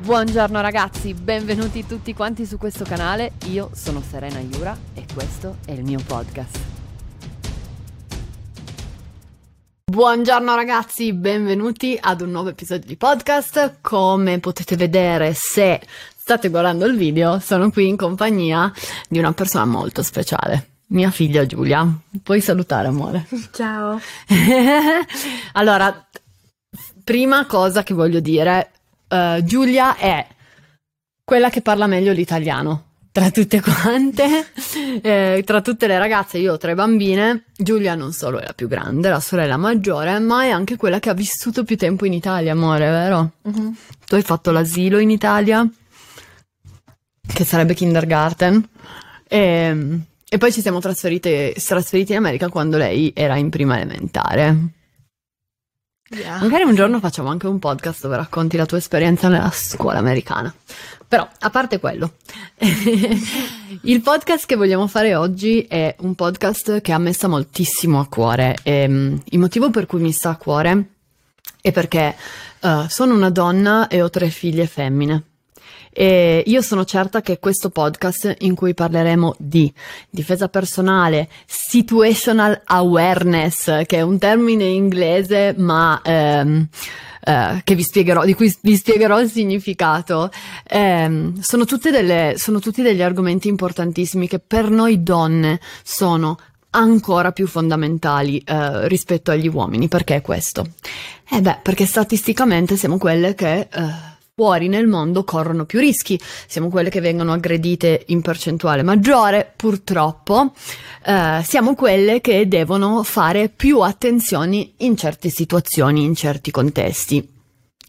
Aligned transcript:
Buongiorno 0.00 0.60
ragazzi, 0.60 1.12
benvenuti 1.12 1.84
tutti 1.84 2.14
quanti 2.14 2.46
su 2.46 2.56
questo 2.56 2.84
canale. 2.84 3.32
Io 3.46 3.70
sono 3.74 4.00
Serena 4.00 4.38
Iura 4.38 4.74
e 4.94 5.04
questo 5.12 5.56
è 5.66 5.72
il 5.72 5.82
mio 5.82 5.98
podcast. 6.06 6.58
Buongiorno 9.90 10.54
ragazzi, 10.54 11.12
benvenuti 11.12 11.98
ad 12.00 12.20
un 12.20 12.30
nuovo 12.30 12.50
episodio 12.50 12.86
di 12.86 12.96
podcast. 12.96 13.78
Come 13.80 14.38
potete 14.38 14.76
vedere 14.76 15.34
se 15.34 15.80
state 16.16 16.48
guardando 16.48 16.86
il 16.86 16.96
video, 16.96 17.40
sono 17.40 17.68
qui 17.70 17.88
in 17.88 17.96
compagnia 17.96 18.72
di 19.08 19.18
una 19.18 19.32
persona 19.32 19.64
molto 19.64 20.02
speciale. 20.04 20.68
Mia 20.86 21.10
figlia 21.10 21.44
Giulia. 21.44 21.86
Puoi 22.22 22.40
salutare, 22.40 22.86
amore? 22.86 23.26
Ciao. 23.50 24.00
allora, 25.52 26.08
prima 27.02 27.46
cosa 27.46 27.82
che 27.82 27.94
voglio 27.94 28.20
dire, 28.20 28.70
uh, 29.08 29.42
Giulia 29.42 29.96
è 29.96 30.26
quella 31.24 31.50
che 31.50 31.60
parla 31.62 31.86
meglio 31.86 32.12
l'italiano 32.12 32.88
tra 33.18 33.30
tutte 33.30 33.60
quante, 33.60 34.46
eh, 35.02 35.42
tra 35.44 35.60
tutte 35.60 35.88
le 35.88 35.98
ragazze, 35.98 36.38
io 36.38 36.52
ho 36.52 36.56
tre 36.56 36.74
bambine, 36.74 37.46
Giulia 37.56 37.96
non 37.96 38.12
solo 38.12 38.38
è 38.38 38.44
la 38.44 38.52
più 38.52 38.68
grande, 38.68 39.08
la 39.08 39.18
sorella 39.18 39.56
maggiore, 39.56 40.20
ma 40.20 40.44
è 40.44 40.50
anche 40.50 40.76
quella 40.76 41.00
che 41.00 41.10
ha 41.10 41.14
vissuto 41.14 41.64
più 41.64 41.76
tempo 41.76 42.04
in 42.04 42.12
Italia, 42.12 42.52
amore, 42.52 42.88
vero? 42.88 43.32
Uh-huh. 43.42 43.74
Tu 44.06 44.14
hai 44.14 44.22
fatto 44.22 44.52
l'asilo 44.52 44.98
in 44.98 45.10
Italia, 45.10 45.68
che 47.26 47.44
sarebbe 47.44 47.74
kindergarten, 47.74 48.68
e, 49.26 50.00
e 50.28 50.38
poi 50.38 50.52
ci 50.52 50.60
siamo 50.60 50.78
trasferiti 50.78 51.54
in 52.12 52.16
America 52.16 52.48
quando 52.48 52.76
lei 52.76 53.12
era 53.16 53.34
in 53.36 53.50
prima 53.50 53.80
elementare. 53.80 54.76
Yeah. 56.10 56.40
Magari 56.40 56.64
un 56.64 56.74
giorno 56.74 57.00
facciamo 57.00 57.28
anche 57.28 57.46
un 57.46 57.58
podcast 57.58 58.02
dove 58.02 58.16
racconti 58.16 58.56
la 58.56 58.64
tua 58.64 58.78
esperienza 58.78 59.28
nella 59.28 59.50
scuola 59.50 59.98
americana. 59.98 60.52
Però, 61.06 61.26
a 61.40 61.50
parte 61.50 61.80
quello, 61.80 62.14
il 63.82 64.00
podcast 64.02 64.46
che 64.46 64.56
vogliamo 64.56 64.86
fare 64.86 65.14
oggi 65.14 65.62
è 65.62 65.94
un 66.00 66.14
podcast 66.14 66.80
che 66.80 66.92
ha 66.92 66.98
messa 66.98 67.28
moltissimo 67.28 68.00
a 68.00 68.06
cuore. 68.06 68.56
E, 68.62 68.86
um, 68.86 69.20
il 69.22 69.38
motivo 69.38 69.70
per 69.70 69.86
cui 69.86 70.00
mi 70.00 70.12
sta 70.12 70.30
a 70.30 70.36
cuore 70.36 70.84
è 71.60 71.72
perché 71.72 72.14
uh, 72.60 72.86
sono 72.88 73.14
una 73.14 73.30
donna 73.30 73.88
e 73.88 74.02
ho 74.02 74.10
tre 74.10 74.28
figlie 74.30 74.66
femmine. 74.66 75.22
E 76.00 76.44
io 76.46 76.62
sono 76.62 76.84
certa 76.84 77.22
che 77.22 77.40
questo 77.40 77.70
podcast 77.70 78.36
in 78.42 78.54
cui 78.54 78.72
parleremo 78.72 79.34
di 79.36 79.72
difesa 80.08 80.48
personale, 80.48 81.28
situational 81.44 82.62
awareness, 82.66 83.84
che 83.84 83.96
è 83.96 84.02
un 84.02 84.16
termine 84.16 84.62
inglese, 84.62 85.56
ma 85.58 86.00
ehm, 86.04 86.68
eh, 87.24 87.60
che 87.64 87.74
vi 87.74 87.82
spiegherò, 87.82 88.24
di 88.24 88.34
cui 88.34 88.56
vi 88.60 88.76
spiegherò 88.76 89.20
il 89.20 89.28
significato, 89.28 90.30
ehm, 90.68 91.40
sono, 91.40 91.64
delle, 91.64 92.34
sono 92.36 92.60
tutti 92.60 92.80
degli 92.80 93.02
argomenti 93.02 93.48
importantissimi 93.48 94.28
che 94.28 94.38
per 94.38 94.70
noi 94.70 95.02
donne 95.02 95.58
sono 95.82 96.38
ancora 96.70 97.32
più 97.32 97.48
fondamentali 97.48 98.38
eh, 98.38 98.86
rispetto 98.86 99.32
agli 99.32 99.48
uomini. 99.48 99.88
Perché 99.88 100.20
questo? 100.20 100.64
Eh 101.28 101.40
beh, 101.42 101.58
perché 101.60 101.86
statisticamente 101.86 102.76
siamo 102.76 102.98
quelle 102.98 103.34
che 103.34 103.66
eh, 103.68 104.16
fuori 104.38 104.68
nel 104.68 104.86
mondo 104.86 105.24
corrono 105.24 105.64
più 105.64 105.80
rischi, 105.80 106.16
siamo 106.46 106.68
quelle 106.68 106.90
che 106.90 107.00
vengono 107.00 107.32
aggredite 107.32 108.04
in 108.06 108.22
percentuale 108.22 108.84
maggiore, 108.84 109.52
purtroppo 109.56 110.52
eh, 111.04 111.42
siamo 111.42 111.74
quelle 111.74 112.20
che 112.20 112.46
devono 112.46 113.02
fare 113.02 113.48
più 113.48 113.80
attenzioni 113.80 114.74
in 114.76 114.96
certe 114.96 115.28
situazioni, 115.28 116.04
in 116.04 116.14
certi 116.14 116.52
contesti. 116.52 117.28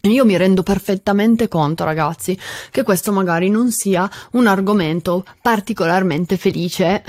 Io 0.04 0.24
mi 0.24 0.36
rendo 0.36 0.64
perfettamente 0.64 1.46
conto, 1.46 1.84
ragazzi, 1.84 2.36
che 2.72 2.82
questo 2.82 3.12
magari 3.12 3.48
non 3.48 3.70
sia 3.70 4.10
un 4.32 4.48
argomento 4.48 5.24
particolarmente 5.40 6.36
felice. 6.36 7.04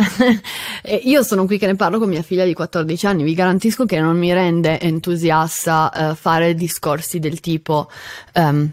io 1.03 1.23
sono 1.23 1.47
qui 1.47 1.57
che 1.57 1.65
ne 1.65 1.75
parlo 1.75 1.97
con 1.97 2.09
mia 2.09 2.21
figlia 2.21 2.45
di 2.45 2.53
14 2.53 3.07
anni, 3.07 3.23
vi 3.23 3.33
garantisco 3.33 3.85
che 3.85 3.99
non 3.99 4.19
mi 4.19 4.31
rende 4.33 4.79
entusiasta 4.79 5.91
uh, 6.11 6.15
fare 6.15 6.53
discorsi 6.53 7.17
del 7.17 7.39
tipo 7.39 7.89
um, 8.35 8.71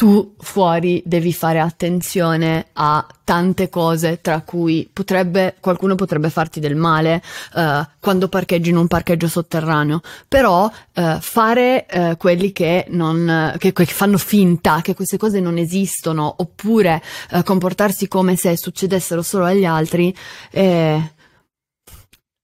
tu 0.00 0.34
fuori 0.38 1.02
devi 1.04 1.30
fare 1.30 1.60
attenzione 1.60 2.68
a 2.72 3.06
tante 3.22 3.68
cose, 3.68 4.22
tra 4.22 4.40
cui 4.40 4.88
potrebbe, 4.90 5.56
qualcuno 5.60 5.94
potrebbe 5.94 6.30
farti 6.30 6.58
del 6.58 6.74
male 6.74 7.22
uh, 7.52 7.84
quando 8.00 8.28
parcheggi 8.28 8.70
in 8.70 8.78
un 8.78 8.86
parcheggio 8.86 9.28
sotterraneo, 9.28 10.00
però 10.26 10.64
uh, 10.64 11.20
fare 11.20 11.84
uh, 11.92 12.16
quelli 12.16 12.50
che, 12.50 12.86
non, 12.88 13.54
che, 13.58 13.74
che, 13.74 13.84
fanno 13.84 14.16
finta 14.16 14.80
che 14.80 14.94
queste 14.94 15.18
cose 15.18 15.38
non 15.38 15.58
esistono, 15.58 16.34
oppure 16.38 17.02
comportarsi 17.44 18.08
come 18.08 18.36
se 18.36 18.56
succedessero 18.56 19.20
solo 19.20 19.44
agli 19.44 19.66
altri, 19.66 20.16
eh, 20.50 21.12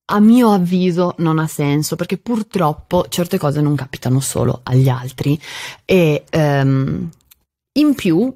a 0.05 0.21
mio 0.21 0.53
avviso 0.53 1.15
non 1.19 1.39
ha 1.39 1.47
senso 1.47 1.97
perché 1.97 2.19
purtroppo 2.19 3.07
certe 3.09 3.39
cose 3.39 3.63
non 3.63 3.75
capitano 3.75 4.21
solo 4.21 4.61
agli 4.63 4.91
altri. 4.91 5.41
E 5.87 6.25
um, 6.33 7.09
in 7.77 7.95
più, 7.95 8.33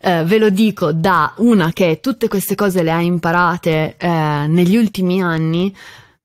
eh, 0.00 0.24
ve 0.24 0.38
lo 0.38 0.50
dico 0.50 0.92
da 0.92 1.34
una 1.38 1.72
che 1.72 2.00
tutte 2.00 2.28
queste 2.28 2.54
cose 2.54 2.82
le 2.82 2.90
ha 2.90 3.00
imparate 3.00 3.96
eh, 3.96 4.08
negli 4.46 4.76
ultimi 4.76 5.22
anni, 5.22 5.74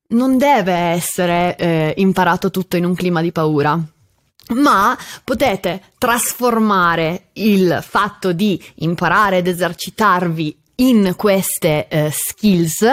non 0.08 0.38
deve 0.38 0.72
essere 0.72 1.56
eh, 1.56 1.94
imparato 1.98 2.50
tutto 2.50 2.76
in 2.76 2.84
un 2.84 2.94
clima 2.94 3.20
di 3.20 3.32
paura. 3.32 3.78
Ma 4.52 4.98
potete 5.22 5.82
trasformare 5.96 7.28
il 7.34 7.78
fatto 7.86 8.32
di 8.32 8.60
imparare 8.76 9.38
ed 9.38 9.46
esercitarvi 9.46 10.58
in 10.76 11.14
queste 11.16 11.86
eh, 11.88 12.10
skills 12.10 12.84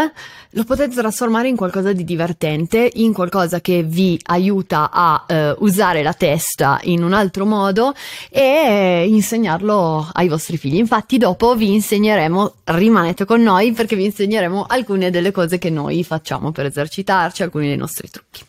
lo 0.52 0.64
potete 0.64 0.96
trasformare 0.96 1.48
in 1.48 1.56
qualcosa 1.56 1.94
di 1.94 2.04
divertente, 2.04 2.90
in 2.96 3.14
qualcosa 3.14 3.62
che 3.62 3.84
vi 3.84 4.20
aiuta 4.28 4.90
a 4.92 5.26
eh, 5.28 5.56
usare 5.60 6.04
la 6.04 6.14
testa 6.14 6.80
in 6.84 7.04
un 7.04 7.14
altro 7.14 7.46
modo 7.46 7.94
e 8.30 9.06
insegnarlo 9.08 10.10
ai 10.14 10.28
vostri 10.28 10.58
figli. 10.58 10.78
Infatti 10.78 11.18
dopo 11.18 11.56
vi 11.56 11.74
insegneremo, 11.74 12.54
rimanete 12.66 13.26
con 13.26 13.42
noi 13.42 13.72
perché 13.74 13.96
vi 13.96 14.06
insegneremo 14.06 14.66
alcune 14.68 15.10
delle 15.10 15.32
cose 15.32 15.58
che 15.58 15.70
noi 15.70 16.04
facciamo 16.04 16.52
per 16.52 16.66
esercitarci, 16.66 17.44
alcuni 17.44 17.68
dei 17.68 17.78
nostri 17.78 18.10
trucchi. 18.10 18.44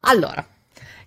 Allora, 0.00 0.46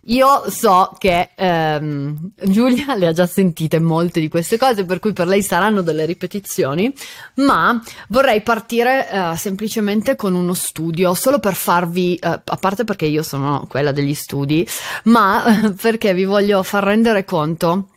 io 0.06 0.50
so 0.50 0.96
che 0.98 1.30
ehm, 1.36 2.32
Giulia 2.44 2.96
le 2.96 3.08
ha 3.08 3.12
già 3.12 3.28
sentite 3.28 3.80
molte 3.80 4.20
di 4.20 4.30
queste 4.30 4.58
cose, 4.58 4.84
per 4.84 5.00
cui 5.00 5.14
per 5.14 5.28
lei 5.28 5.44
saranno 5.44 5.82
delle 5.82 6.06
ripetizioni, 6.06 6.92
ma 7.36 7.80
vorrei 8.08 8.42
partire 8.42 9.08
eh, 9.10 9.36
semplicemente 9.38 10.16
con 10.16 10.34
uno 10.34 10.56
studio, 10.56 11.14
solo 11.14 11.38
per 11.38 11.54
farvi, 11.54 12.16
eh, 12.16 12.42
a 12.44 12.58
parte 12.60 12.84
perché 12.84 13.06
io 13.06 13.22
sono 13.22 13.68
quella 13.70 13.92
degli 13.92 14.16
studi, 14.16 14.68
ma 15.06 15.66
eh, 15.66 15.74
perché 15.80 16.14
vi 16.16 16.26
voglio 16.26 16.64
far 16.64 16.84
rendere 16.84 17.24
conto 17.24 17.88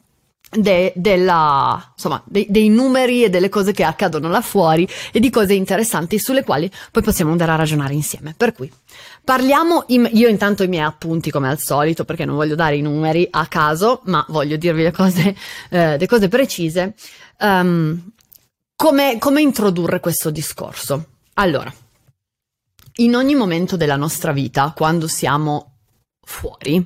De, 0.57 0.93
della, 0.95 1.91
insomma, 1.97 2.23
de, 2.25 2.47
dei 2.49 2.69
numeri 2.69 3.25
e 3.25 3.29
delle 3.29 3.49
cose 3.49 3.73
che 3.73 3.83
accadono 3.83 4.29
là 4.29 4.41
fuori 4.41 4.87
e 5.11 5.19
di 5.19 5.29
cose 5.29 5.55
interessanti 5.55 6.17
sulle 6.21 6.45
quali 6.45 6.71
poi 6.93 7.03
possiamo 7.03 7.33
andare 7.33 7.51
a 7.51 7.57
ragionare 7.57 7.93
insieme. 7.93 8.35
Per 8.37 8.53
cui 8.53 8.71
parliamo, 9.25 9.85
in, 9.89 10.09
io 10.13 10.29
intanto 10.29 10.63
i 10.63 10.69
miei 10.69 10.85
appunti 10.85 11.31
come 11.31 11.49
al 11.49 11.59
solito 11.59 12.05
perché 12.05 12.25
non 12.25 12.37
voglio 12.37 12.55
dare 12.55 12.77
i 12.77 12.83
numeri 12.83 13.27
a 13.31 13.47
caso, 13.47 14.03
ma 14.05 14.25
voglio 14.29 14.57
dirvi 14.57 14.83
le 14.83 14.93
cose, 14.93 15.35
eh, 15.71 15.99
le 15.99 16.07
cose 16.07 16.29
precise. 16.29 16.95
Um, 17.41 18.13
come, 18.77 19.19
come 19.19 19.41
introdurre 19.41 20.01
questo 20.01 20.31
discorso? 20.31 21.07
Allora, 21.35 21.73
in 22.97 23.17
ogni 23.17 23.35
momento 23.35 23.77
della 23.77 23.97
nostra 23.97 24.33
vita, 24.33 24.73
quando 24.77 25.09
siamo 25.09 25.79
fuori, 26.21 26.85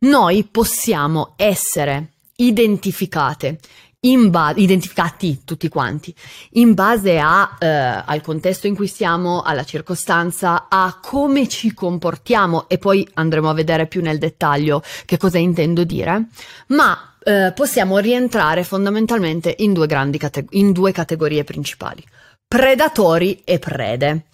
noi 0.00 0.44
possiamo 0.44 1.34
essere 1.36 2.14
identificate 2.36 3.58
Ba- 4.02 4.54
identificati 4.56 5.42
tutti 5.44 5.68
quanti 5.68 6.14
in 6.52 6.72
base 6.72 7.18
a, 7.18 7.58
eh, 7.58 7.66
al 7.66 8.22
contesto 8.22 8.66
in 8.66 8.74
cui 8.74 8.86
siamo, 8.86 9.42
alla 9.42 9.62
circostanza, 9.62 10.68
a 10.70 10.98
come 11.02 11.46
ci 11.48 11.74
comportiamo 11.74 12.66
e 12.66 12.78
poi 12.78 13.06
andremo 13.12 13.50
a 13.50 13.52
vedere 13.52 13.86
più 13.86 14.00
nel 14.00 14.16
dettaglio 14.16 14.82
che 15.04 15.18
cosa 15.18 15.36
intendo 15.36 15.84
dire, 15.84 16.28
ma 16.68 17.16
eh, 17.22 17.52
possiamo 17.54 17.98
rientrare 17.98 18.64
fondamentalmente 18.64 19.54
in 19.58 19.74
due, 19.74 19.86
cate- 19.86 20.46
in 20.52 20.72
due 20.72 20.92
categorie 20.92 21.44
principali, 21.44 22.02
predatori 22.48 23.42
e 23.44 23.58
prede. 23.58 24.24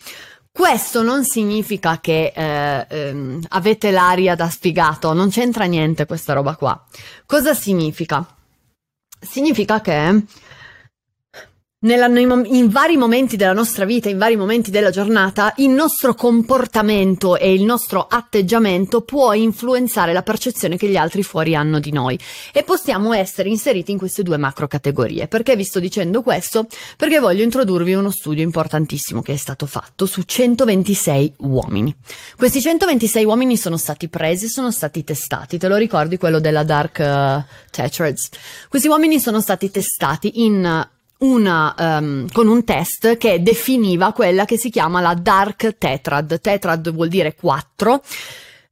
Questo 0.52 1.02
non 1.02 1.24
significa 1.24 1.98
che 1.98 2.32
eh, 2.32 2.86
ehm, 2.88 3.42
avete 3.48 3.90
l'aria 3.90 4.36
da 4.36 4.48
sfigato, 4.48 5.12
non 5.12 5.28
c'entra 5.28 5.64
niente 5.64 6.06
questa 6.06 6.34
roba 6.34 6.54
qua. 6.54 6.80
Cosa 7.26 7.52
significa? 7.52 8.35
Significa 9.20 9.80
che 9.80 10.22
in 11.80 12.68
vari 12.70 12.96
momenti 12.96 13.36
della 13.36 13.52
nostra 13.52 13.84
vita, 13.84 14.08
in 14.08 14.16
vari 14.16 14.34
momenti 14.34 14.70
della 14.70 14.88
giornata, 14.88 15.52
il 15.58 15.68
nostro 15.68 16.14
comportamento 16.14 17.36
e 17.36 17.52
il 17.52 17.64
nostro 17.64 18.06
atteggiamento 18.08 19.02
può 19.02 19.34
influenzare 19.34 20.14
la 20.14 20.22
percezione 20.22 20.78
che 20.78 20.88
gli 20.88 20.96
altri 20.96 21.22
fuori 21.22 21.54
hanno 21.54 21.78
di 21.78 21.92
noi 21.92 22.18
e 22.54 22.62
possiamo 22.62 23.12
essere 23.12 23.50
inseriti 23.50 23.92
in 23.92 23.98
queste 23.98 24.22
due 24.22 24.38
macro 24.38 24.66
categorie. 24.66 25.28
Perché 25.28 25.54
vi 25.54 25.64
sto 25.64 25.78
dicendo 25.78 26.22
questo? 26.22 26.66
Perché 26.96 27.18
voglio 27.18 27.42
introdurvi 27.42 27.92
uno 27.92 28.10
studio 28.10 28.42
importantissimo 28.42 29.20
che 29.20 29.34
è 29.34 29.36
stato 29.36 29.66
fatto 29.66 30.06
su 30.06 30.22
126 30.22 31.34
uomini. 31.40 31.94
Questi 32.38 32.62
126 32.62 33.22
uomini 33.26 33.58
sono 33.58 33.76
stati 33.76 34.08
presi, 34.08 34.48
sono 34.48 34.70
stati 34.70 35.04
testati, 35.04 35.58
te 35.58 35.68
lo 35.68 35.76
ricordi 35.76 36.16
quello 36.16 36.40
della 36.40 36.64
Dark 36.64 36.98
uh, 37.00 37.44
Tethards? 37.70 38.30
Questi 38.70 38.88
uomini 38.88 39.20
sono 39.20 39.42
stati 39.42 39.70
testati 39.70 40.42
in 40.42 40.94
una, 41.18 41.74
um, 41.78 42.30
con 42.30 42.48
un 42.48 42.64
test 42.64 43.16
che 43.16 43.42
definiva 43.42 44.12
quella 44.12 44.44
che 44.44 44.58
si 44.58 44.70
chiama 44.70 45.00
la 45.00 45.14
Dark 45.14 45.78
Tetrad. 45.78 46.40
Tetrad 46.40 46.92
vuol 46.92 47.08
dire 47.08 47.34
quattro, 47.34 48.02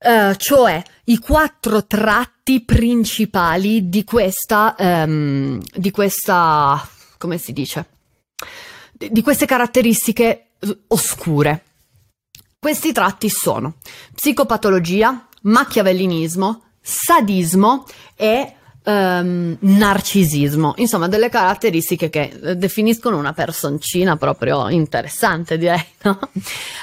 uh, 0.01 0.35
cioè 0.37 0.83
i 1.05 1.19
quattro 1.19 1.87
tratti 1.87 2.63
principali 2.63 3.89
di 3.89 4.05
questa, 4.05 4.75
um, 4.79 5.61
di 5.75 5.91
questa, 5.91 6.87
come 7.19 7.39
si 7.39 7.53
dice? 7.53 7.87
Di, 8.93 9.23
queste 9.23 9.47
caratteristiche 9.47 10.51
oscure. 10.89 11.65
Questi 12.59 12.93
tratti 12.93 13.29
sono 13.29 13.75
psicopatologia, 14.15 15.29
macchiavellinismo, 15.43 16.63
sadismo 16.81 17.87
e 18.17 18.55
um, 18.85 19.57
narcisismo, 19.59 20.75
insomma 20.77 21.09
delle 21.09 21.29
caratteristiche 21.29 22.11
che 22.11 22.33
eh, 22.43 22.57
definiscono 22.57 23.19
una 23.19 23.33
personcina 23.33 24.17
proprio 24.17 24.69
interessante 24.69 25.59
direi. 25.59 25.83
No? 26.05 26.19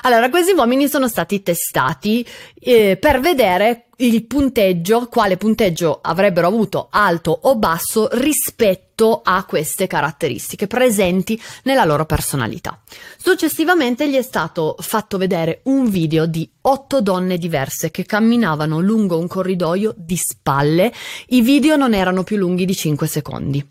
Allora, 0.01 0.31
questi 0.31 0.51
uomini 0.51 0.87
sono 0.87 1.07
stati 1.07 1.43
testati 1.43 2.25
eh, 2.59 2.97
per 2.99 3.19
vedere 3.19 3.85
il 3.97 4.25
punteggio, 4.25 5.05
quale 5.09 5.37
punteggio 5.37 5.99
avrebbero 6.01 6.47
avuto 6.47 6.87
alto 6.89 7.37
o 7.43 7.55
basso 7.55 8.09
rispetto 8.13 8.90
a 9.09 9.43
queste 9.45 9.87
caratteristiche 9.87 10.67
presenti 10.67 11.41
nella 11.63 11.85
loro 11.85 12.05
personalità. 12.05 12.79
Successivamente 13.17 14.07
gli 14.07 14.15
è 14.15 14.21
stato 14.21 14.75
fatto 14.79 15.17
vedere 15.17 15.61
un 15.63 15.89
video 15.89 16.27
di 16.27 16.47
otto 16.61 17.01
donne 17.01 17.37
diverse 17.37 17.89
che 17.89 18.05
camminavano 18.05 18.79
lungo 18.79 19.17
un 19.17 19.27
corridoio 19.27 19.93
di 19.97 20.15
spalle. 20.15 20.93
I 21.29 21.41
video 21.41 21.75
non 21.75 21.95
erano 21.95 22.23
più 22.23 22.37
lunghi 22.37 22.65
di 22.65 22.75
5 22.75 23.07
secondi. 23.07 23.67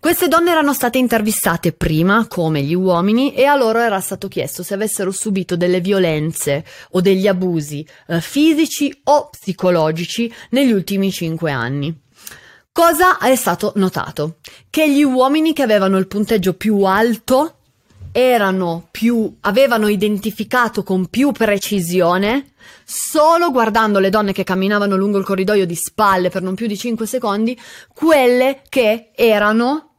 Queste 0.00 0.26
donne 0.26 0.50
erano 0.50 0.72
state 0.72 0.98
intervistate 0.98 1.72
prima 1.72 2.26
come 2.26 2.62
gli 2.62 2.74
uomini 2.74 3.34
e 3.34 3.44
a 3.44 3.54
loro 3.54 3.78
era 3.78 4.00
stato 4.00 4.26
chiesto 4.26 4.62
se 4.62 4.74
avessero 4.74 5.10
subito 5.10 5.56
delle 5.56 5.80
violenze 5.80 6.64
o 6.92 7.00
degli 7.00 7.26
abusi 7.26 7.86
eh, 8.08 8.20
fisici 8.20 9.00
o 9.04 9.28
psicologici 9.28 10.32
negli 10.50 10.72
ultimi 10.72 11.12
cinque 11.12 11.52
anni. 11.52 12.08
Cosa 12.72 13.18
è 13.18 13.34
stato 13.34 13.72
notato? 13.76 14.36
Che 14.70 14.90
gli 14.90 15.02
uomini 15.02 15.52
che 15.52 15.62
avevano 15.62 15.98
il 15.98 16.06
punteggio 16.06 16.54
più 16.54 16.82
alto 16.82 17.56
erano 18.12 18.88
più, 18.90 19.36
avevano 19.40 19.88
identificato 19.88 20.84
con 20.84 21.06
più 21.06 21.32
precisione, 21.32 22.52
solo 22.84 23.50
guardando 23.50 23.98
le 23.98 24.08
donne 24.08 24.32
che 24.32 24.44
camminavano 24.44 24.96
lungo 24.96 25.18
il 25.18 25.24
corridoio 25.24 25.66
di 25.66 25.74
spalle 25.74 26.30
per 26.30 26.42
non 26.42 26.54
più 26.54 26.68
di 26.68 26.76
5 26.76 27.06
secondi, 27.06 27.58
quelle 27.92 28.62
che 28.68 29.10
erano 29.14 29.94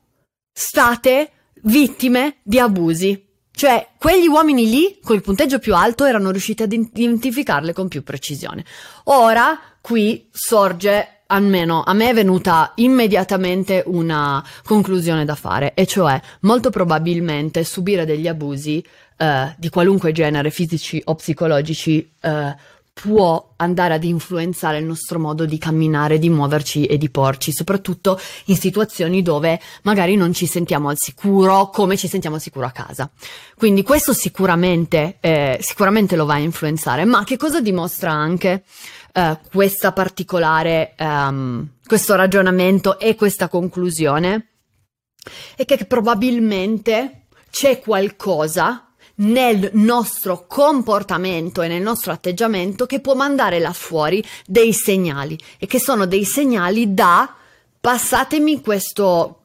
state 0.52 1.32
vittime 1.64 2.38
di 2.42 2.58
abusi. 2.58 3.28
Cioè, 3.54 3.90
quegli 3.98 4.28
uomini 4.28 4.70
lì, 4.70 5.00
con 5.04 5.16
il 5.16 5.22
punteggio 5.22 5.60
più 5.60 5.76
alto, 5.76 6.06
erano 6.06 6.32
riusciti 6.32 6.64
ad 6.64 6.72
identificarle 6.72 7.74
con 7.74 7.90
più 7.90 8.02
precisione. 8.02 8.64
Ora, 9.06 9.60
qui 9.82 10.30
sorge 10.32 11.21
almeno 11.32 11.82
a 11.84 11.94
me 11.94 12.10
è 12.10 12.14
venuta 12.14 12.74
immediatamente 12.76 13.84
una 13.86 14.44
conclusione 14.64 15.26
da 15.26 15.36
fare, 15.36 15.74
e 15.74 15.86
cioè 15.88 16.20
molto 16.42 16.70
probabilmente 16.70 17.64
subire 17.64 18.06
degli 18.06 18.28
abusi 18.28 18.84
eh, 19.18 19.56
di 19.58 19.70
qualunque 19.70 20.12
genere, 20.12 20.52
fisici 20.52 21.02
o 21.06 21.16
psicologici, 21.16 22.12
eh, 22.20 22.56
può 22.94 23.54
andare 23.56 23.94
ad 23.94 24.04
influenzare 24.04 24.78
il 24.78 24.86
nostro 24.86 25.18
modo 25.18 25.46
di 25.46 25.58
camminare, 25.58 26.20
di 26.20 26.30
muoverci 26.30 26.86
e 26.86 26.98
di 26.98 27.10
porci, 27.10 27.52
soprattutto 27.52 28.20
in 28.46 28.58
situazioni 28.58 29.22
dove 29.22 29.60
magari 29.84 30.16
non 30.16 30.34
ci 30.34 30.46
sentiamo 30.46 30.90
al 30.90 30.98
sicuro 30.98 31.70
come 31.70 31.96
ci 31.96 32.08
sentiamo 32.08 32.36
al 32.36 32.42
sicuro 32.42 32.66
a 32.66 32.72
casa. 32.72 33.10
Quindi 33.56 33.84
questo 33.84 34.14
sicuramente, 34.14 35.18
eh, 35.22 35.58
sicuramente 35.62 36.16
lo 36.16 36.26
va 36.26 36.34
a 36.34 36.40
influenzare, 36.40 37.06
ma 37.06 37.24
che 37.24 37.38
cosa 37.38 37.62
dimostra 37.62 38.12
anche? 38.12 38.64
Uh, 39.14 39.38
questa 39.52 39.92
particolare, 39.92 40.96
um, 41.00 41.68
questo 41.86 42.16
ragionamento 42.16 43.00
e 43.00 43.16
questa 43.16 43.48
conclusione 43.48 44.48
è 45.56 45.66
che 45.66 45.86
probabilmente 45.86 47.26
c'è 47.50 47.80
qualcosa 47.80 48.92
nel 49.16 49.70
nostro 49.74 50.46
comportamento 50.48 51.62
e 51.62 51.68
nel 51.68 51.82
nostro 51.82 52.12
atteggiamento 52.12 52.86
che 52.86 53.02
può 53.02 53.14
mandare 53.14 53.60
là 53.60 53.74
fuori 53.74 54.24
dei 54.46 54.74
segnali 54.74 55.38
e 55.60 55.68
che 55.68 55.80
sono 55.80 56.06
dei 56.06 56.26
segnali 56.26 56.94
da 56.94 57.36
passatemi 57.80 58.62
questo 58.62 59.44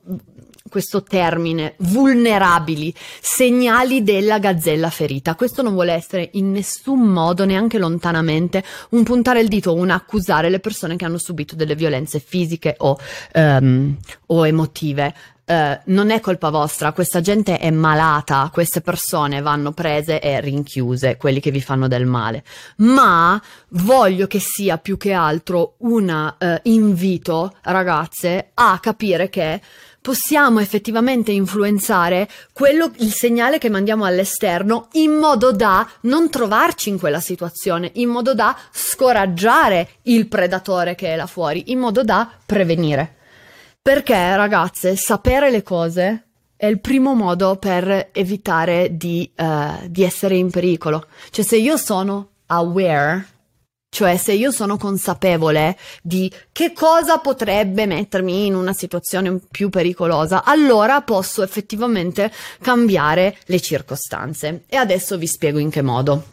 questo 0.69 1.03
termine, 1.03 1.75
vulnerabili, 1.79 2.93
segnali 3.21 4.03
della 4.03 4.39
gazzella 4.39 4.91
ferita. 4.91 5.35
Questo 5.35 5.63
non 5.63 5.75
vuole 5.75 5.93
essere 5.93 6.31
in 6.35 6.51
nessun 6.51 7.01
modo, 7.01 7.45
neanche 7.45 7.79
lontanamente, 7.79 8.65
un 8.91 9.03
puntare 9.03 9.41
il 9.41 9.49
dito 9.49 9.71
o 9.71 9.75
un 9.75 9.91
accusare 9.91 10.51
le 10.51 10.61
persone 10.61 10.97
che 10.97 11.05
hanno 11.05 11.19
subito 11.19 11.55
delle 11.55 11.75
violenze 11.75 12.19
fisiche 12.19 12.75
o, 12.79 12.99
um, 13.35 13.97
o 14.27 14.47
emotive. 14.47 15.15
Uh, 15.47 15.79
non 15.85 16.11
è 16.11 16.19
colpa 16.19 16.51
vostra, 16.51 16.91
questa 16.91 17.21
gente 17.21 17.59
è 17.59 17.71
malata, 17.71 18.51
queste 18.53 18.81
persone 18.81 19.41
vanno 19.41 19.71
prese 19.71 20.21
e 20.21 20.41
rinchiuse, 20.41 21.17
quelli 21.17 21.39
che 21.39 21.53
vi 21.53 21.61
fanno 21.61 21.87
del 21.87 22.05
male. 22.05 22.43
Ma 22.79 23.41
voglio 23.69 24.27
che 24.27 24.41
sia 24.41 24.77
più 24.79 24.97
che 24.97 25.13
altro 25.13 25.77
un 25.79 26.35
uh, 26.37 26.47
invito, 26.65 27.55
ragazze, 27.63 28.51
a 28.55 28.81
capire 28.81 29.29
che 29.29 29.61
possiamo 30.06 30.61
effettivamente 30.61 31.32
influenzare 31.32 32.29
quello, 32.53 32.93
il 32.99 33.12
segnale 33.12 33.58
che 33.58 33.69
mandiamo 33.69 34.05
all'esterno 34.05 34.87
in 34.93 35.11
modo 35.11 35.50
da 35.50 35.85
non 36.03 36.31
trovarci 36.31 36.91
in 36.91 36.99
quella 37.00 37.19
situazione, 37.19 37.91
in 37.94 38.11
modo 38.11 38.32
da 38.32 38.56
scoraggiare 38.70 39.88
il 40.03 40.29
predatore 40.29 40.94
che 40.94 41.12
è 41.12 41.17
là 41.17 41.26
fuori, 41.26 41.73
in 41.73 41.81
modo 41.81 42.05
da 42.05 42.31
prevenire. 42.47 43.17
Perché, 43.82 44.37
ragazze, 44.37 44.94
sapere 44.94 45.50
le 45.50 45.64
cose 45.64 46.26
è 46.55 46.67
il 46.67 46.79
primo 46.79 47.15
modo 47.15 47.56
per 47.56 48.10
evitare 48.13 48.96
di, 48.96 49.29
uh, 49.36 49.89
di 49.89 50.05
essere 50.05 50.36
in 50.36 50.53
pericolo. 50.53 51.06
Cioè, 51.31 51.44
se 51.44 51.56
io 51.56 51.77
sono 51.77 52.29
aware 52.46 53.27
cioè, 53.96 54.19
se 54.19 54.34
io 54.34 54.50
sono 54.50 54.76
consapevole 54.76 55.74
di 56.03 56.31
che 56.53 56.74
cosa 56.74 57.17
potrebbe 57.17 57.86
mettermi 57.86 58.44
in 58.44 58.55
una 58.55 58.74
situazione 58.74 59.41
più 59.50 59.70
pericolosa, 59.70 60.44
allora 60.44 61.00
posso 61.00 61.43
effettivamente 61.43 62.31
cambiare 62.60 63.38
le 63.46 63.58
circostanze. 63.58 64.65
E 64.69 64.76
adesso 64.76 65.17
vi 65.17 65.26
spiego 65.26 65.58
in 65.58 65.70
che 65.70 65.81
modo. 65.81 66.24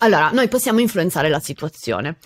Allora, 0.00 0.30
noi 0.32 0.48
possiamo 0.48 0.80
influenzare 0.80 1.28
la 1.28 1.38
situazione. 1.38 2.16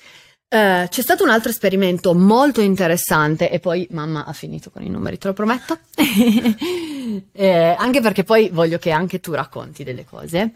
Uh, 0.49 0.87
c'è 0.87 1.03
stato 1.03 1.25
un 1.25 1.31
altro 1.31 1.51
esperimento 1.51 2.15
molto 2.15 2.61
interessante 2.61 3.51
e 3.51 3.59
poi 3.59 3.85
mamma 3.91 4.25
ha 4.25 4.33
finito 4.33 4.71
con 4.71 4.83
i 4.83 4.89
numeri, 4.89 5.19
te 5.19 5.27
lo 5.27 5.33
prometto. 5.33 5.77
eh, 7.33 7.75
anche 7.77 8.01
perché 8.01 8.23
poi 8.23 8.51
voglio 8.51 8.79
che 8.79 8.93
anche 8.93 9.19
tu 9.19 9.33
racconti 9.33 9.83
delle 9.83 10.05
cose. 10.05 10.53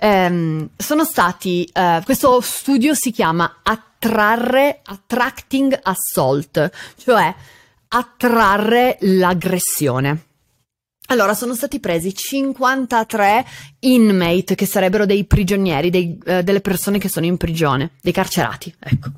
Um, 0.00 0.70
sono 0.74 1.04
stati, 1.04 1.70
uh, 1.74 2.02
questo 2.04 2.40
studio 2.40 2.94
si 2.94 3.10
chiama 3.10 3.60
attrarre, 3.62 4.80
attracting 4.82 5.78
assault, 5.82 6.70
cioè 6.96 7.34
attrarre 7.88 8.96
l'aggressione. 9.00 10.33
Allora, 11.08 11.34
sono 11.34 11.54
stati 11.54 11.80
presi 11.80 12.14
53 12.14 13.44
inmate, 13.80 14.54
che 14.54 14.64
sarebbero 14.64 15.04
dei 15.04 15.24
prigionieri, 15.24 15.90
dei, 15.90 16.18
uh, 16.24 16.40
delle 16.40 16.62
persone 16.62 16.98
che 16.98 17.10
sono 17.10 17.26
in 17.26 17.36
prigione, 17.36 17.90
dei 18.00 18.12
carcerati, 18.12 18.74
ecco, 18.78 19.10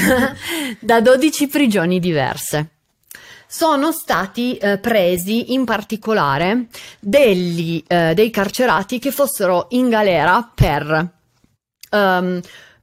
da 0.80 1.00
12 1.00 1.48
prigioni 1.48 2.00
diverse. 2.00 2.68
Sono 3.46 3.92
stati 3.92 4.58
uh, 4.60 4.80
presi 4.80 5.52
in 5.52 5.66
particolare 5.66 6.68
degli, 6.98 7.84
uh, 7.86 8.14
dei 8.14 8.30
carcerati 8.30 8.98
che 8.98 9.10
fossero 9.10 9.66
in 9.70 9.90
galera 9.90 10.50
per 10.54 11.12
um, 11.90 12.40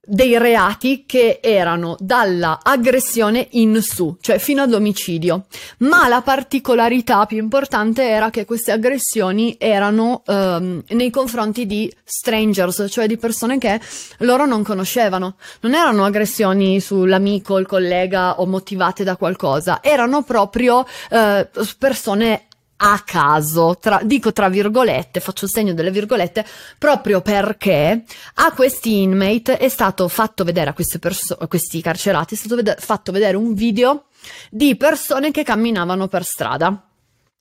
dei 0.10 0.38
reati 0.38 1.04
che 1.06 1.40
erano 1.42 1.96
dalla 2.00 2.60
aggressione 2.64 3.48
in 3.52 3.80
su, 3.82 4.18
cioè 4.20 4.40
fino 4.40 4.64
all'omicidio. 4.64 5.46
Ma 5.80 6.08
la 6.08 6.22
particolarità 6.22 7.26
più 7.26 7.38
importante 7.38 8.08
era 8.08 8.30
che 8.30 8.46
queste 8.46 8.72
aggressioni 8.72 9.56
erano 9.60 10.24
ehm, 10.26 10.84
nei 10.90 11.12
confronti 11.12 11.66
di 11.66 11.92
strangers, 12.04 12.88
cioè 12.90 13.06
di 13.08 13.18
persone 13.18 13.58
che 13.60 13.80
loro 14.20 14.46
non 14.46 14.64
conoscevano. 14.64 15.36
Non 15.62 15.76
erano 15.76 16.04
aggressioni 16.04 16.80
sull'amico, 16.80 17.58
il 17.58 17.68
collega 17.68 18.42
o 18.42 18.48
motivate 18.48 19.04
da 19.04 19.16
qualcosa, 19.16 19.80
erano 19.82 20.24
proprio 20.24 20.86
eh, 21.12 21.48
persone 21.78 22.48
a 22.82 23.02
caso, 23.06 23.78
tra, 23.80 24.00
dico 24.04 24.32
tra 24.32 24.48
virgolette, 24.48 25.20
faccio 25.20 25.46
il 25.46 25.52
segno 25.52 25.74
delle 25.74 25.92
virgolette, 25.92 26.46
proprio 26.78 27.22
perché 27.22 28.04
a 28.36 28.52
questi 28.54 29.02
inmate 29.02 29.58
è 29.58 29.68
stato 29.68 30.08
fatto 30.08 30.44
vedere, 30.44 30.70
a 30.70 30.76
perso- 31.00 31.38
questi 31.48 31.82
carcerati, 31.82 32.36
è 32.36 32.38
stato 32.38 32.56
ved- 32.56 32.80
fatto 32.80 33.12
vedere 33.12 33.36
un 33.36 33.54
video 33.54 34.06
di 34.50 34.78
persone 34.78 35.32
che 35.32 35.44
camminavano 35.44 36.08
per 36.08 36.24
strada, 36.24 36.68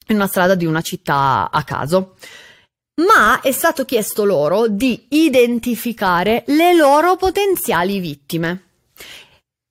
in 0.09 0.17
una 0.17 0.27
strada 0.27 0.55
di 0.57 0.67
una 0.67 0.81
città 0.81 1.51
a 1.53 1.63
caso. 1.63 2.17
Ma 3.07 3.41
è 3.41 3.53
stato 3.53 3.85
chiesto 3.85 4.25
loro 4.25 4.67
di 4.67 5.07
identificare 5.11 6.43
le 6.49 6.75
loro 6.75 7.15
potenziali 7.15 8.01
vittime. 8.01 8.68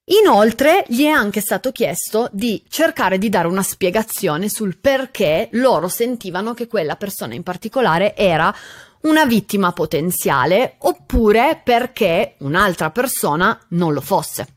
Inoltre 0.10 0.86
gli 0.88 1.04
è 1.04 1.10
anche 1.10 1.42
stato 1.42 1.74
chiesto 1.74 2.30
di 2.32 2.64
cercare 2.70 3.18
di 3.18 3.28
dare 3.28 3.48
una 3.48 3.62
spiegazione 3.62 4.48
sul 4.48 4.78
perché 4.78 5.50
loro 5.54 5.90
sentivano 5.90 6.54
che 6.54 6.68
quella 6.68 6.96
persona 6.96 7.34
in 7.34 7.44
particolare 7.44 8.16
era 8.16 8.54
una 9.02 9.26
vittima 9.26 9.74
potenziale 9.74 10.76
oppure 10.80 11.60
perché 11.62 12.36
un'altra 12.40 12.90
persona 12.90 13.60
non 13.70 13.92
lo 13.92 14.00
fosse. 14.00 14.48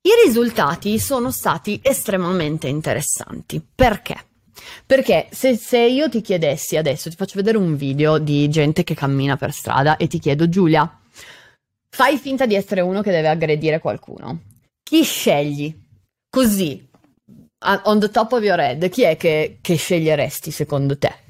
I 0.00 0.10
risultati 0.24 1.00
sono 1.00 1.32
stati 1.32 1.80
estremamente 1.82 2.68
interessanti. 2.68 3.60
Perché? 3.74 4.26
Perché 4.86 5.26
se, 5.32 5.56
se, 5.56 5.78
io 5.78 6.08
ti 6.08 6.20
chiedessi 6.20 6.76
adesso, 6.76 7.10
ti 7.10 7.16
faccio 7.16 7.34
vedere 7.34 7.58
un 7.58 7.74
video 7.74 8.18
di 8.18 8.48
gente 8.48 8.84
che 8.84 8.94
cammina 8.94 9.36
per 9.36 9.52
strada 9.52 9.96
e 9.96 10.06
ti 10.06 10.20
chiedo 10.20 10.48
Giulia, 10.48 11.00
Fai 11.88 12.18
finta 12.18 12.46
di 12.46 12.54
essere 12.54 12.80
uno 12.80 13.02
che 13.02 13.10
deve 13.10 13.28
aggredire 13.28 13.80
qualcuno. 13.80 14.42
Chi 14.82 15.02
scegli? 15.02 15.74
Così, 16.28 16.88
on 17.84 17.98
the 17.98 18.10
top 18.10 18.32
of 18.32 18.42
your 18.42 18.60
head, 18.60 18.88
chi 18.88 19.02
è 19.02 19.16
che, 19.16 19.58
che 19.60 19.76
sceglieresti 19.76 20.50
secondo 20.50 20.98
te? 20.98 21.24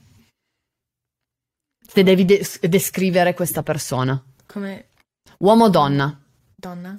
Se 1.86 2.02
devi 2.02 2.24
de- 2.24 2.44
descrivere 2.62 3.32
questa 3.34 3.62
persona. 3.62 4.22
Come? 4.46 4.88
Uomo 5.38 5.64
o 5.64 5.68
donna? 5.68 6.20
Donna. 6.54 6.98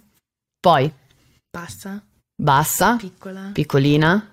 Poi? 0.60 0.92
Bassa. 1.50 2.04
Bassa. 2.36 2.96
Piccola. 2.96 3.50
Piccolina. 3.54 4.32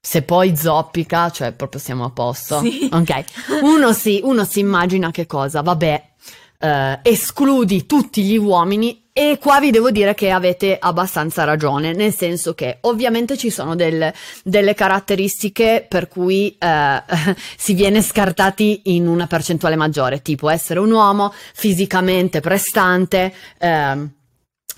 Se 0.00 0.22
poi 0.22 0.56
zoppica, 0.56 1.30
cioè 1.30 1.52
proprio 1.52 1.80
siamo 1.80 2.04
a 2.04 2.10
posto. 2.10 2.60
Sì. 2.60 2.88
Ok. 2.92 3.62
Uno 3.62 3.92
si, 3.92 4.20
uno 4.22 4.44
si 4.44 4.60
immagina 4.60 5.10
che 5.10 5.26
cosa? 5.26 5.62
Vabbè, 5.62 6.12
eh, 6.58 6.98
escludi 7.02 7.86
tutti 7.86 8.22
gli 8.22 8.36
uomini 8.36 9.02
e 9.16 9.38
qua 9.40 9.60
vi 9.60 9.70
devo 9.70 9.92
dire 9.92 10.12
che 10.14 10.30
avete 10.30 10.76
abbastanza 10.76 11.44
ragione, 11.44 11.92
nel 11.92 12.12
senso 12.12 12.52
che 12.54 12.78
ovviamente 12.80 13.36
ci 13.36 13.48
sono 13.48 13.76
del, 13.76 14.12
delle 14.42 14.74
caratteristiche 14.74 15.86
per 15.88 16.08
cui 16.08 16.56
eh, 16.58 17.02
si 17.56 17.74
viene 17.74 18.02
scartati 18.02 18.80
in 18.86 19.06
una 19.06 19.28
percentuale 19.28 19.76
maggiore, 19.76 20.20
tipo 20.20 20.48
essere 20.48 20.80
un 20.80 20.90
uomo 20.90 21.32
fisicamente 21.54 22.40
prestante. 22.40 23.32
Eh, 23.58 24.08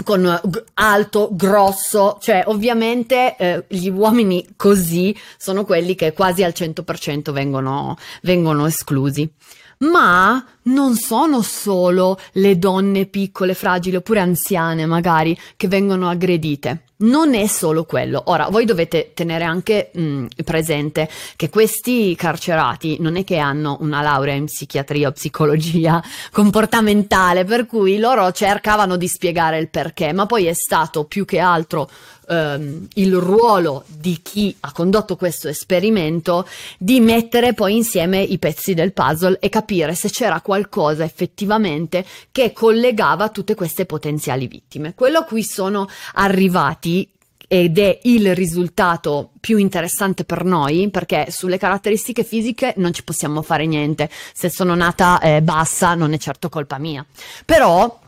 con 0.04 0.40
alto, 0.74 1.30
grosso, 1.32 2.18
cioè 2.20 2.42
ovviamente 2.48 3.34
eh, 3.38 3.64
gli 3.66 3.88
uomini 3.88 4.46
così 4.54 5.16
sono 5.38 5.64
quelli 5.64 5.94
che 5.94 6.12
quasi 6.12 6.42
al 6.42 6.52
100% 6.54 7.30
vengono, 7.30 7.96
vengono 8.20 8.66
esclusi 8.66 9.32
ma 9.78 10.44
non 10.66 10.94
sono 10.96 11.42
solo 11.42 12.18
le 12.32 12.58
donne 12.58 13.06
piccole, 13.06 13.54
fragili 13.54 13.96
oppure 13.96 14.20
anziane 14.20 14.86
magari 14.86 15.38
che 15.56 15.68
vengono 15.68 16.08
aggredite. 16.08 16.82
Non 16.98 17.34
è 17.34 17.46
solo 17.46 17.84
quello. 17.84 18.22
Ora, 18.26 18.48
voi 18.48 18.64
dovete 18.64 19.10
tenere 19.12 19.44
anche 19.44 19.90
mh, 19.92 20.00
mm, 20.00 20.26
presente 20.44 21.10
che 21.36 21.50
questi 21.50 22.14
carcerati 22.16 22.96
non 23.00 23.16
è 23.16 23.24
che 23.24 23.36
hanno 23.36 23.76
una 23.80 24.00
laurea 24.00 24.32
in 24.32 24.46
psichiatria 24.46 25.08
o 25.08 25.12
psicologia 25.12 26.02
comportamentale, 26.32 27.44
per 27.44 27.66
cui 27.66 27.98
loro 27.98 28.32
cercavano 28.32 28.96
di 28.96 29.08
spiegare 29.08 29.58
il 29.58 29.68
perché, 29.68 30.14
ma 30.14 30.24
poi 30.24 30.46
è 30.46 30.54
stato 30.54 31.04
più 31.04 31.26
che 31.26 31.38
altro 31.38 31.90
ehm, 32.28 32.88
il 32.94 33.14
ruolo 33.16 33.84
di 33.86 34.20
chi 34.22 34.56
ha 34.60 34.72
condotto 34.72 35.16
questo 35.16 35.48
esperimento 35.48 36.46
di 36.78 37.00
mettere 37.00 37.52
poi 37.52 37.76
insieme 37.76 38.22
i 38.22 38.38
pezzi 38.38 38.72
del 38.72 38.94
puzzle 38.94 39.38
e 39.38 39.50
capire 39.50 39.94
se 39.94 40.08
c'era 40.08 40.40
qualcosa 40.40 40.55
effettivamente 41.04 42.04
che 42.32 42.52
collegava 42.52 43.28
tutte 43.28 43.54
queste 43.54 43.86
potenziali 43.86 44.46
vittime. 44.46 44.94
Quello 44.94 45.18
a 45.18 45.24
cui 45.24 45.42
sono 45.42 45.88
arrivati 46.14 47.10
ed 47.48 47.78
è 47.78 48.00
il 48.04 48.34
risultato 48.34 49.30
più 49.38 49.58
interessante 49.58 50.24
per 50.24 50.44
noi 50.44 50.90
perché 50.90 51.26
sulle 51.30 51.58
caratteristiche 51.58 52.24
fisiche 52.24 52.74
non 52.78 52.92
ci 52.92 53.04
possiamo 53.04 53.42
fare 53.42 53.66
niente. 53.66 54.10
Se 54.32 54.48
sono 54.50 54.74
nata 54.74 55.20
eh, 55.20 55.42
bassa 55.42 55.94
non 55.94 56.12
è 56.12 56.18
certo 56.18 56.48
colpa 56.48 56.78
mia. 56.78 57.06
Però 57.44 58.00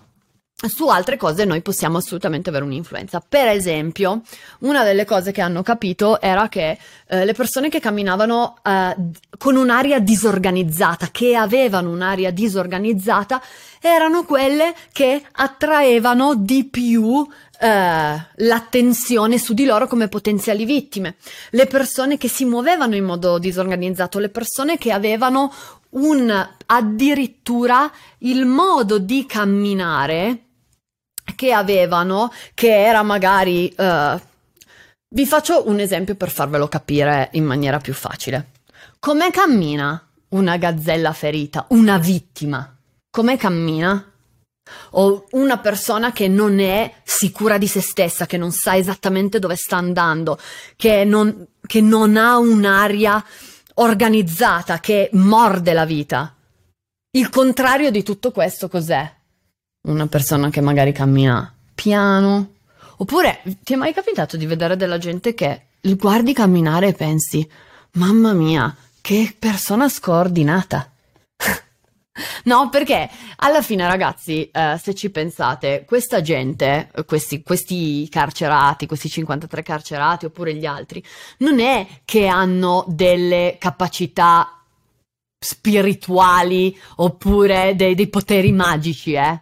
su 0.66 0.88
altre 0.88 1.16
cose 1.16 1.44
noi 1.44 1.62
possiamo 1.62 1.98
assolutamente 1.98 2.48
avere 2.48 2.64
un'influenza. 2.64 3.22
Per 3.26 3.46
esempio, 3.46 4.22
una 4.60 4.82
delle 4.82 5.04
cose 5.04 5.30
che 5.30 5.40
hanno 5.40 5.62
capito 5.62 6.20
era 6.20 6.48
che 6.48 6.76
eh, 7.06 7.24
le 7.24 7.32
persone 7.32 7.68
che 7.68 7.78
camminavano 7.78 8.56
eh, 8.64 8.96
con 9.38 9.54
un'aria 9.54 10.00
disorganizzata, 10.00 11.10
che 11.12 11.36
avevano 11.36 11.90
un'aria 11.90 12.32
disorganizzata, 12.32 13.40
erano 13.80 14.24
quelle 14.24 14.74
che 14.92 15.22
attraevano 15.30 16.34
di 16.34 16.64
più 16.64 17.24
eh, 17.60 18.26
l'attenzione 18.34 19.38
su 19.38 19.54
di 19.54 19.64
loro 19.64 19.86
come 19.86 20.08
potenziali 20.08 20.64
vittime. 20.64 21.14
Le 21.50 21.66
persone 21.66 22.18
che 22.18 22.28
si 22.28 22.44
muovevano 22.44 22.96
in 22.96 23.04
modo 23.04 23.38
disorganizzato, 23.38 24.18
le 24.18 24.28
persone 24.28 24.76
che 24.76 24.90
avevano 24.90 25.52
un 25.90 26.48
addirittura 26.66 27.90
il 28.18 28.44
modo 28.44 28.98
di 28.98 29.24
camminare 29.24 30.46
che 31.34 31.52
avevano, 31.52 32.32
che 32.54 32.84
era 32.84 33.02
magari... 33.02 33.72
Uh, 33.76 34.20
vi 35.10 35.24
faccio 35.24 35.66
un 35.68 35.80
esempio 35.80 36.16
per 36.16 36.28
farvelo 36.28 36.68
capire 36.68 37.30
in 37.32 37.44
maniera 37.44 37.78
più 37.78 37.94
facile. 37.94 38.50
Come 38.98 39.30
cammina 39.30 40.06
una 40.30 40.56
gazzella 40.58 41.12
ferita, 41.12 41.66
una 41.70 41.96
vittima? 41.96 42.76
Come 43.10 43.36
cammina? 43.38 44.12
O 44.90 45.24
una 45.30 45.58
persona 45.58 46.12
che 46.12 46.28
non 46.28 46.60
è 46.60 46.92
sicura 47.04 47.56
di 47.56 47.66
se 47.66 47.80
stessa, 47.80 48.26
che 48.26 48.36
non 48.36 48.52
sa 48.52 48.76
esattamente 48.76 49.38
dove 49.38 49.56
sta 49.56 49.76
andando, 49.76 50.38
che 50.76 51.04
non, 51.04 51.46
che 51.66 51.80
non 51.80 52.18
ha 52.18 52.36
un'aria 52.36 53.24
organizzata, 53.74 54.78
che 54.78 55.08
morde 55.14 55.72
la 55.72 55.86
vita. 55.86 56.34
Il 57.12 57.30
contrario 57.30 57.90
di 57.90 58.02
tutto 58.02 58.30
questo 58.30 58.68
cos'è? 58.68 59.10
Una 59.82 60.06
persona 60.06 60.50
che 60.50 60.60
magari 60.60 60.92
cammina 60.92 61.52
piano. 61.74 62.54
Oppure 62.96 63.42
ti 63.62 63.74
è 63.74 63.76
mai 63.76 63.92
capitato 63.92 64.36
di 64.36 64.46
vedere 64.46 64.76
della 64.76 64.98
gente 64.98 65.34
che 65.34 65.66
guardi 65.80 66.32
camminare 66.32 66.88
e 66.88 66.92
pensi, 66.92 67.48
mamma 67.92 68.32
mia, 68.32 68.74
che 69.00 69.34
persona 69.38 69.88
scordinata. 69.88 70.90
No, 72.44 72.68
perché 72.68 73.08
alla 73.36 73.62
fine, 73.62 73.86
ragazzi, 73.86 74.50
eh, 74.50 74.76
se 74.82 74.92
ci 74.92 75.10
pensate, 75.10 75.84
questa 75.86 76.20
gente, 76.20 76.90
questi, 77.06 77.44
questi, 77.44 78.08
carcerati, 78.08 78.86
questi 78.86 79.08
53 79.08 79.62
carcerati 79.62 80.24
oppure 80.24 80.54
gli 80.54 80.66
altri, 80.66 81.00
non 81.38 81.60
è 81.60 81.86
che 82.04 82.26
hanno 82.26 82.84
delle 82.88 83.56
capacità 83.60 84.64
spirituali 85.38 86.76
oppure 86.96 87.76
dei, 87.76 87.94
dei 87.94 88.08
poteri 88.08 88.50
magici, 88.50 89.12
eh? 89.12 89.40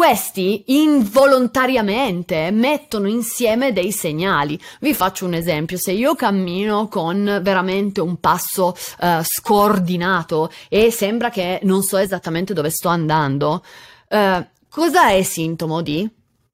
Questi 0.00 0.62
involontariamente 0.68 2.50
mettono 2.50 3.06
insieme 3.06 3.74
dei 3.74 3.92
segnali. 3.92 4.58
Vi 4.80 4.94
faccio 4.94 5.26
un 5.26 5.34
esempio: 5.34 5.76
se 5.76 5.92
io 5.92 6.14
cammino 6.14 6.88
con 6.88 7.40
veramente 7.42 8.00
un 8.00 8.16
passo 8.16 8.68
uh, 9.00 9.06
scordinato 9.22 10.50
e 10.70 10.90
sembra 10.90 11.28
che 11.28 11.60
non 11.64 11.82
so 11.82 11.98
esattamente 11.98 12.54
dove 12.54 12.70
sto 12.70 12.88
andando, 12.88 13.62
uh, 14.08 14.46
cosa 14.70 15.10
è 15.10 15.22
sintomo 15.22 15.82
di? 15.82 16.08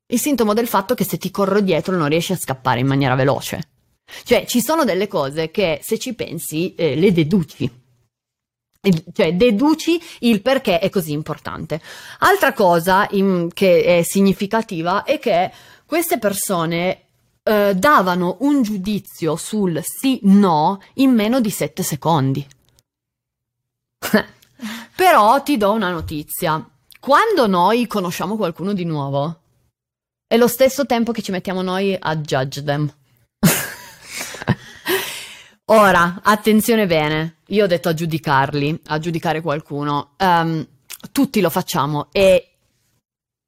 Il 0.06 0.18
sintomo 0.18 0.52
del 0.52 0.66
fatto 0.66 0.96
che 0.96 1.04
se 1.04 1.16
ti 1.16 1.30
corro 1.30 1.60
dietro 1.60 1.96
non 1.96 2.08
riesci 2.08 2.32
a 2.32 2.36
scappare 2.36 2.80
in 2.80 2.88
maniera 2.88 3.14
veloce. 3.14 3.60
Cioè, 4.24 4.44
ci 4.46 4.60
sono 4.60 4.82
delle 4.82 5.06
cose 5.06 5.52
che 5.52 5.78
se 5.84 6.00
ci 6.00 6.14
pensi 6.14 6.74
eh, 6.74 6.96
le 6.96 7.12
deduci. 7.12 7.70
Cioè 9.12 9.34
deduci 9.34 10.00
il 10.20 10.42
perché 10.42 10.78
è 10.78 10.90
così 10.90 11.12
importante. 11.12 11.80
Altra 12.20 12.52
cosa 12.52 13.06
in, 13.10 13.48
che 13.52 13.82
è 13.82 14.02
significativa 14.02 15.04
è 15.04 15.18
che 15.18 15.50
queste 15.84 16.18
persone 16.18 17.02
eh, 17.42 17.74
davano 17.74 18.38
un 18.40 18.62
giudizio 18.62 19.36
sul 19.36 19.80
sì 19.82 20.18
no 20.24 20.80
in 20.94 21.12
meno 21.12 21.40
di 21.40 21.50
7 21.50 21.82
secondi. 21.82 22.46
Però 24.96 25.42
ti 25.42 25.56
do 25.56 25.72
una 25.72 25.90
notizia. 25.90 26.68
Quando 26.98 27.46
noi 27.46 27.86
conosciamo 27.86 28.36
qualcuno 28.36 28.72
di 28.72 28.84
nuovo, 28.84 29.40
è 30.26 30.36
lo 30.36 30.48
stesso 30.48 30.86
tempo 30.86 31.12
che 31.12 31.22
ci 31.22 31.30
mettiamo 31.30 31.62
noi 31.62 31.96
a 31.98 32.16
judge 32.16 32.64
them. 32.64 32.92
Ora, 35.68 36.20
attenzione 36.22 36.86
bene, 36.86 37.38
io 37.48 37.64
ho 37.64 37.66
detto 37.66 37.88
a 37.88 37.94
giudicarli, 37.94 38.82
a 38.86 39.00
giudicare 39.00 39.40
qualcuno. 39.40 40.10
Um, 40.18 40.64
tutti 41.10 41.40
lo 41.40 41.50
facciamo, 41.50 42.06
è 42.12 42.40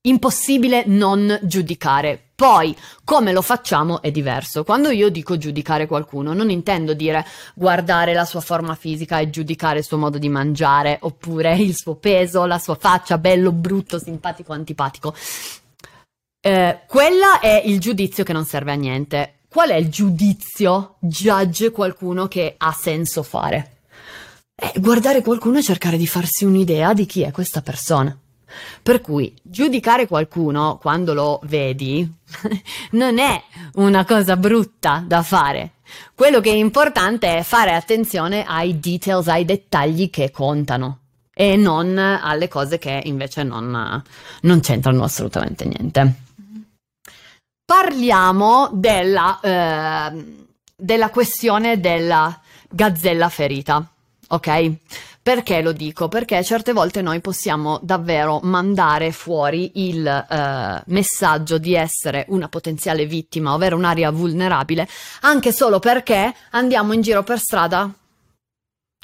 impossibile 0.02 0.82
non 0.86 1.38
giudicare. 1.42 2.20
Poi, 2.34 2.76
come 3.04 3.30
lo 3.30 3.40
facciamo 3.40 4.02
è 4.02 4.10
diverso. 4.10 4.64
Quando 4.64 4.90
io 4.90 5.10
dico 5.10 5.38
giudicare 5.38 5.86
qualcuno, 5.86 6.32
non 6.32 6.50
intendo 6.50 6.92
dire 6.92 7.24
guardare 7.54 8.14
la 8.14 8.24
sua 8.24 8.40
forma 8.40 8.74
fisica 8.74 9.20
e 9.20 9.30
giudicare 9.30 9.78
il 9.78 9.84
suo 9.84 9.98
modo 9.98 10.18
di 10.18 10.28
mangiare, 10.28 10.98
oppure 11.02 11.54
il 11.56 11.76
suo 11.76 11.94
peso, 11.94 12.46
la 12.46 12.58
sua 12.58 12.74
faccia, 12.74 13.18
bello, 13.18 13.52
brutto, 13.52 14.00
simpatico, 14.00 14.52
antipatico. 14.52 15.14
Eh, 16.40 16.80
quella 16.88 17.38
è 17.38 17.62
il 17.64 17.78
giudizio 17.78 18.24
che 18.24 18.32
non 18.32 18.44
serve 18.44 18.72
a 18.72 18.76
niente. 18.76 19.37
Qual 19.50 19.70
è 19.70 19.76
il 19.76 19.88
giudizio? 19.88 20.96
Judge 21.00 21.70
qualcuno 21.70 22.28
che 22.28 22.54
ha 22.58 22.72
senso 22.72 23.22
fare. 23.22 23.78
Eh, 24.54 24.78
guardare 24.78 25.22
qualcuno 25.22 25.56
e 25.58 25.62
cercare 25.62 25.96
di 25.96 26.06
farsi 26.06 26.44
un'idea 26.44 26.92
di 26.92 27.06
chi 27.06 27.22
è 27.22 27.30
questa 27.30 27.62
persona. 27.62 28.16
Per 28.82 29.00
cui 29.00 29.34
giudicare 29.42 30.06
qualcuno 30.06 30.76
quando 30.78 31.14
lo 31.14 31.40
vedi 31.44 32.06
non 32.92 33.18
è 33.18 33.42
una 33.74 34.04
cosa 34.04 34.36
brutta 34.36 35.02
da 35.06 35.22
fare. 35.22 35.76
Quello 36.14 36.40
che 36.40 36.50
è 36.50 36.54
importante 36.54 37.38
è 37.38 37.42
fare 37.42 37.74
attenzione 37.74 38.44
ai 38.44 38.78
details, 38.78 39.28
ai 39.28 39.46
dettagli 39.46 40.10
che 40.10 40.30
contano 40.30 40.98
e 41.32 41.56
non 41.56 41.96
alle 41.96 42.48
cose 42.48 42.76
che 42.76 43.00
invece 43.04 43.44
non, 43.44 44.02
non 44.42 44.60
c'entrano 44.60 45.04
assolutamente 45.04 45.64
niente. 45.64 46.26
Parliamo 47.68 48.70
della, 48.72 49.40
eh, 49.40 50.46
della 50.74 51.10
questione 51.10 51.78
della 51.78 52.40
gazzella 52.66 53.28
ferita, 53.28 53.86
ok? 54.28 54.72
Perché 55.20 55.60
lo 55.60 55.72
dico? 55.72 56.08
Perché 56.08 56.42
certe 56.42 56.72
volte 56.72 57.02
noi 57.02 57.20
possiamo 57.20 57.78
davvero 57.82 58.40
mandare 58.42 59.12
fuori 59.12 59.86
il 59.86 60.06
eh, 60.06 60.82
messaggio 60.86 61.58
di 61.58 61.74
essere 61.74 62.24
una 62.28 62.48
potenziale 62.48 63.04
vittima, 63.04 63.52
ovvero 63.52 63.76
un'area 63.76 64.10
vulnerabile, 64.12 64.88
anche 65.20 65.52
solo 65.52 65.78
perché 65.78 66.34
andiamo 66.52 66.94
in 66.94 67.02
giro 67.02 67.22
per 67.22 67.38
strada 67.38 67.92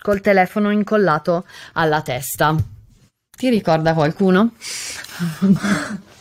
col 0.02 0.22
telefono 0.22 0.70
incollato 0.70 1.44
alla 1.74 2.00
testa. 2.00 2.56
Ti 3.36 3.48
ricorda 3.50 3.92
qualcuno? 3.92 4.52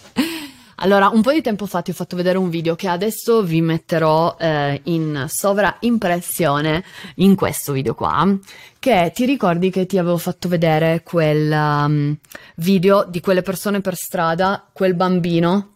Allora, 0.84 1.08
un 1.08 1.22
po' 1.22 1.32
di 1.32 1.42
tempo 1.42 1.66
fa 1.66 1.82
ti 1.82 1.92
ho 1.92 1.94
fatto 1.94 2.18
vedere 2.18 2.38
un 2.38 2.50
video 2.50 2.76
che 2.76 2.90
adesso 2.90 3.42
vi 3.42 3.62
metterò 3.62 4.36
eh, 4.38 4.82
in 4.84 5.28
sovraimpressione 5.30 6.84
in 7.16 7.36
questo 7.36 7.72
video 7.72 7.96
qua, 7.96 8.38
che 8.80 9.10
ti 9.16 9.24
ricordi 9.24 9.70
che 9.70 9.86
ti 9.86 9.98
avevo 9.98 10.18
fatto 10.18 10.50
vedere 10.50 11.02
quel 11.02 11.50
um, 11.50 12.18
video 12.58 13.06
di 13.06 13.22
quelle 13.22 13.42
persone 13.42 13.80
per 13.80 13.96
strada, 13.96 14.68
quel 14.74 14.94
bambino 14.94 15.72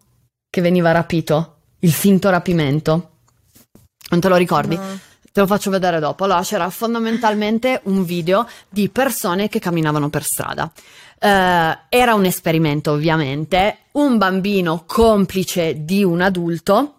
che 0.49 0.59
veniva 0.59 0.91
rapito, 0.91 1.59
il 1.79 1.93
finto 1.93 2.29
rapimento. 2.29 3.11
Non 4.09 4.19
te 4.19 4.27
lo 4.27 4.35
ricordi? 4.35 4.75
No. 4.75 4.99
Te 5.31 5.39
lo 5.39 5.47
faccio 5.47 5.69
vedere 5.69 5.99
dopo. 5.99 6.25
Allora, 6.25 6.41
c'era 6.41 6.69
fondamentalmente 6.69 7.79
un 7.83 8.03
video 8.03 8.45
di 8.67 8.89
persone 8.89 9.47
che 9.47 9.59
camminavano 9.59 10.09
per 10.09 10.23
strada. 10.23 10.69
Uh, 11.19 11.75
era 11.89 12.13
un 12.13 12.25
esperimento 12.25 12.91
ovviamente, 12.91 13.85
un 13.93 14.19
bambino 14.19 14.83
complice 14.85 15.83
di 15.83 16.03
un 16.03 16.21
adulto. 16.21 16.93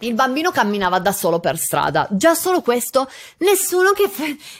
Il 0.00 0.14
bambino 0.14 0.50
camminava 0.50 0.98
da 0.98 1.12
solo 1.12 1.38
per 1.38 1.58
strada, 1.58 2.06
già 2.10 2.34
solo 2.34 2.60
questo, 2.60 3.08
nessuno 3.38 3.92
che, 3.92 4.10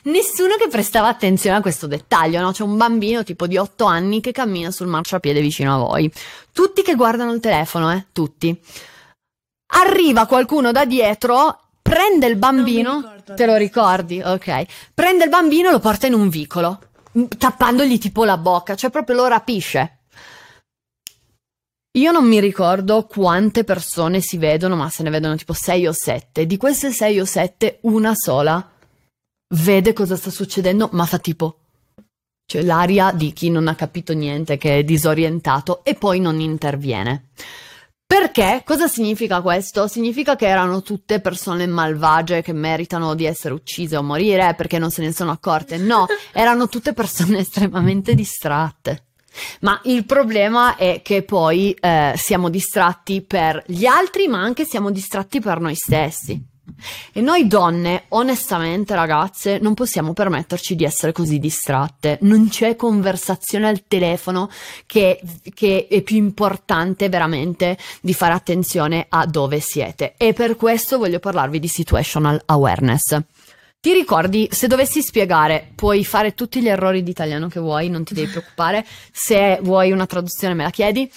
nessuno 0.05 0.57
che 0.57 0.69
prestava 0.69 1.09
attenzione 1.09 1.57
a 1.57 1.61
questo 1.61 1.87
dettaglio, 1.87 2.41
no? 2.41 2.53
C'è 2.53 2.63
un 2.63 2.77
bambino 2.77 3.23
tipo 3.23 3.47
di 3.47 3.57
8 3.57 3.85
anni 3.85 4.21
che 4.21 4.33
cammina 4.33 4.71
sul 4.71 4.87
marciapiede 4.87 5.41
vicino 5.41 5.75
a 5.75 5.79
voi. 5.79 6.11
Tutti 6.53 6.83
che 6.83 6.95
guardano 6.95 7.33
il 7.33 7.41
telefono, 7.41 7.93
eh? 7.93 8.07
Tutti. 8.13 8.59
Arriva 9.69 10.27
qualcuno 10.27 10.71
da 10.71 10.85
dietro, 10.85 11.61
prende 11.83 12.27
il 12.27 12.37
bambino, 12.37 13.15
te 13.35 13.47
lo 13.47 13.57
ricordi? 13.57 14.21
Ok. 14.23 14.65
Prende 14.95 15.25
il 15.25 15.31
bambino 15.31 15.69
e 15.69 15.73
lo 15.73 15.81
porta 15.81 16.07
in 16.07 16.15
un 16.15 16.29
vicolo 16.29 16.79
tappandogli 17.37 17.99
tipo 17.99 18.25
la 18.25 18.37
bocca, 18.37 18.75
cioè 18.75 18.91
proprio 18.91 19.17
lo 19.17 19.27
rapisce. 19.27 19.99
Io 21.97 22.13
non 22.13 22.27
mi 22.27 22.41
ricordo 22.41 23.07
quante 23.07 23.65
persone 23.65 24.21
si 24.21 24.37
vedono, 24.37 24.77
ma 24.77 24.91
se 24.91 25.03
ne 25.03 25.09
vedono 25.09 25.35
tipo 25.35 25.55
6 25.55 25.87
o 25.87 25.93
7. 25.93 26.45
Di 26.45 26.59
queste 26.59 26.93
6 26.93 27.21
o 27.21 27.25
7, 27.25 27.79
una 27.83 28.15
sola 28.15 28.71
vede 29.55 29.93
cosa 29.95 30.17
sta 30.17 30.31
succedendo, 30.31 30.91
ma 30.93 31.07
fa 31.07 31.19
tipo. 31.19 31.61
Cioè 32.45 32.63
l'aria 32.63 33.13
di 33.13 33.33
chi 33.33 33.49
non 33.49 33.67
ha 33.67 33.75
capito 33.75 34.13
niente, 34.13 34.59
che 34.59 34.79
è 34.79 34.85
disorientato 34.85 35.83
e 35.85 35.95
poi 35.95 36.21
non 36.21 36.39
interviene. 36.39 37.31
Perché? 38.07 38.63
Cosa 38.65 38.87
significa 38.87 39.41
questo? 39.41 39.89
Significa 39.89 40.37
che 40.37 40.47
erano 40.47 40.81
tutte 40.81 41.21
persone 41.21 41.67
malvagie 41.67 42.41
che 42.41 42.53
meritano 42.53 43.17
di 43.17 43.25
essere 43.25 43.53
uccise 43.53 43.97
o 43.97 44.03
morire 44.03 44.55
perché 44.57 44.79
non 44.79 44.93
se 44.93 45.03
ne 45.03 45.13
sono 45.13 45.33
accorte. 45.33 45.77
No, 45.77 46.07
erano 46.33 46.69
tutte 46.69 46.93
persone 46.93 47.39
estremamente 47.41 48.15
distratte. 48.15 49.07
Ma 49.61 49.81
il 49.85 50.07
problema 50.07 50.77
è 50.77 51.03
che 51.03 51.23
poi 51.23 51.73
eh, 51.73 52.15
siamo 52.17 52.49
distratti 52.49 53.23
per 53.23 53.63
gli 53.67 53.85
altri, 53.85 54.29
ma 54.29 54.41
anche 54.41 54.65
siamo 54.65 54.91
distratti 54.91 55.41
per 55.41 55.61
noi 55.61 55.75
stessi. 55.75 56.55
E 57.13 57.21
noi 57.21 57.47
donne, 57.47 58.05
onestamente 58.09 58.95
ragazze, 58.95 59.59
non 59.59 59.75
possiamo 59.75 60.13
permetterci 60.13 60.75
di 60.75 60.85
essere 60.85 61.13
così 61.13 61.39
distratte. 61.39 62.19
Non 62.23 62.49
c'è 62.49 62.77
conversazione 62.77 63.69
al 63.69 63.85
telefono 63.87 64.51
che, 64.87 65.21
che, 65.55 65.87
è 65.89 66.03
più 66.03 66.17
importante 66.17 67.09
veramente 67.09 67.79
di 68.01 68.15
fare 68.15 68.35
attenzione 68.35 69.07
a 69.09 69.27
dove 69.27 69.61
siete. 69.61 70.15
E 70.17 70.33
per 70.33 70.57
questo 70.57 70.99
voglio 70.99 71.19
parlarvi 71.19 71.59
di 71.59 71.69
situational 71.69 72.43
awareness. 72.47 73.19
Ti 73.81 73.93
ricordi, 73.93 74.49
se 74.51 74.67
dovessi 74.67 75.01
spiegare, 75.01 75.71
puoi 75.75 76.05
fare 76.05 76.35
tutti 76.35 76.61
gli 76.61 76.69
errori 76.69 77.05
di 77.05 77.11
italiano 77.11 77.47
che 77.47 77.61
vuoi, 77.61 77.89
non 77.89 78.03
ti 78.03 78.15
devi 78.15 78.29
preoccupare. 78.29 78.85
Se 79.13 79.61
vuoi 79.63 79.93
una 79.93 80.07
traduzione 80.07 80.55
me 80.55 80.65
la 80.65 80.71
chiedi. 80.71 81.11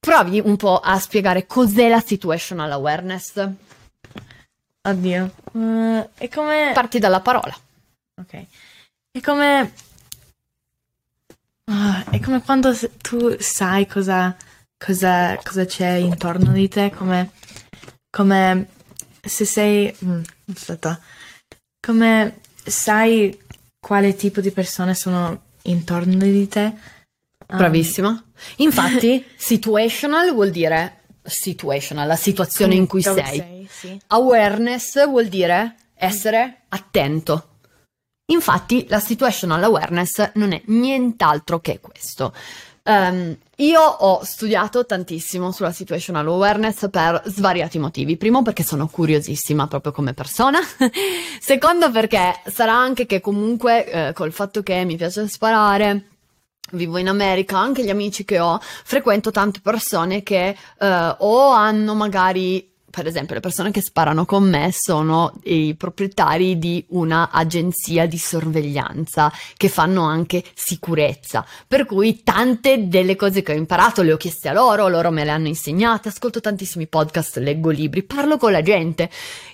Provi 0.00 0.40
un 0.44 0.56
po' 0.56 0.78
a 0.78 0.98
spiegare 0.98 1.46
cos'è 1.46 1.88
la 1.88 2.00
situational 2.00 2.72
awareness. 2.72 3.48
Oddio. 4.84 5.34
Uh, 5.52 6.08
è 6.14 6.28
come... 6.28 6.72
Parti 6.74 6.98
dalla 6.98 7.20
parola. 7.20 7.56
Ok. 8.20 8.46
È 9.10 9.20
come... 9.20 9.72
Uh, 11.64 12.10
è 12.10 12.18
come 12.20 12.42
quando 12.42 12.76
tu 13.00 13.36
sai 13.38 13.86
cosa, 13.86 14.36
cosa, 14.76 15.38
cosa, 15.42 15.64
c'è 15.64 15.92
intorno 15.92 16.50
di 16.52 16.68
te, 16.68 16.90
come, 16.90 17.30
come 18.10 18.68
se 19.20 19.44
sei... 19.44 19.94
Mm, 20.04 20.22
aspetta. 20.52 21.00
Come 21.80 22.40
sai 22.64 23.38
quale 23.78 24.14
tipo 24.14 24.40
di 24.40 24.50
persone 24.50 24.94
sono 24.94 25.42
intorno 25.62 26.16
di 26.16 26.48
te. 26.48 26.64
Um, 27.46 27.56
Bravissima. 27.56 28.24
Infatti, 28.56 29.24
situational 29.36 30.32
vuol 30.32 30.50
dire 30.50 31.01
situational, 31.22 32.06
la 32.06 32.16
situazione 32.16 32.74
in 32.74 32.86
cui 32.86 33.02
sei. 33.02 33.14
sei 33.14 33.68
sì. 33.70 34.00
Awareness 34.08 35.06
vuol 35.06 35.28
dire 35.28 35.76
essere 35.94 36.62
attento. 36.68 37.48
Infatti, 38.26 38.86
la 38.88 39.00
situational 39.00 39.62
awareness 39.62 40.32
non 40.34 40.52
è 40.52 40.62
nient'altro 40.66 41.60
che 41.60 41.80
questo. 41.80 42.32
Um, 42.84 43.36
io 43.56 43.80
ho 43.80 44.24
studiato 44.24 44.84
tantissimo 44.84 45.52
sulla 45.52 45.70
situational 45.70 46.26
awareness 46.26 46.90
per 46.90 47.22
svariati 47.26 47.78
motivi. 47.78 48.16
Primo 48.16 48.42
perché 48.42 48.64
sono 48.64 48.88
curiosissima 48.88 49.68
proprio 49.68 49.92
come 49.92 50.14
persona. 50.14 50.58
Secondo 51.40 51.90
perché 51.92 52.40
sarà 52.46 52.74
anche 52.74 53.06
che 53.06 53.20
comunque 53.20 54.08
eh, 54.08 54.12
col 54.12 54.32
fatto 54.32 54.62
che 54.62 54.84
mi 54.84 54.96
piace 54.96 55.28
sparare, 55.28 56.11
vivo 56.72 56.98
in 56.98 57.08
America, 57.08 57.58
anche 57.58 57.84
gli 57.84 57.90
amici 57.90 58.24
che 58.24 58.38
ho, 58.38 58.58
frequento 58.60 59.30
tante 59.30 59.60
persone 59.60 60.22
che 60.22 60.56
uh, 60.78 60.86
o 61.18 61.50
hanno 61.50 61.94
magari 61.94 62.70
per 62.92 63.06
esempio, 63.06 63.34
le 63.34 63.40
persone 63.40 63.70
che 63.70 63.80
sparano 63.80 64.26
con 64.26 64.46
me 64.46 64.70
sono 64.70 65.32
i 65.44 65.74
proprietari 65.74 66.58
di 66.58 66.84
una 66.90 67.30
agenzia 67.32 68.04
di 68.04 68.18
sorveglianza 68.18 69.32
che 69.56 69.70
fanno 69.70 70.02
anche 70.02 70.44
sicurezza. 70.52 71.42
Per 71.66 71.86
cui 71.86 72.22
tante 72.22 72.88
delle 72.88 73.16
cose 73.16 73.40
che 73.40 73.52
ho 73.52 73.56
imparato 73.56 74.02
le 74.02 74.12
ho 74.12 74.18
chieste 74.18 74.50
a 74.50 74.52
loro, 74.52 74.88
loro 74.88 75.10
me 75.10 75.24
le 75.24 75.30
hanno 75.30 75.48
insegnate, 75.48 76.10
ascolto 76.10 76.42
tantissimi 76.42 76.86
podcast, 76.86 77.38
leggo 77.38 77.70
libri, 77.70 78.02
parlo 78.02 78.36
con 78.36 78.52
la 78.52 78.60
gente. 78.60 79.08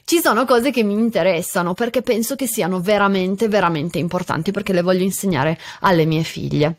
Ci 0.04 0.20
sono 0.20 0.44
cose 0.44 0.72
che 0.72 0.82
mi 0.82 0.94
interessano 0.94 1.74
perché 1.74 2.02
penso 2.02 2.34
che 2.34 2.48
siano 2.48 2.80
veramente, 2.80 3.46
veramente 3.46 4.00
importanti 4.00 4.50
perché 4.50 4.72
le 4.72 4.82
voglio 4.82 5.04
insegnare 5.04 5.56
alle 5.82 6.06
mie 6.06 6.24
figlie. 6.24 6.78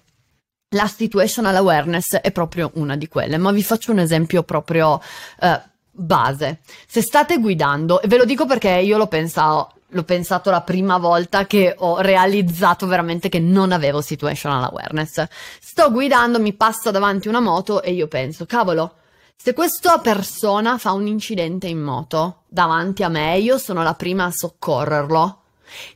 La 0.74 0.86
situational 0.86 1.56
awareness 1.56 2.18
è 2.18 2.32
proprio 2.32 2.70
una 2.76 2.96
di 2.96 3.08
quelle, 3.08 3.38
ma 3.38 3.52
vi 3.52 3.64
faccio 3.64 3.92
un 3.92 3.98
esempio 3.98 4.44
proprio 4.44 5.02
eh, 5.40 5.62
base. 5.90 6.60
Se 6.88 7.02
state 7.02 7.40
guidando, 7.40 8.02
e 8.02 8.08
ve 8.08 8.18
lo 8.18 8.26
dico 8.26 8.46
perché 8.46 8.70
io 8.70 8.98
l'ho 8.98 9.08
pensato, 9.08 9.74
l'ho 9.88 10.04
pensato 10.04 10.52
la 10.52 10.62
prima 10.62 11.00
volta 11.00 11.48
che 11.48 11.74
ho 11.76 12.02
realizzato 12.02 12.86
veramente 12.86 13.30
che 13.30 13.40
non 13.40 13.72
avevo 13.72 14.02
situational 14.02 14.64
awareness. 14.66 15.26
Sto 15.60 15.92
guidando, 15.92 16.40
mi 16.40 16.54
passa 16.54 16.92
davanti 16.92 17.28
una 17.28 17.40
moto 17.40 17.82
e 17.82 17.92
io 17.94 18.08
penso, 18.08 18.46
cavolo, 18.46 18.94
se 19.36 19.54
questa 19.54 19.98
persona 19.98 20.78
fa 20.78 20.92
un 20.92 21.08
incidente 21.08 21.66
in 21.66 21.80
moto 21.80 22.44
davanti 22.48 23.02
a 23.02 23.10
me, 23.10 23.40
io 23.40 23.58
sono 23.58 23.82
la 23.82 23.96
prima 23.96 24.26
a 24.26 24.32
soccorrerlo. 24.32 25.42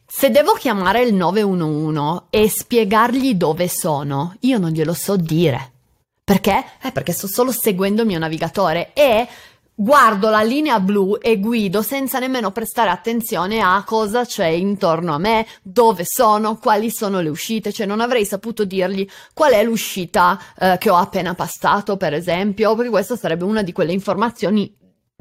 Se 0.06 0.30
devo 0.30 0.54
chiamare 0.54 1.04
il 1.04 1.14
911 1.14 2.26
e 2.30 2.50
spiegargli 2.50 3.36
dove 3.36 3.68
sono, 3.68 4.36
io 4.42 4.58
non 4.58 4.72
glielo 4.72 4.94
so 4.94 5.16
dire. 5.16 5.72
Perché? 6.24 6.64
Eh, 6.82 6.92
perché 6.92 7.12
sto 7.12 7.28
solo 7.28 7.52
seguendo 7.52 8.02
il 8.02 8.08
mio 8.08 8.20
navigatore 8.20 8.94
e 8.94 9.28
guardo 9.76 10.30
la 10.30 10.44
linea 10.44 10.80
blu 10.80 11.18
e 11.20 11.40
guido 11.40 11.82
senza 11.82 12.20
nemmeno 12.20 12.52
prestare 12.52 12.92
attenzione 12.92 13.60
a 13.60 13.84
cosa 13.86 14.24
c'è 14.24 14.48
intorno 14.48 15.14
a 15.14 15.18
me, 15.18 15.46
dove 15.62 16.04
sono, 16.06 16.58
quali 16.58 16.92
sono 16.92 17.22
le 17.22 17.30
uscite, 17.30 17.74
cioè 17.74 17.86
non 17.86 18.00
avrei 18.00 18.26
saputo 18.26 18.66
dirgli 18.66 19.08
qual 19.34 19.54
è 19.54 19.64
l'uscita 19.64 20.40
eh, 20.58 20.78
che 20.80 20.90
ho 20.90 20.96
appena 20.96 21.34
passato, 21.34 21.98
per 21.98 22.14
esempio, 22.14 22.76
perché 22.76 22.90
questa 22.90 23.18
sarebbe 23.18 23.44
una 23.44 23.64
di 23.64 23.72
quelle 23.72 23.92
informazioni 23.92 24.74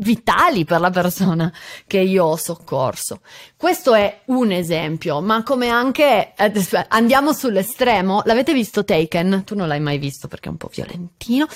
vitali 0.03 0.65
per 0.65 0.81
la 0.81 0.91
persona 0.91 1.53
che 1.87 1.99
io 1.99 2.25
ho 2.25 2.37
soccorso. 2.37 3.21
Questo 3.57 3.95
è 3.95 4.23
un 4.27 4.51
esempio, 4.51 5.21
ma 5.21 5.43
come 5.43 5.69
anche 5.69 6.35
eh, 6.37 6.53
andiamo 6.89 7.33
sull'estremo, 7.33 8.23
l'avete 8.25 8.53
visto 8.53 8.85
Taken? 8.85 9.43
Tu 9.45 9.55
non 9.55 9.69
l'hai 9.69 9.81
mai 9.81 9.99
visto 9.99 10.29
perché 10.29 10.49
è 10.49 10.51
un 10.53 10.59
po' 10.59 10.71
violentino. 10.73 11.47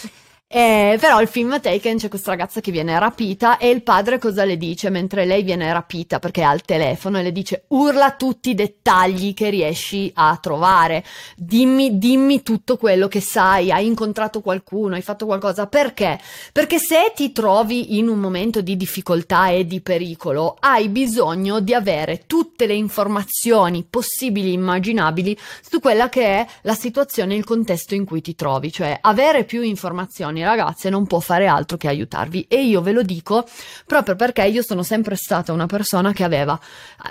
Eh, 0.49 0.97
però 1.01 1.21
il 1.21 1.27
film 1.27 1.61
Taken 1.61 1.99
c'è 1.99 2.07
questa 2.09 2.31
ragazza 2.31 2.61
che 2.61 2.71
viene 2.71 2.97
rapita 3.01 3.59
e 3.59 3.69
il 3.69 3.83
padre 3.83 4.21
cosa 4.21 4.45
le 4.45 4.57
dice 4.57 4.91
mentre 4.91 5.25
lei 5.25 5.43
viene 5.43 5.73
rapita? 5.73 6.21
Perché 6.21 6.45
ha 6.45 6.55
il 6.55 6.63
telefono 6.63 7.19
e 7.19 7.25
le 7.25 7.33
dice 7.33 7.65
urla 7.71 8.13
tutti 8.13 8.51
i 8.51 8.55
dettagli 8.55 9.35
che 9.35 9.51
riesci 9.51 10.09
a 10.15 10.39
trovare, 10.41 11.05
dimmi, 11.35 11.99
dimmi 11.99 12.43
tutto 12.43 12.77
quello 12.77 13.09
che 13.09 13.21
sai, 13.21 13.73
hai 13.73 13.87
incontrato 13.87 14.41
qualcuno, 14.41 14.95
hai 14.95 15.03
fatto 15.03 15.27
qualcosa, 15.27 15.67
perché? 15.67 16.21
Perché 16.53 16.79
se 16.79 17.13
ti 17.17 17.33
trovi 17.33 17.99
in 17.99 18.07
un 18.07 18.21
momento 18.21 18.61
di 18.61 18.77
difficoltà 18.77 19.49
e 19.49 19.67
di 19.67 19.81
pericolo 19.81 20.59
hai 20.61 20.89
bisogno 20.89 21.59
di 21.59 21.75
avere 21.75 22.23
tutte 22.29 22.67
le 22.67 22.75
informazioni 22.75 23.83
possibili 23.83 24.51
e 24.51 24.53
immaginabili 24.53 25.37
su 25.69 25.81
quella 25.81 26.09
che 26.09 26.23
è 26.23 26.47
la 26.63 26.75
situazione 26.75 27.35
il 27.35 27.45
contesto 27.45 27.97
in 27.97 28.05
cui 28.05 28.21
ti 28.21 28.37
trovi, 28.37 28.71
cioè 28.71 28.97
avere 29.01 29.43
più 29.43 29.63
informazioni 29.63 30.35
ragazze 30.47 30.89
non 30.89 31.07
può 31.07 31.21
fare 31.21 31.47
altro 31.47 31.77
che 31.77 31.89
aiutarvi 31.89 32.47
e 32.49 32.65
io 32.65 32.81
ve 32.81 32.93
lo 32.93 33.03
dico 33.03 33.47
proprio 33.85 34.17
perché 34.17 34.47
io 34.47 34.63
sono 34.63 34.83
sempre 34.83 35.17
stata 35.17 35.53
una 35.53 35.67
persona 35.67 36.13
che 36.13 36.25
aveva 36.25 36.59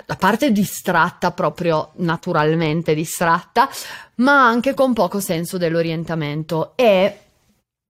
a 0.06 0.16
parte 0.16 0.50
distratta 0.50 1.30
proprio 1.30 1.92
naturalmente 1.96 2.94
distratta 2.94 3.68
ma 4.16 4.46
anche 4.46 4.74
con 4.74 4.92
poco 4.92 5.20
senso 5.20 5.58
dell'orientamento 5.58 6.72
e 6.76 7.18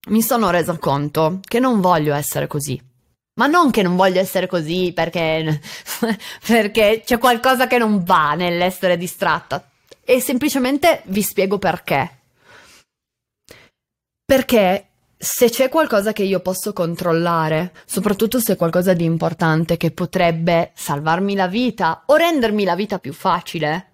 mi 0.09 0.23
sono 0.23 0.51
resa 0.51 0.77
conto 0.79 1.41
che 1.43 1.59
non 1.59 1.81
voglio 1.81 2.15
essere 2.15 2.47
così 2.47 2.95
ma 3.37 3.47
non 3.47 3.71
che 3.71 3.83
non 3.83 3.97
voglio 3.97 4.21
essere 4.21 4.47
così 4.47 4.93
perché, 4.95 5.61
perché 6.47 7.03
c'è 7.05 7.19
qualcosa 7.19 7.67
che 7.67 7.79
non 7.79 8.03
va 8.03 8.35
nell'essere 8.35 8.97
distratta. 8.97 9.69
E 10.03 10.21
semplicemente 10.21 11.03
vi 11.07 11.23
spiego 11.23 11.59
perché. 11.59 12.21
Perché 14.25 14.87
se 15.19 15.49
c'è 15.49 15.69
qualcosa 15.69 16.13
che 16.13 16.23
io 16.23 16.41
posso 16.41 16.73
controllare, 16.73 17.73
soprattutto 17.87 18.39
se 18.39 18.53
è 18.53 18.57
qualcosa 18.57 18.93
di 18.93 19.05
importante 19.05 19.77
che 19.77 19.91
potrebbe 19.91 20.73
salvarmi 20.75 21.35
la 21.35 21.49
vita 21.49 22.03
o 22.07 22.17
rendermi 22.17 22.65
la 22.65 22.75
vita 22.75 22.99
più 22.99 23.13
facile, 23.13 23.93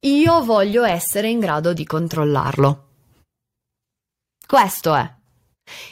io 0.00 0.44
voglio 0.44 0.84
essere 0.84 1.28
in 1.28 1.38
grado 1.38 1.72
di 1.72 1.84
controllarlo. 1.84 2.88
Questo 4.46 4.94
è. 4.94 5.14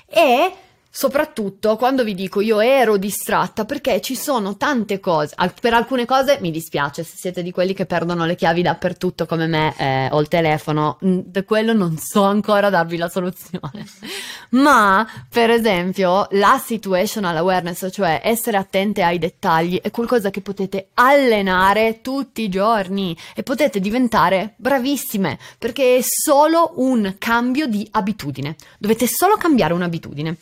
E 0.06 0.54
Soprattutto 0.94 1.76
quando 1.76 2.04
vi 2.04 2.12
dico 2.12 2.42
io 2.42 2.60
ero 2.60 2.98
distratta 2.98 3.64
perché 3.64 4.02
ci 4.02 4.14
sono 4.14 4.58
tante 4.58 5.00
cose, 5.00 5.34
per 5.58 5.72
alcune 5.72 6.04
cose 6.04 6.36
mi 6.42 6.50
dispiace 6.50 7.02
se 7.02 7.16
siete 7.16 7.42
di 7.42 7.50
quelli 7.50 7.72
che 7.72 7.86
perdono 7.86 8.26
le 8.26 8.34
chiavi 8.34 8.60
dappertutto 8.60 9.24
come 9.24 9.46
me 9.46 9.74
eh, 9.78 10.08
o 10.12 10.20
il 10.20 10.28
telefono, 10.28 10.98
mm, 11.02 11.20
da 11.24 11.44
quello 11.44 11.72
non 11.72 11.96
so 11.96 12.24
ancora 12.24 12.68
darvi 12.68 12.98
la 12.98 13.08
soluzione. 13.08 13.86
Ma 14.52 15.08
per 15.30 15.48
esempio 15.48 16.26
la 16.32 16.60
situational 16.62 17.38
awareness, 17.38 17.88
cioè 17.90 18.20
essere 18.22 18.58
attente 18.58 19.02
ai 19.02 19.18
dettagli, 19.18 19.80
è 19.80 19.90
qualcosa 19.90 20.28
che 20.28 20.42
potete 20.42 20.88
allenare 20.92 22.02
tutti 22.02 22.42
i 22.42 22.50
giorni 22.50 23.16
e 23.34 23.42
potete 23.42 23.80
diventare 23.80 24.52
bravissime 24.56 25.38
perché 25.56 25.96
è 25.96 26.00
solo 26.02 26.74
un 26.76 27.14
cambio 27.16 27.66
di 27.66 27.88
abitudine. 27.92 28.56
Dovete 28.78 29.06
solo 29.06 29.38
cambiare 29.38 29.72
un'abitudine. 29.72 30.36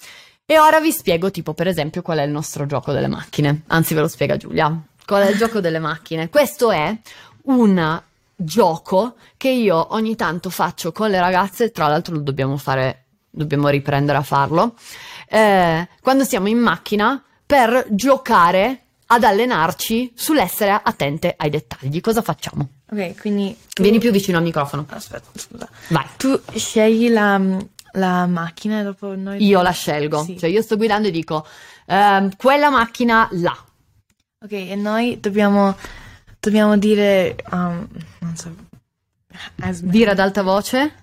E 0.50 0.58
ora 0.58 0.80
vi 0.80 0.90
spiego, 0.90 1.30
tipo, 1.30 1.54
per 1.54 1.68
esempio, 1.68 2.02
qual 2.02 2.18
è 2.18 2.22
il 2.22 2.32
nostro 2.32 2.66
gioco 2.66 2.90
delle 2.90 3.06
macchine. 3.06 3.62
Anzi, 3.68 3.94
ve 3.94 4.00
lo 4.00 4.08
spiega 4.08 4.36
Giulia. 4.36 4.82
Qual 5.06 5.24
è 5.24 5.30
il 5.30 5.36
gioco 5.36 5.60
delle 5.60 5.78
macchine? 5.78 6.28
Questo 6.28 6.72
è 6.72 6.92
un 7.42 8.02
gioco 8.34 9.14
che 9.36 9.48
io 9.48 9.94
ogni 9.94 10.16
tanto 10.16 10.50
faccio 10.50 10.90
con 10.90 11.08
le 11.08 11.20
ragazze, 11.20 11.70
tra 11.70 11.86
l'altro 11.86 12.16
lo 12.16 12.22
dobbiamo 12.22 12.56
fare, 12.56 13.04
dobbiamo 13.30 13.68
riprendere 13.68 14.18
a 14.18 14.22
farlo, 14.22 14.74
eh, 15.28 15.86
quando 16.00 16.24
siamo 16.24 16.48
in 16.48 16.58
macchina 16.58 17.22
per 17.46 17.86
giocare 17.88 18.86
ad 19.06 19.22
allenarci 19.22 20.10
sull'essere 20.16 20.80
attente 20.82 21.32
ai 21.36 21.50
dettagli. 21.50 22.00
Cosa 22.00 22.22
facciamo? 22.22 22.68
Ok, 22.90 23.20
quindi... 23.20 23.56
Tu... 23.72 23.82
Vieni 23.82 24.00
più 24.00 24.10
vicino 24.10 24.38
al 24.38 24.42
microfono. 24.42 24.84
Aspetta, 24.88 25.28
scusa. 25.32 25.68
Vai. 25.90 26.06
Tu 26.16 26.40
scegli 26.56 27.08
la, 27.08 27.40
la 27.92 28.26
macchina 28.26 28.82
dopo 28.82 29.14
noi... 29.14 29.44
Io 29.44 29.62
la 29.62 29.70
scelgo, 29.70 30.22
sì. 30.22 30.38
cioè 30.38 30.50
io 30.50 30.62
sto 30.62 30.76
guidando 30.76 31.08
e 31.08 31.10
dico 31.10 31.46
ehm, 31.86 32.36
quella 32.36 32.70
macchina 32.70 33.28
là. 33.32 33.56
Ok, 34.42 34.52
e 34.52 34.74
noi 34.74 35.20
dobbiamo, 35.20 35.76
dobbiamo 36.38 36.78
dire, 36.78 37.36
um, 37.50 37.86
non 38.20 38.36
so, 38.36 38.54
dire 39.82 40.12
ad 40.12 40.18
alta 40.18 40.42
voce 40.42 40.94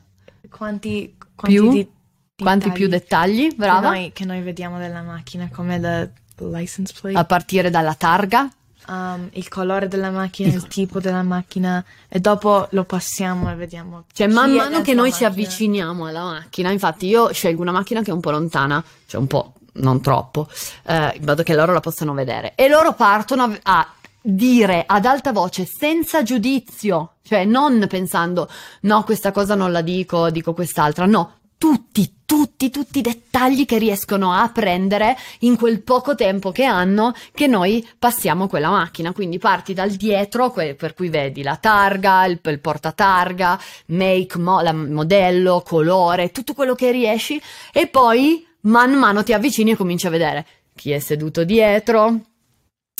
quanti, 0.49 1.15
quanti, 1.35 1.55
più, 1.55 1.71
di, 1.71 1.87
quanti 2.35 2.71
più 2.71 2.87
dettagli, 2.87 3.55
brava. 3.55 3.91
Che 3.91 3.97
noi, 3.97 4.11
che 4.11 4.25
noi 4.25 4.41
vediamo 4.41 4.79
della 4.79 5.01
macchina, 5.01 5.49
come 5.51 5.79
la 5.79 6.09
license 6.37 6.93
plate. 6.99 7.17
A 7.17 7.25
partire 7.25 7.69
dalla 7.69 7.93
targa 7.93 8.49
um, 8.87 9.29
il 9.33 9.47
colore 9.47 9.87
della 9.87 10.09
macchina, 10.09 10.53
il 10.53 10.67
tipo 10.67 10.99
della 10.99 11.23
macchina 11.23 11.83
e 12.07 12.19
dopo 12.19 12.67
lo 12.71 12.83
passiamo 12.83 13.51
e 13.51 13.55
vediamo. 13.55 14.05
Cioè, 14.11 14.27
man 14.27 14.51
mano 14.53 14.81
che 14.81 14.93
noi 14.93 15.09
macchina. 15.09 15.15
ci 15.15 15.25
avviciniamo 15.25 16.05
alla 16.05 16.23
macchina, 16.23 16.71
infatti 16.71 17.07
io 17.07 17.31
scelgo 17.31 17.61
una 17.61 17.71
macchina 17.71 18.01
che 18.01 18.11
è 18.11 18.13
un 18.13 18.19
po' 18.19 18.31
lontana, 18.31 18.83
cioè 19.05 19.19
un 19.19 19.27
po', 19.27 19.53
non 19.73 20.01
troppo, 20.01 20.47
eh, 20.83 21.13
in 21.15 21.23
modo 21.25 21.43
che 21.43 21.53
loro 21.53 21.73
la 21.73 21.79
possano 21.79 22.13
vedere. 22.13 22.53
E 22.55 22.67
loro 22.67 22.93
partono 22.93 23.43
a, 23.43 23.59
a 23.63 23.87
dire 24.21 24.83
ad 24.85 25.05
alta 25.05 25.31
voce, 25.31 25.65
senza 25.65 26.23
giudizio, 26.23 27.13
cioè 27.21 27.45
non 27.45 27.85
pensando 27.87 28.49
no, 28.81 29.03
questa 29.03 29.31
cosa 29.31 29.55
non 29.55 29.71
la 29.71 29.81
dico, 29.81 30.29
dico 30.29 30.53
quest'altra, 30.53 31.05
no, 31.05 31.36
tutti, 31.57 32.19
tutti, 32.25 32.69
tutti 32.69 32.99
i 32.99 33.01
dettagli 33.01 33.65
che 33.65 33.77
riescono 33.77 34.31
a 34.33 34.49
prendere 34.49 35.17
in 35.39 35.55
quel 35.55 35.81
poco 35.81 36.15
tempo 36.15 36.51
che 36.51 36.63
hanno 36.63 37.13
che 37.33 37.47
noi 37.47 37.87
passiamo 37.97 38.47
quella 38.47 38.69
macchina. 38.69 39.11
Quindi 39.11 39.37
parti 39.37 39.73
dal 39.73 39.91
dietro, 39.91 40.51
per 40.51 40.93
cui 40.93 41.09
vedi 41.09 41.43
la 41.43 41.57
targa, 41.57 42.25
il, 42.25 42.39
il 42.43 42.59
portatarga, 42.59 43.59
make, 43.87 44.37
mo, 44.37 44.61
la, 44.61 44.73
modello, 44.73 45.61
colore, 45.65 46.31
tutto 46.31 46.53
quello 46.53 46.75
che 46.75 46.91
riesci 46.91 47.41
e 47.73 47.87
poi 47.87 48.45
man 48.61 48.93
mano 48.93 49.23
ti 49.23 49.33
avvicini 49.33 49.71
e 49.71 49.75
cominci 49.75 50.07
a 50.07 50.11
vedere 50.11 50.45
chi 50.75 50.91
è 50.91 50.99
seduto 50.99 51.43
dietro, 51.43 52.21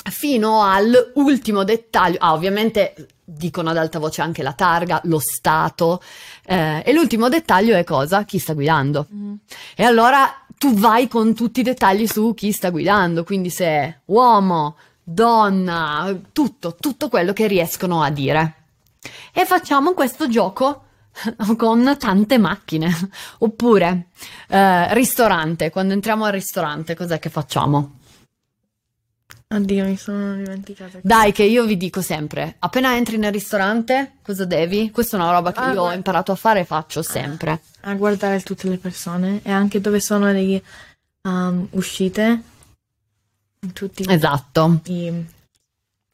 fino 0.10 0.64
all'ultimo 0.64 1.64
dettaglio. 1.64 2.18
Ah, 2.20 2.34
ovviamente 2.34 2.96
dicono 3.30 3.72
ad 3.72 3.78
alta 3.78 4.00
voce 4.00 4.22
anche 4.22 4.42
la 4.42 4.54
targa, 4.54 5.02
lo 5.04 5.20
stato. 5.20 6.02
Eh, 6.46 6.82
e 6.86 6.94
l'ultimo 6.94 7.28
dettaglio 7.28 7.76
è 7.76 7.84
cosa? 7.84 8.24
Chi 8.24 8.40
sta 8.40 8.54
guidando. 8.54 9.08
Mm. 9.14 9.34
E 9.76 9.84
allora 9.84 10.46
tu 10.58 10.74
vai 10.74 11.10
con 11.10 11.36
tutti 11.36 11.60
i 11.60 11.64
dettagli 11.64 12.08
su 12.08 12.34
chi 12.34 12.54
sta 12.54 12.70
guidando, 12.70 13.26
quindi 13.26 13.50
se 13.50 13.66
è 13.66 14.00
uomo, 14.06 14.78
donna, 15.04 16.18
tutto, 16.32 16.78
tutto 16.80 17.10
quello 17.10 17.34
che 17.34 17.48
riescono 17.48 18.02
a 18.02 18.10
dire. 18.10 18.54
E 19.34 19.46
facciamo 19.46 19.94
questo 19.94 20.30
gioco 20.30 20.84
con 21.58 21.96
tante 22.00 22.38
macchine. 22.38 22.96
Oppure 23.40 24.08
eh, 24.48 24.94
ristorante, 24.94 25.70
quando 25.70 25.94
entriamo 25.94 26.24
al 26.24 26.32
ristorante, 26.32 26.96
cos'è 26.96 27.20
che 27.20 27.30
facciamo? 27.30 27.97
Oddio, 29.50 29.86
mi 29.86 29.96
sono 29.96 30.36
dimenticata. 30.36 31.00
Dai, 31.02 31.32
che 31.32 31.44
io 31.44 31.66
vi 31.66 31.78
dico 31.78 32.02
sempre, 32.02 32.56
appena 32.60 32.98
entri 32.98 33.18
nel 33.18 33.32
ristorante, 33.32 34.16
cosa 34.22 34.44
devi? 34.44 34.92
Questa 34.92 35.16
è 35.16 35.20
una 35.22 35.32
roba 35.32 35.54
che 35.54 35.60
Ah, 35.62 35.72
io 35.72 35.84
ho 35.84 35.94
imparato 35.94 36.34
a 36.34 36.36
fare 36.36 36.60
e 36.62 36.66
faccio 36.66 37.02
sempre. 37.02 37.62
A 37.82 37.94
guardare 37.94 38.42
tutte 38.42 38.68
le 38.68 38.78
persone 38.78 39.40
e 39.44 39.50
anche 39.50 39.80
dove 39.80 40.02
sono 40.02 40.30
le 40.34 40.62
um, 41.22 41.66
uscite. 41.72 42.42
In 43.62 43.72
tutti 43.72 44.04
Esatto, 44.06 44.82
i, 44.88 45.26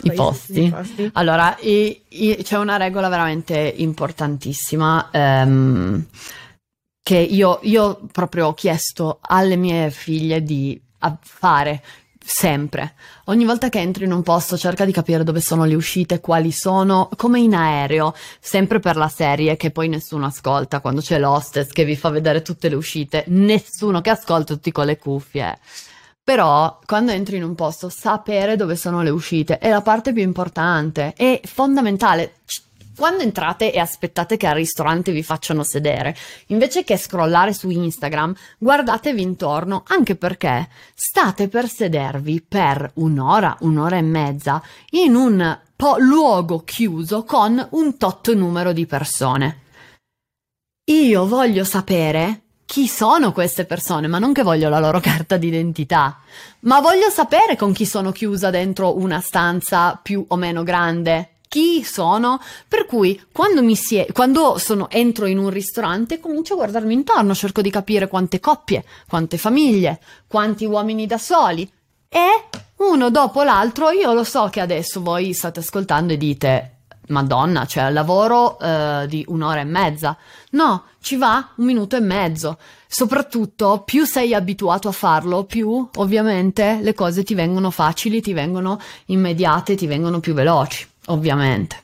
i 0.03 0.11
posti. 0.13 0.65
i 0.65 0.69
posti. 0.69 1.09
Allora, 1.13 1.57
i- 1.61 2.03
i- 2.09 2.37
c'è 2.43 2.57
una 2.59 2.77
regola 2.77 3.09
veramente 3.09 3.57
importantissima 3.77 5.09
ehm, 5.11 6.05
che 7.01 7.17
io, 7.17 7.59
io 7.63 7.99
proprio 8.11 8.47
ho 8.49 8.53
chiesto 8.53 9.17
alle 9.21 9.55
mie 9.55 9.89
figlie 9.89 10.43
di 10.43 10.79
fare 11.21 11.83
sempre. 12.23 12.93
Ogni 13.25 13.45
volta 13.45 13.69
che 13.69 13.79
entri 13.79 14.05
in 14.05 14.11
un 14.11 14.23
posto 14.23 14.57
cerca 14.57 14.85
di 14.85 14.91
capire 14.91 15.23
dove 15.23 15.41
sono 15.41 15.65
le 15.65 15.75
uscite, 15.75 16.19
quali 16.19 16.51
sono, 16.51 17.09
come 17.15 17.39
in 17.39 17.53
aereo, 17.53 18.13
sempre 18.39 18.79
per 18.79 18.95
la 18.95 19.09
serie 19.09 19.57
che 19.57 19.71
poi 19.71 19.89
nessuno 19.89 20.25
ascolta 20.25 20.79
quando 20.79 21.01
c'è 21.01 21.19
l'hostess 21.19 21.71
che 21.71 21.85
vi 21.85 21.95
fa 21.95 22.09
vedere 22.09 22.41
tutte 22.41 22.69
le 22.69 22.75
uscite, 22.75 23.25
nessuno 23.27 24.01
che 24.01 24.09
ascolta 24.09 24.53
tutti 24.53 24.71
con 24.71 24.85
le 24.85 24.97
cuffie. 24.97 25.57
Però 26.23 26.79
quando 26.85 27.11
entri 27.11 27.35
in 27.35 27.43
un 27.43 27.53
posto 27.53 27.89
sapere 27.89 28.55
dove 28.55 28.77
sono 28.77 29.01
le 29.01 29.09
uscite 29.09 29.57
è 29.57 29.69
la 29.69 29.81
parte 29.81 30.13
più 30.13 30.23
importante, 30.23 31.13
è 31.17 31.41
fondamentale. 31.43 32.35
C- 32.45 32.61
Quando 32.95 33.23
entrate 33.23 33.73
e 33.73 33.79
aspettate 33.79 34.37
che 34.37 34.45
al 34.45 34.55
ristorante 34.55 35.11
vi 35.11 35.23
facciano 35.23 35.63
sedere, 35.63 36.15
invece 36.47 36.83
che 36.83 36.97
scrollare 36.97 37.51
su 37.53 37.69
Instagram, 37.69 38.35
guardatevi 38.59 39.21
intorno, 39.21 39.83
anche 39.87 40.15
perché 40.15 40.69
state 40.93 41.47
per 41.47 41.67
sedervi 41.67 42.43
per 42.47 42.91
un'ora, 42.95 43.57
un'ora 43.61 43.97
e 43.97 44.01
mezza 44.01 44.61
in 44.91 45.15
un 45.15 45.59
po' 45.75 45.97
luogo 45.97 46.63
chiuso 46.63 47.23
con 47.23 47.67
un 47.71 47.97
tot 47.97 48.31
numero 48.33 48.73
di 48.73 48.85
persone. 48.85 49.61
Io 50.85 51.27
voglio 51.27 51.63
sapere 51.63 52.41
chi 52.65 52.87
sono 52.87 53.31
queste 53.31 53.65
persone, 53.65 54.07
ma 54.07 54.19
non 54.19 54.33
che 54.33 54.43
voglio 54.43 54.69
la 54.69 54.79
loro 54.79 54.99
carta 55.01 55.37
d'identità, 55.37 56.19
ma 56.61 56.79
voglio 56.79 57.09
sapere 57.09 57.55
con 57.55 57.73
chi 57.73 57.85
sono 57.85 58.11
chiusa 58.11 58.49
dentro 58.49 58.97
una 58.97 59.19
stanza 59.19 59.99
più 60.01 60.23
o 60.27 60.35
meno 60.35 60.63
grande. 60.63 61.32
Chi 61.53 61.83
sono? 61.83 62.39
Per 62.67 62.87
cui 62.87 63.21
quando 63.31 63.61
mi 63.61 63.75
sie- 63.75 64.07
quando 64.11 64.57
sono, 64.57 64.89
entro 64.89 65.27
in 65.27 65.37
un 65.37 65.51
ristorante 65.51 66.19
comincio 66.19 66.53
a 66.53 66.55
guardarmi 66.55 66.91
intorno, 66.91 67.35
cerco 67.35 67.61
di 67.61 67.69
capire 67.69 68.07
quante 68.07 68.39
coppie, 68.39 68.83
quante 69.07 69.37
famiglie, 69.37 70.01
quanti 70.25 70.65
uomini 70.65 71.05
da 71.05 71.19
soli 71.19 71.71
e 72.09 72.27
uno 72.77 73.11
dopo 73.11 73.43
l'altro 73.43 73.91
io 73.91 74.13
lo 74.13 74.23
so 74.23 74.47
che 74.49 74.61
adesso 74.61 74.99
voi 75.03 75.31
state 75.33 75.59
ascoltando 75.59 76.13
e 76.13 76.17
dite 76.17 76.77
Madonna, 77.09 77.67
cioè 77.67 77.91
lavoro 77.91 78.57
eh, 78.57 79.05
di 79.07 79.23
un'ora 79.27 79.59
e 79.59 79.65
mezza. 79.65 80.17
No, 80.53 80.85
ci 81.01 81.17
va 81.17 81.49
un 81.57 81.65
minuto 81.65 81.95
e 81.95 81.99
mezzo. 81.99 82.57
Soprattutto, 82.87 83.83
più 83.85 84.05
sei 84.05 84.33
abituato 84.33 84.87
a 84.87 84.91
farlo, 84.91 85.43
più 85.43 85.87
ovviamente 85.97 86.79
le 86.81 86.95
cose 86.95 87.23
ti 87.23 87.35
vengono 87.35 87.69
facili, 87.69 88.21
ti 88.21 88.33
vengono 88.33 88.79
immediate, 89.05 89.75
ti 89.75 89.85
vengono 89.85 90.19
più 90.19 90.33
veloci, 90.33 90.87
ovviamente. 91.07 91.81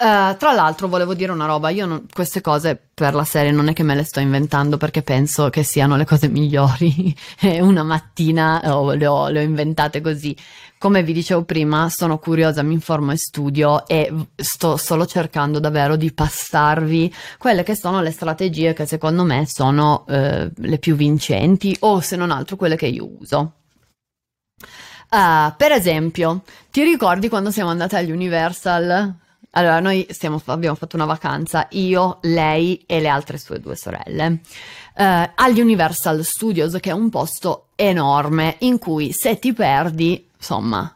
Eh, 0.00 0.36
tra 0.38 0.52
l'altro 0.52 0.86
volevo 0.86 1.12
dire 1.12 1.32
una 1.32 1.46
roba, 1.46 1.70
io 1.70 1.84
non- 1.84 2.06
queste 2.12 2.40
cose 2.40 2.80
per 2.94 3.14
la 3.14 3.24
serie 3.24 3.50
non 3.50 3.66
è 3.68 3.72
che 3.72 3.82
me 3.82 3.96
le 3.96 4.04
sto 4.04 4.20
inventando 4.20 4.76
perché 4.76 5.02
penso 5.02 5.50
che 5.50 5.64
siano 5.64 5.96
le 5.96 6.04
cose 6.04 6.28
migliori 6.30 7.12
una 7.60 7.82
mattina 7.82 8.60
ho- 8.76 8.92
le, 8.92 9.06
ho, 9.08 9.28
le 9.28 9.40
ho 9.40 9.42
inventate 9.42 10.00
così. 10.00 10.36
Come 10.78 11.02
vi 11.02 11.12
dicevo 11.12 11.42
prima, 11.42 11.88
sono 11.90 12.18
curiosa, 12.18 12.62
mi 12.62 12.74
informo 12.74 13.10
e 13.10 13.16
studio 13.16 13.84
e 13.88 14.12
sto 14.36 14.76
solo 14.76 15.04
cercando 15.06 15.58
davvero 15.58 15.96
di 15.96 16.12
passarvi 16.12 17.12
quelle 17.36 17.64
che 17.64 17.74
sono 17.74 18.00
le 18.00 18.12
strategie 18.12 18.74
che 18.74 18.86
secondo 18.86 19.24
me 19.24 19.46
sono 19.48 20.04
eh, 20.06 20.48
le 20.54 20.78
più 20.78 20.94
vincenti 20.94 21.76
o 21.80 21.98
se 22.00 22.14
non 22.14 22.30
altro 22.30 22.54
quelle 22.54 22.76
che 22.76 22.86
io 22.86 23.08
uso. 23.18 23.54
Ah, 25.10 25.54
per 25.56 25.72
esempio, 25.72 26.42
ti 26.70 26.82
ricordi 26.82 27.28
quando 27.28 27.50
siamo 27.50 27.70
andate 27.70 27.96
agli 27.96 28.10
Universal? 28.10 29.14
Allora, 29.52 29.80
noi 29.80 30.06
stiamo- 30.10 30.40
abbiamo 30.46 30.76
fatto 30.76 30.96
una 30.96 31.06
vacanza, 31.06 31.66
io, 31.70 32.18
lei 32.22 32.84
e 32.86 33.00
le 33.00 33.08
altre 33.08 33.38
sue 33.38 33.60
due 33.60 33.76
sorelle, 33.76 34.40
eh, 34.94 35.30
agli 35.34 35.60
Universal 35.60 36.22
Studios, 36.22 36.76
che 36.80 36.90
è 36.90 36.92
un 36.92 37.08
posto 37.08 37.68
enorme 37.74 38.56
in 38.60 38.78
cui 38.78 39.10
se 39.12 39.38
ti 39.38 39.54
perdi, 39.54 40.28
insomma, 40.36 40.94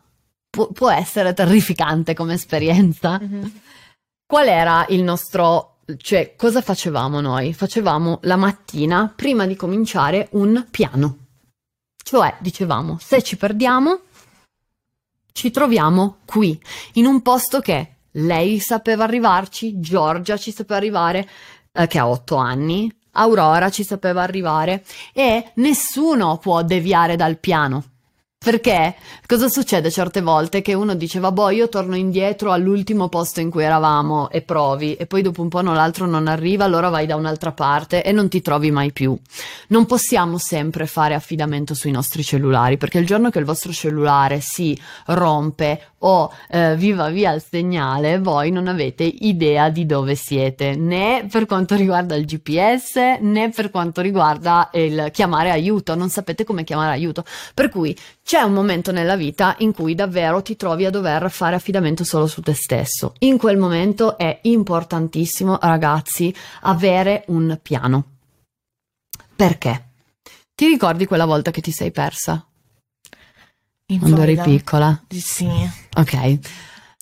pu- 0.51 0.71
può 0.73 0.91
essere 0.91 1.33
terrificante 1.33 2.13
come 2.13 2.35
esperienza. 2.35 3.19
Mhm. 3.19 3.61
Qual 4.27 4.47
era 4.47 4.85
il 4.91 5.03
nostro, 5.03 5.79
cioè, 5.97 6.35
cosa 6.37 6.61
facevamo 6.61 7.21
noi? 7.21 7.55
Facevamo 7.55 8.19
la 8.23 8.37
mattina, 8.37 9.11
prima 9.15 9.47
di 9.47 9.57
cominciare, 9.57 10.29
un 10.33 10.67
piano. 10.71 11.17
Cioè, 12.03 12.37
dicevamo, 12.41 12.99
se 13.01 13.23
ci 13.23 13.37
perdiamo, 13.37 14.01
ci 15.33 15.51
troviamo 15.51 16.19
qui, 16.25 16.61
in 16.95 17.07
un 17.07 17.23
posto 17.23 17.61
che 17.61 17.95
lei 18.13 18.59
sapeva 18.59 19.05
arrivarci, 19.05 19.81
Giorgia 19.81 20.37
ci 20.37 20.53
sapeva 20.53 20.77
arrivare, 20.77 21.29
eh, 21.73 21.87
che 21.87 21.99
ha 21.99 22.09
otto 22.09 22.37
anni, 22.37 22.95
Aurora 23.13 23.71
ci 23.71 23.85
sapeva 23.85 24.23
arrivare 24.23 24.85
e 25.13 25.53
nessuno 25.57 26.39
può 26.39 26.63
deviare 26.63 27.17
dal 27.17 27.39
piano. 27.39 27.85
Perché 28.43 28.97
cosa 29.25 29.49
succede 29.49 29.89
certe 29.89 30.21
volte? 30.21 30.63
Che 30.63 30.75
uno 30.75 30.97
dice, 30.97 31.21
vabbè, 31.21 31.53
io 31.53 31.69
torno 31.69 31.95
indietro 31.95 32.51
all'ultimo 32.51 33.09
posto 33.09 33.39
in 33.41 33.51
cui 33.51 33.63
eravamo 33.63 34.31
e 34.31 34.43
provi, 34.43 34.95
e 34.95 35.07
poi 35.07 35.23
dopo 35.23 35.43
un 35.43 35.49
po' 35.49 35.63
no, 35.63 35.73
l'altro 35.75 36.07
non 36.07 36.27
arriva, 36.27 36.65
allora 36.65 36.89
vai 36.89 37.07
da 37.07 37.15
un'altra 37.15 37.53
parte 37.53 38.03
e 38.03 38.11
non 38.11 38.29
ti 38.29 38.41
trovi 38.41 38.73
mai 38.73 38.91
più. 38.91 39.17
Non 39.69 39.87
possiamo 39.87 40.39
sempre 40.39 40.87
fare 40.87 41.15
affidamento 41.15 41.75
sui 41.75 41.93
nostri 41.93 42.25
cellulari, 42.25 42.79
perché 42.79 42.99
il 42.99 43.07
giorno 43.07 43.31
che 43.31 43.39
il 43.39 43.45
vostro 43.45 43.71
cellulare 43.71 44.41
si 44.41 44.77
rompe 45.07 45.93
o 46.03 46.33
eh, 46.51 46.75
vi 46.77 46.93
va 46.93 47.09
via 47.11 47.33
il 47.33 47.43
segnale, 47.49 48.19
voi 48.19 48.51
non 48.51 48.67
avete 48.67 49.05
idea 49.05 49.69
di 49.69 49.87
dove 49.87 50.15
siete, 50.15 50.75
né 50.75 51.27
per 51.31 51.47
quanto 51.47 51.77
riguarda 51.77 52.15
il 52.17 52.25
GPS, 52.25 53.19
né 53.21 53.51
per 53.51 53.71
quanto 53.71 54.01
riguarda 54.01 54.69
il 54.73 55.11
chiamare 55.13 55.51
aiuto, 55.51 55.95
non 55.95 56.09
sapete 56.09 56.45
come 56.45 56.65
chiamare 56.65 56.93
aiuto. 56.93 57.25
Per 57.55 57.69
cui 57.69 57.97
c'è 58.25 58.41
un 58.41 58.53
momento 58.53 58.93
nella 58.93 59.17
vita 59.17 59.57
in 59.59 59.73
cui 59.73 59.95
davvero 59.95 60.43
ti 60.43 60.57
trovi 60.57 60.85
a 60.87 60.91
dover 60.91 61.31
fare 61.31 61.57
affidamento 61.57 62.05
solo 62.05 62.27
su 62.27 62.41
te 62.41 62.55
stesso. 62.55 63.15
In 63.21 63.37
quel 63.37 63.57
momento 63.59 64.17
è 64.17 64.39
importantissimo, 64.43 65.59
ragazzi, 65.61 66.35
avere 66.63 67.25
un 67.29 67.59
piano. 67.61 68.05
Perché? 69.35 69.89
Ti 70.55 70.67
ricordi 70.67 71.07
quella 71.07 71.25
volta 71.25 71.51
che 71.51 71.61
ti 71.61 71.73
sei 71.73 71.91
persa? 71.91 72.45
In 73.87 73.99
Quando 73.99 74.23
eri 74.23 74.37
piccola? 74.41 75.03
Sì. 75.09 75.49
Ok, 75.97 76.39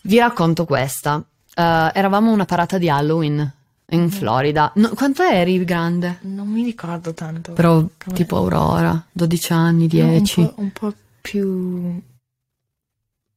vi 0.05 0.19
racconto 0.19 0.65
questa. 0.65 1.23
Eh, 1.55 1.63
eravamo 1.95 2.31
a 2.31 2.33
una 2.33 2.45
parata 2.47 2.79
di 2.79 2.89
Halloween 2.89 3.53
in 3.91 4.11
Florida. 4.11 4.73
No, 4.77 4.89
quanto 4.95 5.23
eri 5.23 5.63
grande? 5.65 6.19
Non 6.23 6.49
mi 6.49 6.65
ricordo 6.65 7.13
tanto. 7.13 7.53
Però 7.53 7.75
Come- 8.03 8.17
tipo 8.17 8.37
Aurora, 8.39 9.05
12 9.13 9.53
anni, 9.53 9.89
No, 9.93 10.05
un 10.05 10.11
10. 10.11 10.43
po', 10.43 10.55
un 10.57 10.71
po' 10.73 10.95
più 11.21 12.01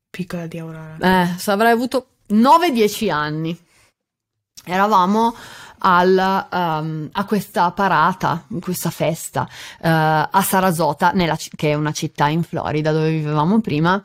piccola 0.09 0.47
di 0.47 0.59
Aurora. 0.59 0.97
Eh, 0.99 1.51
avrei 1.51 1.71
avuto 1.71 2.07
9-10 2.29 3.09
anni. 3.09 3.59
Eravamo 4.65 5.35
al, 5.79 6.47
ehm, 6.51 7.09
a 7.11 7.25
questa 7.25 7.71
parata, 7.71 8.45
questa 8.61 8.89
festa 8.89 9.47
eh, 9.81 9.89
a 9.89 10.41
Sarasota, 10.41 11.11
nella 11.11 11.35
che 11.55 11.71
è 11.71 11.73
una 11.73 11.91
città 11.91 12.27
in 12.27 12.43
Florida 12.43 12.91
dove 12.91 13.09
vivevamo 13.09 13.59
prima, 13.59 14.01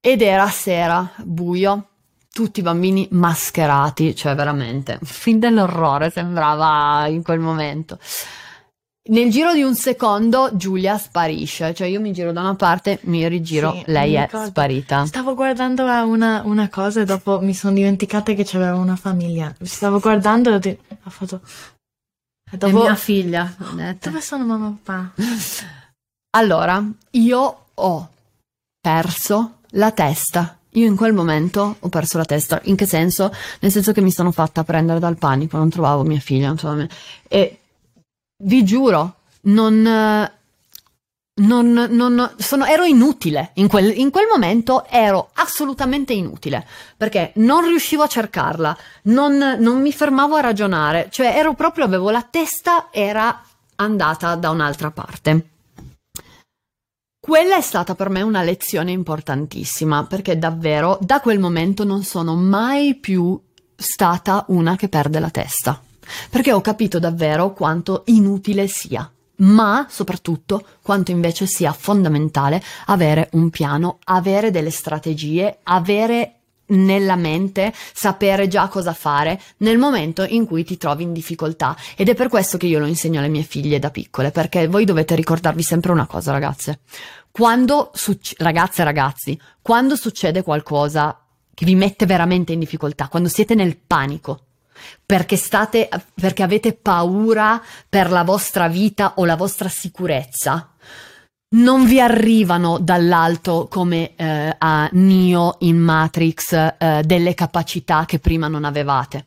ed 0.00 0.22
era 0.22 0.48
sera, 0.48 1.10
buio, 1.16 1.88
tutti 2.32 2.60
i 2.60 2.62
bambini 2.62 3.08
mascherati, 3.10 4.14
cioè 4.14 4.34
veramente, 4.34 4.98
film 5.02 5.38
dell'orrore 5.38 6.10
sembrava 6.10 7.06
in 7.08 7.22
quel 7.22 7.40
momento. 7.40 7.98
Nel 9.08 9.30
giro 9.30 9.54
di 9.54 9.62
un 9.62 9.74
secondo 9.74 10.50
Giulia 10.52 10.98
sparisce, 10.98 11.72
cioè 11.74 11.86
io 11.86 11.98
mi 11.98 12.12
giro 12.12 12.30
da 12.32 12.40
una 12.40 12.54
parte, 12.54 12.98
mi 13.04 13.26
rigiro, 13.26 13.72
Sì, 13.72 13.82
lei 13.86 14.10
mi 14.10 14.16
è 14.16 14.28
sparita. 14.46 15.06
Stavo 15.06 15.34
guardando 15.34 15.84
una, 15.84 16.42
una 16.44 16.68
cosa 16.68 17.00
e 17.00 17.04
dopo 17.06 17.40
mi 17.40 17.54
sono 17.54 17.72
dimenticata 17.74 18.34
che 18.34 18.44
c'aveva 18.44 18.74
una 18.76 18.96
famiglia. 18.96 19.54
Stavo 19.62 19.98
guardando 19.98 20.50
e 20.50 20.54
ho, 20.54 20.58
de- 20.58 20.78
ho 21.04 21.10
fatto... 21.10 21.40
È 22.50 22.56
Dopo- 22.56 22.80
mia 22.82 22.94
figlia. 22.94 23.54
detto. 23.74 24.08
Dove 24.10 24.20
sono 24.22 24.44
mamma 24.44 24.68
e 24.68 24.72
papà? 24.82 25.12
Allora, 26.36 26.82
io 27.12 27.64
ho 27.74 28.08
perso 28.80 29.60
la 29.70 29.90
testa. 29.92 30.58
Io 30.72 30.86
in 30.86 30.96
quel 30.96 31.12
momento 31.14 31.76
ho 31.78 31.88
perso 31.88 32.18
la 32.18 32.24
testa. 32.24 32.60
In 32.64 32.76
che 32.76 32.86
senso? 32.86 33.32
Nel 33.60 33.70
senso 33.70 33.92
che 33.92 34.00
mi 34.02 34.10
sono 34.10 34.32
fatta 34.32 34.64
prendere 34.64 34.98
dal 34.98 35.16
panico, 35.16 35.56
non 35.56 35.70
trovavo 35.70 36.02
mia 36.04 36.20
figlia, 36.20 36.46
non 36.48 36.56
trovavo 36.56 36.80
mia- 36.80 36.88
E 37.26 37.57
vi 38.44 38.64
giuro, 38.64 39.14
non... 39.42 39.82
non, 39.82 41.72
non- 41.72 42.34
sono- 42.36 42.64
ero 42.64 42.84
inutile. 42.84 43.50
In 43.54 43.68
quel, 43.68 43.96
in 43.96 44.10
quel 44.10 44.26
momento 44.30 44.84
ero 44.88 45.30
assolutamente 45.34 46.12
inutile 46.12 46.66
perché 46.96 47.32
non 47.36 47.64
riuscivo 47.64 48.02
a 48.02 48.08
cercarla 48.08 48.76
non, 49.04 49.56
non 49.58 49.80
mi 49.80 49.92
fermavo 49.92 50.36
a 50.36 50.40
ragionare. 50.40 51.08
Cioè 51.10 51.36
ero 51.36 51.54
proprio 51.54 51.84
avevo 51.84 52.10
la 52.10 52.22
testa 52.22 52.88
era 52.90 53.42
andata 53.76 54.34
da 54.34 54.50
un'altra 54.50 54.90
parte. 54.90 55.48
Quella 57.20 57.56
è 57.56 57.60
stata 57.60 57.94
per 57.94 58.08
me 58.08 58.22
una 58.22 58.42
lezione 58.42 58.90
importantissima 58.90 60.04
perché 60.04 60.38
davvero 60.38 60.98
da 61.00 61.20
quel 61.20 61.38
momento 61.38 61.84
non 61.84 62.02
sono 62.02 62.34
mai 62.34 62.94
più 62.94 63.38
stata 63.76 64.44
una 64.48 64.76
che 64.76 64.88
perde 64.88 65.20
la 65.20 65.30
testa 65.30 65.80
perché 66.30 66.52
ho 66.52 66.60
capito 66.60 66.98
davvero 66.98 67.52
quanto 67.52 68.02
inutile 68.06 68.66
sia 68.66 69.10
ma 69.38 69.86
soprattutto 69.88 70.64
quanto 70.82 71.10
invece 71.10 71.46
sia 71.46 71.72
fondamentale 71.72 72.62
avere 72.86 73.28
un 73.32 73.50
piano, 73.50 73.98
avere 74.04 74.50
delle 74.50 74.70
strategie, 74.70 75.58
avere 75.62 76.38
nella 76.68 77.16
mente 77.16 77.72
sapere 77.92 78.48
già 78.48 78.68
cosa 78.68 78.92
fare 78.92 79.40
nel 79.58 79.78
momento 79.78 80.24
in 80.24 80.44
cui 80.44 80.64
ti 80.64 80.76
trovi 80.76 81.02
in 81.02 81.12
difficoltà. 81.12 81.76
Ed 81.96 82.08
è 82.08 82.14
per 82.14 82.28
questo 82.28 82.58
che 82.58 82.66
io 82.66 82.78
lo 82.78 82.86
insegno 82.86 83.20
alle 83.20 83.28
mie 83.28 83.42
figlie 83.42 83.78
da 83.78 83.90
piccole 83.90 84.30
perché 84.30 84.66
voi 84.66 84.84
dovete 84.84 85.14
ricordarvi 85.14 85.62
sempre 85.62 85.92
una 85.92 86.06
cosa 86.06 86.32
ragazze. 86.32 86.80
Quando 87.30 87.90
succe- 87.94 88.34
ragazze 88.38 88.82
e 88.82 88.84
ragazzi 88.84 89.40
quando 89.62 89.96
succede 89.96 90.42
qualcosa 90.42 91.22
che 91.54 91.64
vi 91.64 91.74
mette 91.74 92.06
veramente 92.06 92.52
in 92.52 92.58
difficoltà 92.58 93.08
quando 93.08 93.28
siete 93.28 93.54
nel 93.54 93.76
panico 93.76 94.47
perché 95.04 95.36
state 95.36 95.88
perché 96.14 96.42
avete 96.42 96.72
paura 96.74 97.60
per 97.88 98.10
la 98.10 98.24
vostra 98.24 98.68
vita 98.68 99.14
o 99.16 99.24
la 99.24 99.36
vostra 99.36 99.68
sicurezza 99.68 100.72
non 101.50 101.86
vi 101.86 101.98
arrivano 101.98 102.78
dall'alto 102.78 103.68
come 103.70 104.14
eh, 104.16 104.54
a 104.58 104.88
Neo 104.92 105.56
in 105.60 105.78
Matrix 105.78 106.52
eh, 106.52 107.02
delle 107.04 107.32
capacità 107.34 108.04
che 108.04 108.18
prima 108.18 108.48
non 108.48 108.64
avevate. 108.64 109.26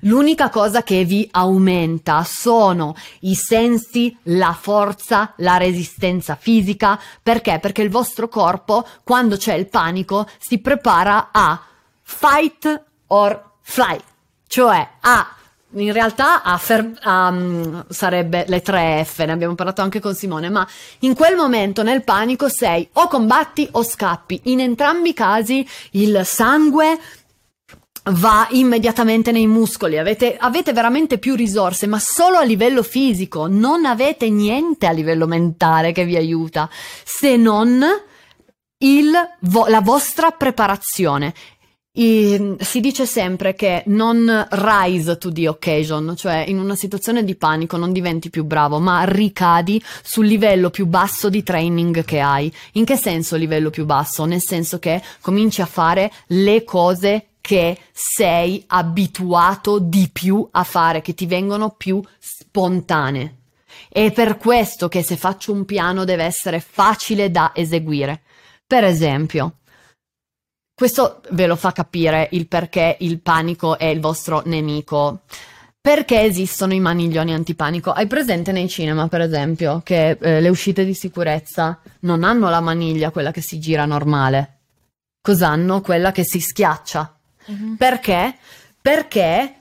L'unica 0.00 0.48
cosa 0.48 0.82
che 0.82 1.04
vi 1.04 1.28
aumenta 1.30 2.24
sono 2.24 2.94
i 3.20 3.34
sensi, 3.34 4.16
la 4.24 4.56
forza, 4.58 5.34
la 5.36 5.58
resistenza 5.58 6.34
fisica. 6.34 6.98
Perché? 7.22 7.58
Perché 7.60 7.82
il 7.82 7.90
vostro 7.90 8.28
corpo, 8.28 8.84
quando 9.04 9.36
c'è 9.36 9.54
il 9.54 9.68
panico, 9.68 10.26
si 10.38 10.58
prepara 10.58 11.28
a 11.30 11.60
fight 12.02 12.84
or 13.08 13.52
fly, 13.60 13.98
cioè 14.50 14.84
a 15.02 15.34
in 15.74 15.92
realtà 15.92 16.42
fer- 16.58 16.98
mm, 17.08 17.80
sarebbe 17.88 18.44
le 18.48 18.60
tre 18.60 19.04
F, 19.04 19.20
ne 19.20 19.30
abbiamo 19.30 19.54
parlato 19.54 19.80
anche 19.80 20.00
con 20.00 20.16
Simone, 20.16 20.50
ma 20.50 20.66
in 21.00 21.14
quel 21.14 21.36
momento 21.36 21.84
nel 21.84 22.02
panico 22.02 22.48
sei 22.48 22.88
o 22.94 23.06
combatti 23.06 23.68
o 23.70 23.84
scappi. 23.84 24.40
In 24.44 24.58
entrambi 24.58 25.10
i 25.10 25.14
casi 25.14 25.64
il 25.92 26.22
sangue 26.24 26.98
va 28.10 28.48
immediatamente 28.50 29.30
nei 29.30 29.46
muscoli, 29.46 29.98
avete, 29.98 30.36
avete 30.36 30.72
veramente 30.72 31.18
più 31.18 31.36
risorse, 31.36 31.86
ma 31.86 32.00
solo 32.00 32.38
a 32.38 32.42
livello 32.42 32.82
fisico, 32.82 33.46
non 33.46 33.84
avete 33.84 34.28
niente 34.30 34.86
a 34.88 34.90
livello 34.90 35.28
mentale 35.28 35.92
che 35.92 36.04
vi 36.04 36.16
aiuta, 36.16 36.68
se 37.04 37.36
non 37.36 37.84
il 38.78 39.12
vo- 39.42 39.66
la 39.68 39.80
vostra 39.80 40.32
preparazione. 40.32 41.34
I- 41.92 42.54
si 42.60 42.78
dice 42.78 43.04
sempre 43.04 43.54
che 43.54 43.82
non 43.86 44.46
rise 44.50 45.18
to 45.18 45.32
the 45.32 45.48
occasion, 45.48 46.14
cioè 46.16 46.44
in 46.46 46.60
una 46.60 46.76
situazione 46.76 47.24
di 47.24 47.34
panico 47.34 47.76
non 47.76 47.92
diventi 47.92 48.30
più 48.30 48.44
bravo, 48.44 48.78
ma 48.78 49.02
ricadi 49.04 49.82
sul 50.02 50.26
livello 50.26 50.70
più 50.70 50.86
basso 50.86 51.28
di 51.28 51.42
training 51.42 52.04
che 52.04 52.20
hai. 52.20 52.52
In 52.72 52.84
che 52.84 52.96
senso 52.96 53.34
livello 53.34 53.70
più 53.70 53.86
basso? 53.86 54.24
Nel 54.24 54.40
senso 54.40 54.78
che 54.78 55.02
cominci 55.20 55.62
a 55.62 55.66
fare 55.66 56.12
le 56.28 56.62
cose 56.62 57.30
che 57.40 57.76
sei 57.90 58.62
abituato 58.68 59.80
di 59.80 60.08
più 60.12 60.46
a 60.52 60.62
fare, 60.62 61.00
che 61.00 61.14
ti 61.14 61.26
vengono 61.26 61.70
più 61.70 62.00
spontanee. 62.18 63.38
È 63.88 64.12
per 64.12 64.36
questo 64.36 64.88
che 64.88 65.02
se 65.02 65.16
faccio 65.16 65.52
un 65.52 65.64
piano 65.64 66.04
deve 66.04 66.22
essere 66.22 66.60
facile 66.60 67.32
da 67.32 67.50
eseguire. 67.52 68.22
Per 68.64 68.84
esempio, 68.84 69.54
questo 70.80 71.20
ve 71.32 71.46
lo 71.46 71.56
fa 71.56 71.72
capire 71.72 72.28
il 72.30 72.48
perché 72.48 72.96
il 73.00 73.20
panico 73.20 73.76
è 73.76 73.84
il 73.84 74.00
vostro 74.00 74.40
nemico. 74.46 75.24
Perché 75.78 76.22
esistono 76.22 76.72
i 76.72 76.80
maniglioni 76.80 77.34
antipanico? 77.34 77.90
Hai 77.90 78.06
presente 78.06 78.50
nei 78.50 78.66
cinema, 78.66 79.06
per 79.06 79.20
esempio, 79.20 79.82
che 79.84 80.16
eh, 80.18 80.40
le 80.40 80.48
uscite 80.48 80.86
di 80.86 80.94
sicurezza 80.94 81.78
non 82.00 82.24
hanno 82.24 82.48
la 82.48 82.60
maniglia, 82.60 83.10
quella 83.10 83.30
che 83.30 83.42
si 83.42 83.58
gira 83.58 83.84
normale. 83.84 84.60
Cos'hanno? 85.20 85.82
Quella 85.82 86.12
che 86.12 86.24
si 86.24 86.40
schiaccia. 86.40 87.14
Perché? 87.76 88.38
Perché 88.80 89.59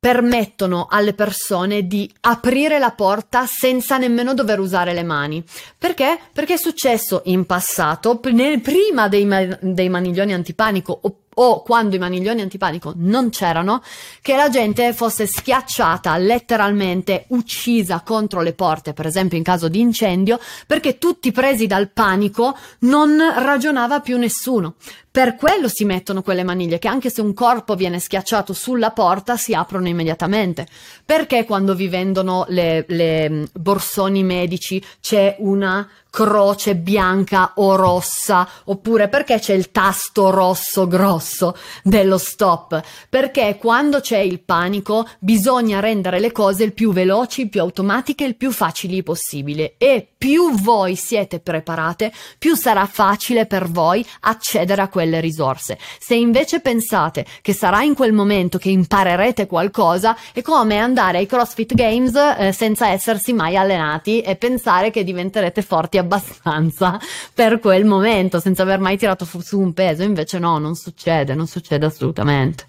permettono 0.00 0.86
alle 0.88 1.12
persone 1.12 1.86
di 1.86 2.10
aprire 2.20 2.78
la 2.78 2.92
porta 2.92 3.46
senza 3.46 3.98
nemmeno 3.98 4.32
dover 4.32 4.60
usare 4.60 4.92
le 4.92 5.02
mani. 5.02 5.42
Perché? 5.76 6.18
Perché 6.32 6.54
è 6.54 6.58
successo 6.58 7.22
in 7.24 7.46
passato, 7.46 8.20
nel- 8.30 8.60
prima 8.60 9.08
dei, 9.08 9.26
dei 9.60 9.88
maniglioni 9.88 10.32
antipanico 10.32 10.96
o, 11.02 11.16
o 11.40 11.62
quando 11.62 11.96
i 11.96 11.98
maniglioni 11.98 12.40
antipanico 12.40 12.92
non 12.96 13.30
c'erano, 13.30 13.82
che 14.22 14.36
la 14.36 14.48
gente 14.48 14.92
fosse 14.92 15.26
schiacciata, 15.26 16.16
letteralmente 16.16 17.24
uccisa 17.28 18.02
contro 18.04 18.40
le 18.40 18.54
porte, 18.54 18.92
per 18.92 19.06
esempio 19.06 19.38
in 19.38 19.44
caso 19.44 19.68
di 19.68 19.80
incendio, 19.80 20.38
perché 20.66 20.98
tutti 20.98 21.32
presi 21.32 21.66
dal 21.66 21.90
panico 21.90 22.56
non 22.80 23.18
ragionava 23.18 24.00
più 24.00 24.18
nessuno. 24.18 24.74
Per 25.10 25.36
quello 25.36 25.68
si 25.68 25.84
mettono 25.84 26.22
quelle 26.22 26.44
maniglie 26.44 26.78
che 26.78 26.86
anche 26.86 27.10
se 27.10 27.22
un 27.22 27.34
corpo 27.34 27.74
viene 27.74 27.98
schiacciato 27.98 28.52
sulla 28.52 28.90
porta 28.90 29.36
si 29.36 29.52
aprono 29.52 29.88
immediatamente. 29.88 30.68
Perché 31.04 31.44
quando 31.44 31.74
vi 31.74 31.88
vendono 31.88 32.44
le, 32.48 32.84
le, 32.86 33.28
mh, 33.28 33.46
borsoni 33.54 34.22
medici 34.22 34.80
c'è 35.00 35.34
una 35.40 35.88
croce 36.18 36.74
bianca 36.74 37.52
o 37.54 37.76
rossa 37.76 38.48
oppure 38.64 39.06
perché 39.06 39.38
c'è 39.38 39.52
il 39.52 39.70
tasto 39.70 40.30
rosso 40.30 40.88
grosso 40.88 41.56
dello 41.84 42.18
stop? 42.18 42.82
Perché 43.08 43.56
quando 43.56 44.00
c'è 44.00 44.18
il 44.18 44.40
panico 44.40 45.06
bisogna 45.20 45.78
rendere 45.78 46.18
le 46.18 46.32
cose 46.32 46.64
il 46.64 46.72
più 46.72 46.90
veloci, 46.90 47.42
il 47.42 47.48
più 47.48 47.60
automatiche, 47.60 48.24
il 48.24 48.34
più 48.34 48.50
facili 48.50 49.04
possibile 49.04 49.74
e 49.78 50.08
più 50.18 50.56
voi 50.56 50.96
siete 50.96 51.38
preparate, 51.38 52.12
più 52.36 52.56
sarà 52.56 52.86
facile 52.86 53.46
per 53.46 53.70
voi 53.70 54.04
accedere 54.22 54.82
a 54.82 54.88
quelle 54.88 55.20
risorse. 55.20 55.78
Se 56.00 56.16
invece 56.16 56.58
pensate 56.58 57.24
che 57.42 57.52
sarà 57.52 57.82
in 57.82 57.94
quel 57.94 58.12
momento 58.12 58.58
che 58.58 58.70
imparerete 58.70 59.46
qualcosa, 59.46 60.16
è 60.32 60.42
come 60.42 60.78
andare 60.78 61.18
ai 61.18 61.26
CrossFit 61.26 61.74
Games 61.74 62.12
eh, 62.16 62.50
senza 62.50 62.88
essersi 62.88 63.32
mai 63.32 63.56
allenati 63.56 64.20
e 64.20 64.34
pensare 64.34 64.90
che 64.90 65.04
diventerete 65.04 65.62
forti 65.62 65.90
abbastanza 65.96 66.06
per 67.34 67.60
quel 67.60 67.84
momento, 67.84 68.40
senza 68.40 68.62
aver 68.62 68.80
mai 68.80 68.96
tirato 68.96 69.24
fu- 69.24 69.40
su 69.40 69.60
un 69.60 69.72
peso. 69.72 70.02
Invece 70.02 70.38
no, 70.38 70.58
non 70.58 70.74
succede, 70.74 71.34
non 71.34 71.46
succede 71.46 71.86
assolutamente. 71.86 72.66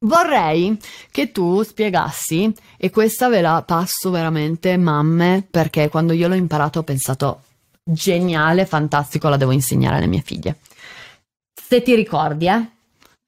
Vorrei 0.00 0.78
che 1.10 1.32
tu 1.32 1.62
spiegassi, 1.62 2.54
e 2.76 2.90
questa 2.90 3.28
ve 3.28 3.40
la 3.40 3.62
passo 3.66 4.10
veramente, 4.10 4.76
mamme, 4.76 5.44
perché 5.50 5.88
quando 5.88 6.12
io 6.12 6.28
l'ho 6.28 6.34
imparato 6.34 6.78
ho 6.78 6.82
pensato 6.84 7.42
geniale, 7.82 8.64
fantastico, 8.64 9.28
la 9.28 9.36
devo 9.36 9.50
insegnare 9.50 9.96
alle 9.96 10.06
mie 10.06 10.20
figlie. 10.20 10.58
Se 11.60 11.82
ti 11.82 11.94
ricordi, 11.94 12.46
eh? 12.46 12.68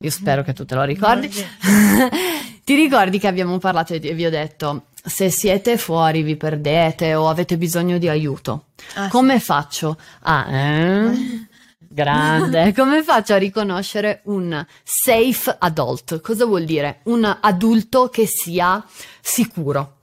Io 0.03 0.11
spero 0.11 0.43
che 0.43 0.53
tu 0.53 0.65
te 0.65 0.75
lo 0.77 0.85
ricordi. 0.85 1.29
ti 2.65 2.75
ricordi 2.75 3.19
che 3.19 3.27
abbiamo 3.27 3.59
parlato 3.59 3.95
e 3.95 3.99
vi 3.99 4.25
ho 4.27 4.31
detto, 4.31 4.85
se 5.03 5.31
siete 5.31 5.77
fuori 5.79 6.23
vi 6.23 6.37
perdete 6.37 7.15
o 7.15 7.29
avete 7.29 7.57
bisogno 7.57 7.99
di 7.99 8.09
aiuto, 8.09 8.67
Ah, 8.95 9.05
sì. 9.05 9.11
come 9.11 9.41
faccio 9.41 9.97
a... 10.23 10.47
eh? 10.49 11.49
Grande. 11.93 12.73
Come 12.77 13.03
faccio 13.03 13.35
a 13.35 13.37
riconoscere 13.37 14.21
un 14.27 14.65
safe 14.85 15.57
adult? 15.59 16.21
Cosa 16.21 16.45
vuol 16.47 16.65
dire? 16.65 17.01
Un 17.05 17.37
adulto 17.41 18.09
che 18.09 18.27
sia 18.27 18.85
sicuro. 19.21 19.97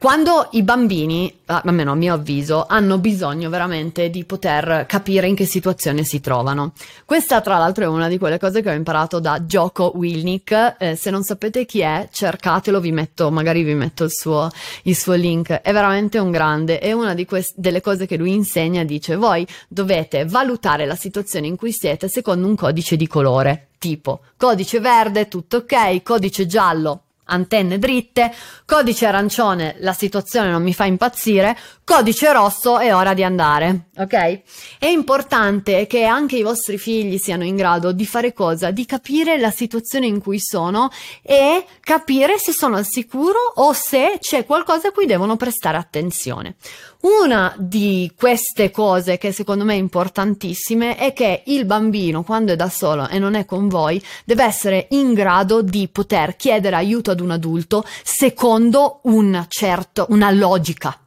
Quando 0.00 0.48
i 0.52 0.62
bambini, 0.62 1.40
ah, 1.44 1.60
almeno 1.62 1.92
a 1.92 1.94
mio 1.94 2.14
avviso, 2.14 2.64
hanno 2.66 2.96
bisogno 2.96 3.50
veramente 3.50 4.08
di 4.08 4.24
poter 4.24 4.86
capire 4.88 5.26
in 5.26 5.34
che 5.34 5.44
situazione 5.44 6.04
si 6.04 6.20
trovano. 6.20 6.72
Questa, 7.04 7.42
tra 7.42 7.58
l'altro, 7.58 7.84
è 7.84 7.86
una 7.86 8.08
di 8.08 8.16
quelle 8.16 8.38
cose 8.38 8.62
che 8.62 8.70
ho 8.70 8.72
imparato 8.72 9.20
da 9.20 9.40
Joko 9.40 9.92
Wilnik. 9.96 10.76
Eh, 10.78 10.96
se 10.96 11.10
non 11.10 11.22
sapete 11.22 11.66
chi 11.66 11.80
è, 11.80 12.08
cercatelo, 12.10 12.80
vi 12.80 12.92
metto, 12.92 13.30
magari 13.30 13.62
vi 13.62 13.74
metto 13.74 14.04
il 14.04 14.10
suo, 14.10 14.48
il 14.84 14.96
suo 14.96 15.12
link. 15.12 15.50
È 15.50 15.70
veramente 15.70 16.16
un 16.16 16.30
grande. 16.30 16.78
È 16.78 16.92
una 16.92 17.12
di 17.12 17.26
quest- 17.26 17.58
delle 17.58 17.82
cose 17.82 18.06
che 18.06 18.16
lui 18.16 18.32
insegna. 18.32 18.82
Dice: 18.84 19.16
Voi 19.16 19.46
dovete 19.68 20.24
valutare 20.24 20.86
la 20.86 20.96
situazione 20.96 21.46
in 21.46 21.56
cui 21.56 21.72
siete 21.72 22.08
secondo 22.08 22.46
un 22.46 22.56
codice 22.56 22.96
di 22.96 23.06
colore. 23.06 23.66
Tipo 23.76 24.20
codice 24.38 24.80
verde, 24.80 25.28
tutto 25.28 25.58
ok, 25.58 26.02
codice 26.02 26.46
giallo, 26.46 27.02
antenne 27.30 27.78
dritte, 27.78 28.32
codice 28.66 29.06
arancione, 29.06 29.76
la 29.78 29.92
situazione 29.92 30.50
non 30.50 30.62
mi 30.62 30.74
fa 30.74 30.84
impazzire, 30.84 31.56
codice 31.84 32.32
rosso 32.32 32.78
è 32.78 32.94
ora 32.94 33.14
di 33.14 33.24
andare, 33.24 33.88
ok? 33.96 34.42
È 34.78 34.86
importante 34.86 35.86
che 35.86 36.04
anche 36.04 36.36
i 36.36 36.42
vostri 36.42 36.78
figli 36.78 37.18
siano 37.18 37.44
in 37.44 37.56
grado 37.56 37.92
di 37.92 38.06
fare 38.06 38.32
cosa? 38.32 38.70
Di 38.70 38.84
capire 38.84 39.38
la 39.38 39.50
situazione 39.50 40.06
in 40.06 40.20
cui 40.20 40.38
sono 40.40 40.90
e 41.22 41.64
capire 41.80 42.38
se 42.38 42.52
sono 42.52 42.76
al 42.76 42.86
sicuro 42.86 43.38
o 43.54 43.72
se 43.72 44.18
c'è 44.20 44.44
qualcosa 44.44 44.88
a 44.88 44.92
cui 44.92 45.06
devono 45.06 45.36
prestare 45.36 45.78
attenzione. 45.78 46.56
Una 47.02 47.54
di 47.56 48.12
queste 48.14 48.70
cose 48.70 49.16
che 49.16 49.32
secondo 49.32 49.64
me 49.64 49.72
è 49.72 49.78
importantissime 49.78 50.96
è 50.96 51.14
che 51.14 51.44
il 51.46 51.64
bambino, 51.64 52.22
quando 52.22 52.52
è 52.52 52.56
da 52.56 52.68
solo 52.68 53.08
e 53.08 53.18
non 53.18 53.34
è 53.34 53.46
con 53.46 53.68
voi, 53.68 54.02
deve 54.26 54.44
essere 54.44 54.86
in 54.90 55.14
grado 55.14 55.62
di 55.62 55.88
poter 55.88 56.36
chiedere 56.36 56.76
aiuto 56.76 57.10
ad 57.10 57.19
un 57.22 57.30
adulto 57.30 57.84
secondo 58.02 59.00
un 59.04 59.44
certo, 59.48 60.06
una 60.10 60.30
logica, 60.30 60.98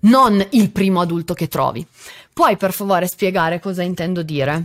non 0.00 0.44
il 0.50 0.70
primo 0.70 1.00
adulto 1.00 1.34
che 1.34 1.48
trovi. 1.48 1.86
Puoi 2.32 2.56
per 2.56 2.72
favore 2.72 3.06
spiegare 3.06 3.60
cosa 3.60 3.82
intendo 3.82 4.22
dire? 4.22 4.64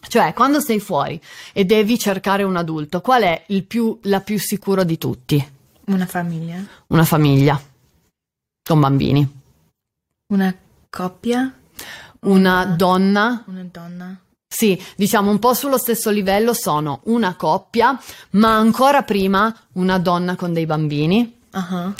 Cioè, 0.00 0.32
quando 0.32 0.60
sei 0.60 0.78
fuori 0.78 1.20
e 1.52 1.64
devi 1.64 1.98
cercare 1.98 2.44
un 2.44 2.56
adulto, 2.56 3.00
qual 3.00 3.22
è 3.22 3.44
il 3.48 3.64
più, 3.64 3.98
la 4.02 4.20
più 4.20 4.38
sicuro 4.38 4.84
di 4.84 4.96
tutti? 4.96 5.52
Una 5.86 6.06
famiglia. 6.06 6.64
Una 6.88 7.04
famiglia 7.04 7.60
con 8.62 8.80
bambini. 8.80 9.26
Una 10.28 10.54
coppia. 10.90 11.52
Una 12.20 12.64
donna. 12.66 13.44
Una 13.46 13.66
donna. 13.70 14.20
Sì, 14.50 14.82
diciamo 14.96 15.30
un 15.30 15.38
po' 15.38 15.52
sullo 15.54 15.76
stesso 15.78 16.10
livello 16.10 16.52
sono 16.54 17.00
una 17.04 17.36
coppia, 17.36 17.98
ma 18.30 18.56
ancora 18.56 19.02
prima 19.02 19.54
una 19.74 19.98
donna 19.98 20.36
con 20.36 20.52
dei 20.52 20.64
bambini, 20.66 21.36
Ah, 21.50 21.92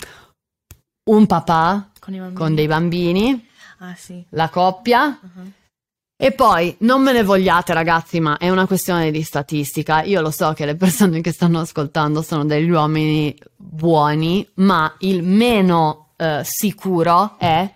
un 1.09 1.25
papà 1.25 1.89
Con 1.99 2.13
bambini. 2.15 2.33
con 2.35 2.55
dei 2.55 2.67
bambini, 2.67 3.47
Ah, 3.79 3.95
sì. 3.95 4.23
la 4.29 4.49
coppia. 4.49 5.01
Ah. 5.03 5.57
E 6.21 6.31
poi 6.33 6.75
non 6.79 7.01
me 7.01 7.13
ne 7.13 7.23
vogliate 7.23 7.73
ragazzi, 7.73 8.19
ma 8.19 8.37
è 8.37 8.49
una 8.49 8.65
questione 8.67 9.09
di 9.09 9.21
statistica. 9.21 10.01
Io 10.03 10.19
lo 10.19 10.31
so 10.31 10.51
che 10.53 10.65
le 10.65 10.75
persone 10.75 11.21
che 11.21 11.31
stanno 11.31 11.61
ascoltando 11.61 12.21
sono 12.21 12.43
degli 12.45 12.69
uomini 12.69 13.33
buoni, 13.55 14.45
ma 14.55 14.93
il 14.99 15.23
meno 15.23 16.09
eh, 16.17 16.41
sicuro 16.43 17.37
è 17.37 17.73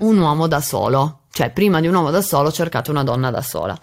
un 0.00 0.18
uomo 0.18 0.46
da 0.46 0.60
solo. 0.60 1.17
Cioè, 1.30 1.50
prima 1.50 1.80
di 1.80 1.86
un 1.86 1.94
uomo 1.94 2.10
da 2.10 2.22
solo 2.22 2.50
cercate 2.50 2.90
una 2.90 3.02
donna 3.02 3.30
da 3.30 3.42
sola. 3.42 3.78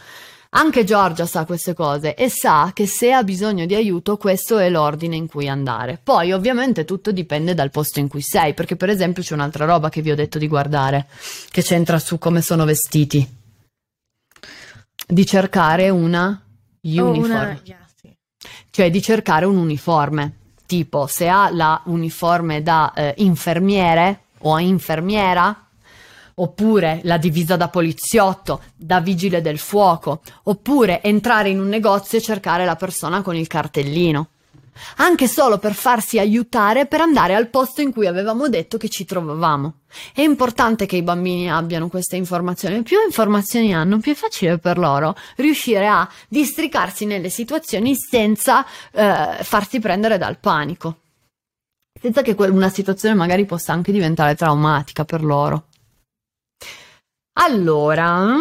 Anche 0.57 0.85
Giorgia 0.85 1.25
sa 1.25 1.43
queste 1.43 1.73
cose 1.73 2.15
e 2.15 2.29
sa 2.29 2.71
che 2.73 2.87
se 2.87 3.11
ha 3.11 3.23
bisogno 3.23 3.65
di 3.65 3.75
aiuto 3.75 4.15
questo 4.15 4.57
è 4.57 4.69
l'ordine 4.69 5.17
in 5.17 5.27
cui 5.27 5.49
andare. 5.49 5.99
Poi 6.01 6.31
ovviamente 6.31 6.85
tutto 6.85 7.11
dipende 7.11 7.53
dal 7.53 7.71
posto 7.71 7.99
in 7.99 8.07
cui 8.07 8.21
sei, 8.21 8.53
perché 8.53 8.77
per 8.77 8.89
esempio 8.89 9.21
c'è 9.21 9.33
un'altra 9.33 9.65
roba 9.65 9.89
che 9.89 10.01
vi 10.01 10.11
ho 10.11 10.15
detto 10.15 10.37
di 10.37 10.47
guardare, 10.47 11.07
che 11.49 11.61
c'entra 11.61 11.99
su 11.99 12.17
come 12.17 12.41
sono 12.41 12.63
vestiti. 12.63 13.27
Di 15.07 15.25
cercare 15.25 15.89
una 15.89 16.39
Oh, 16.99 17.09
uniform, 17.09 17.31
una... 17.31 17.59
yeah, 17.63 17.85
sì. 17.99 18.15
cioè 18.69 18.91
di 18.91 19.01
cercare 19.01 19.45
un 19.45 19.57
uniforme. 19.57 20.37
Tipo, 20.67 21.07
se 21.07 21.27
ha 21.27 21.49
la 21.51 21.81
uniforme 21.85 22.61
da 22.61 22.93
eh, 22.93 23.13
infermiere 23.17 24.25
o 24.39 24.59
infermiera, 24.59 25.64
oppure 26.35 26.99
la 27.03 27.17
divisa 27.17 27.55
da 27.55 27.69
poliziotto, 27.69 28.61
da 28.75 28.99
vigile 28.99 29.41
del 29.41 29.57
fuoco, 29.57 30.21
oppure 30.43 31.01
entrare 31.01 31.49
in 31.49 31.59
un 31.59 31.67
negozio 31.67 32.17
e 32.17 32.21
cercare 32.21 32.65
la 32.65 32.75
persona 32.75 33.21
con 33.21 33.35
il 33.35 33.47
cartellino. 33.47 34.29
Anche 34.97 35.29
solo 35.29 35.57
per 35.57 35.73
farsi 35.73 36.19
aiutare 36.19 36.85
per 36.85 36.99
andare 36.99 37.33
al 37.33 37.47
posto 37.47 37.79
in 37.79 37.93
cui 37.93 38.07
avevamo 38.07 38.49
detto 38.49 38.77
che 38.77 38.89
ci 38.89 39.05
trovavamo. 39.05 39.75
È 40.13 40.19
importante 40.19 40.85
che 40.85 40.97
i 40.97 41.01
bambini 41.01 41.49
abbiano 41.49 41.87
queste 41.87 42.17
informazioni. 42.17 42.83
Più 42.83 42.97
informazioni 43.05 43.73
hanno, 43.73 43.99
più 43.99 44.11
è 44.11 44.15
facile 44.15 44.57
per 44.57 44.77
loro 44.77 45.15
riuscire 45.37 45.87
a 45.87 46.07
districarsi 46.27 47.05
nelle 47.05 47.29
situazioni 47.29 47.95
senza 47.95 48.65
eh, 48.91 49.37
farsi 49.41 49.79
prendere 49.79 50.17
dal 50.17 50.39
panico. 50.39 50.97
Senza 51.97 52.21
che 52.21 52.35
una 52.37 52.69
situazione 52.69 53.15
magari 53.15 53.45
possa 53.45 53.71
anche 53.71 53.93
diventare 53.93 54.35
traumatica 54.35 55.05
per 55.05 55.23
loro. 55.23 55.67
Allora, 57.37 58.35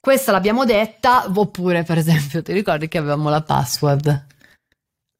questa 0.00 0.32
l'abbiamo 0.32 0.64
detta, 0.64 1.24
oppure 1.34 1.82
per 1.82 1.98
esempio, 1.98 2.42
ti 2.42 2.52
ricordi 2.52 2.88
che 2.88 2.98
avevamo 2.98 3.28
la 3.30 3.42
password? 3.42 4.24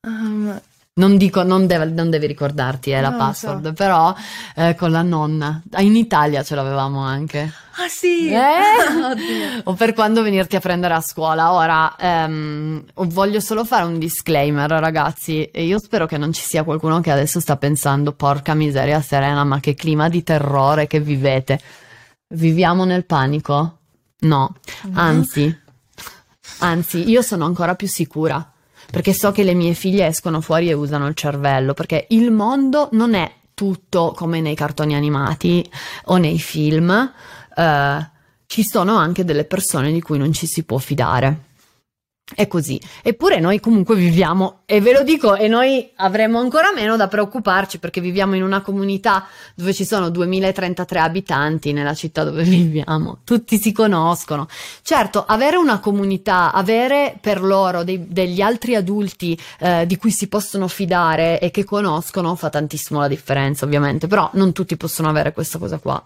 Um, 0.07 0.61
Non 0.95 1.17
dico, 1.17 1.43
non, 1.43 1.67
deve- 1.67 1.87
non 1.87 2.11
devi 2.11 2.27
ricordarti, 2.27 2.91
è 2.91 3.01
la 3.01 3.13
password, 3.13 3.69
so. 3.69 3.73
però 3.73 4.15
eh, 4.55 4.75
con 4.75 4.91
la 4.91 5.01
nonna. 5.01 5.63
Ah, 5.71 5.81
In 5.81 5.97
Italia 5.97 6.43
ce 6.43 6.55
l'avevamo 6.55 7.01
anche. 7.01 7.51
Ah, 7.77 7.89
sì! 7.89 8.29
Eh? 8.31 9.63
O 9.65 9.73
per 9.75 9.95
quando 9.95 10.23
venirti 10.23 10.57
a 10.57 10.61
prendere 10.61 10.93
a 10.93 11.01
scuola. 11.01 11.53
Ora, 11.55 11.97
ehm, 11.97 12.85
voglio 12.95 13.41
solo 13.41 13.65
fare 13.65 13.85
un 13.87 13.99
disclaimer, 13.99 14.69
ragazzi. 14.71 15.45
E 15.47 15.65
io 15.65 15.79
spero 15.79 16.05
che 16.07 16.19
non 16.19 16.33
ci 16.33 16.43
sia 16.43 16.63
qualcuno 16.63 17.01
che 17.01 17.11
adesso 17.11 17.41
sta 17.41 17.57
pensando, 17.57 18.13
porca 18.13 18.53
miseria 18.55 19.01
serena, 19.01 19.45
ma 19.45 19.61
che 19.61 19.75
clima 19.75 20.11
di 20.11 20.23
terrore 20.23 20.87
che 20.87 21.01
vivete. 21.01 21.59
Viviamo 22.33 22.85
nel 22.85 23.05
panico? 23.05 23.79
No, 24.21 24.55
anzi, 24.93 25.61
anzi, 26.59 27.09
io 27.09 27.23
sono 27.23 27.45
ancora 27.45 27.75
più 27.75 27.89
sicura. 27.89 28.47
Perché 28.91 29.15
so 29.15 29.33
che 29.33 29.43
le 29.43 29.55
mie 29.55 29.75
figlie 29.75 30.07
escono 30.07 30.41
fuori 30.41 30.69
e 30.69 30.75
usano 30.75 31.07
il 31.07 31.15
cervello, 31.15 31.73
perché 31.73 32.07
il 32.11 32.31
mondo 32.31 32.89
non 32.93 33.15
è 33.15 33.31
tutto 33.55 34.13
come 34.15 34.41
nei 34.41 34.55
cartoni 34.55 34.95
animati 34.95 35.69
o 36.07 36.17
nei 36.17 36.39
film, 36.39 37.13
eh, 37.57 38.11
ci 38.47 38.65
sono 38.65 38.97
anche 38.97 39.25
delle 39.25 39.45
persone 39.45 39.93
di 39.93 40.03
cui 40.03 40.19
non 40.19 40.33
ci 40.33 40.47
si 40.47 40.65
può 40.65 40.79
fidare. 40.79 41.51
È 42.35 42.47
così. 42.47 42.81
Eppure 43.03 43.41
noi 43.41 43.61
comunque 43.61 43.95
viviamo, 43.95 44.61
e 44.67 44.81
ve 44.81 44.93
lo 44.93 45.03
dico, 45.03 45.35
e 45.35 45.49
noi 45.49 45.91
avremo 45.97 46.39
ancora 46.39 46.73
meno 46.73 46.97
da 46.97 47.09
preoccuparci 47.09 47.79
perché 47.79 48.01
viviamo 48.01 48.35
in 48.35 48.43
una 48.43 48.63
comunità 48.63 49.27
dove 49.55 49.73
ci 49.73 49.85
sono 49.85 50.09
2033 50.09 50.99
abitanti 50.99 51.73
nella 51.73 51.95
città 51.95 52.25
dove 52.25 52.43
viviamo. 52.45 53.19
Tutti 53.25 53.59
si 53.59 53.73
conoscono. 53.73 54.47
Certo, 54.83 55.25
avere 55.27 55.57
una 55.57 55.81
comunità, 55.81 56.53
avere 56.53 57.17
per 57.21 57.43
loro 57.43 57.85
dei- 57.85 58.07
degli 58.09 58.41
altri 58.41 58.75
adulti 58.75 59.39
eh, 59.59 59.87
di 59.87 59.97
cui 59.97 60.11
si 60.11 60.29
possono 60.29 60.69
fidare 60.69 61.41
e 61.41 61.51
che 61.51 61.65
conoscono 61.65 62.35
fa 62.35 62.49
tantissimo 62.49 63.01
la 63.01 63.09
differenza, 63.09 63.65
ovviamente, 63.65 64.07
però 64.07 64.31
non 64.35 64.53
tutti 64.53 64.77
possono 64.77 65.09
avere 65.09 65.33
questa 65.33 65.59
cosa 65.59 65.79
qua. 65.79 66.03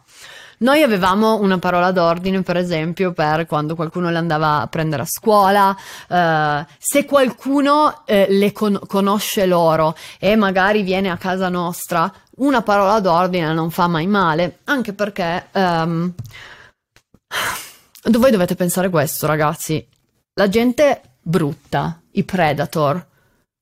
Noi 0.59 0.83
avevamo 0.83 1.39
una 1.39 1.59
parola 1.59 1.91
d'ordine, 1.91 2.43
per 2.43 2.57
esempio, 2.57 3.13
per 3.13 3.45
quando 3.47 3.75
qualcuno 3.75 4.11
le 4.11 4.17
andava 4.17 4.63
a 4.63 4.67
prendere 4.69 5.03
a 5.03 5.07
scuola, 5.07 5.77
eh, 6.09 6.67
se 6.79 7.05
qualcuno 7.05 8.03
eh, 8.07 8.27
le 8.31 8.53
con- 8.53 8.81
conosce 8.87 9.45
loro 9.45 9.95
e 10.19 10.35
magari 10.35 10.83
viene 10.83 11.11
a 11.11 11.19
casa 11.19 11.51
nostra, 11.51 12.11
una 12.37 12.63
parola 12.63 13.01
d'ordine 13.01 13.53
non 13.53 13.71
fa 13.71 13.87
mai 13.87 14.07
male, 14.07 14.61
anche 14.65 14.95
perché 14.95 15.49
ehm, 15.53 16.15
voi 18.13 18.31
dovete 18.31 18.55
pensare 18.55 18.89
questo, 18.89 19.27
ragazzi. 19.27 19.87
La 20.35 20.49
gente 20.49 21.03
brutta, 21.21 22.01
i 22.13 22.25
predator, 22.25 23.05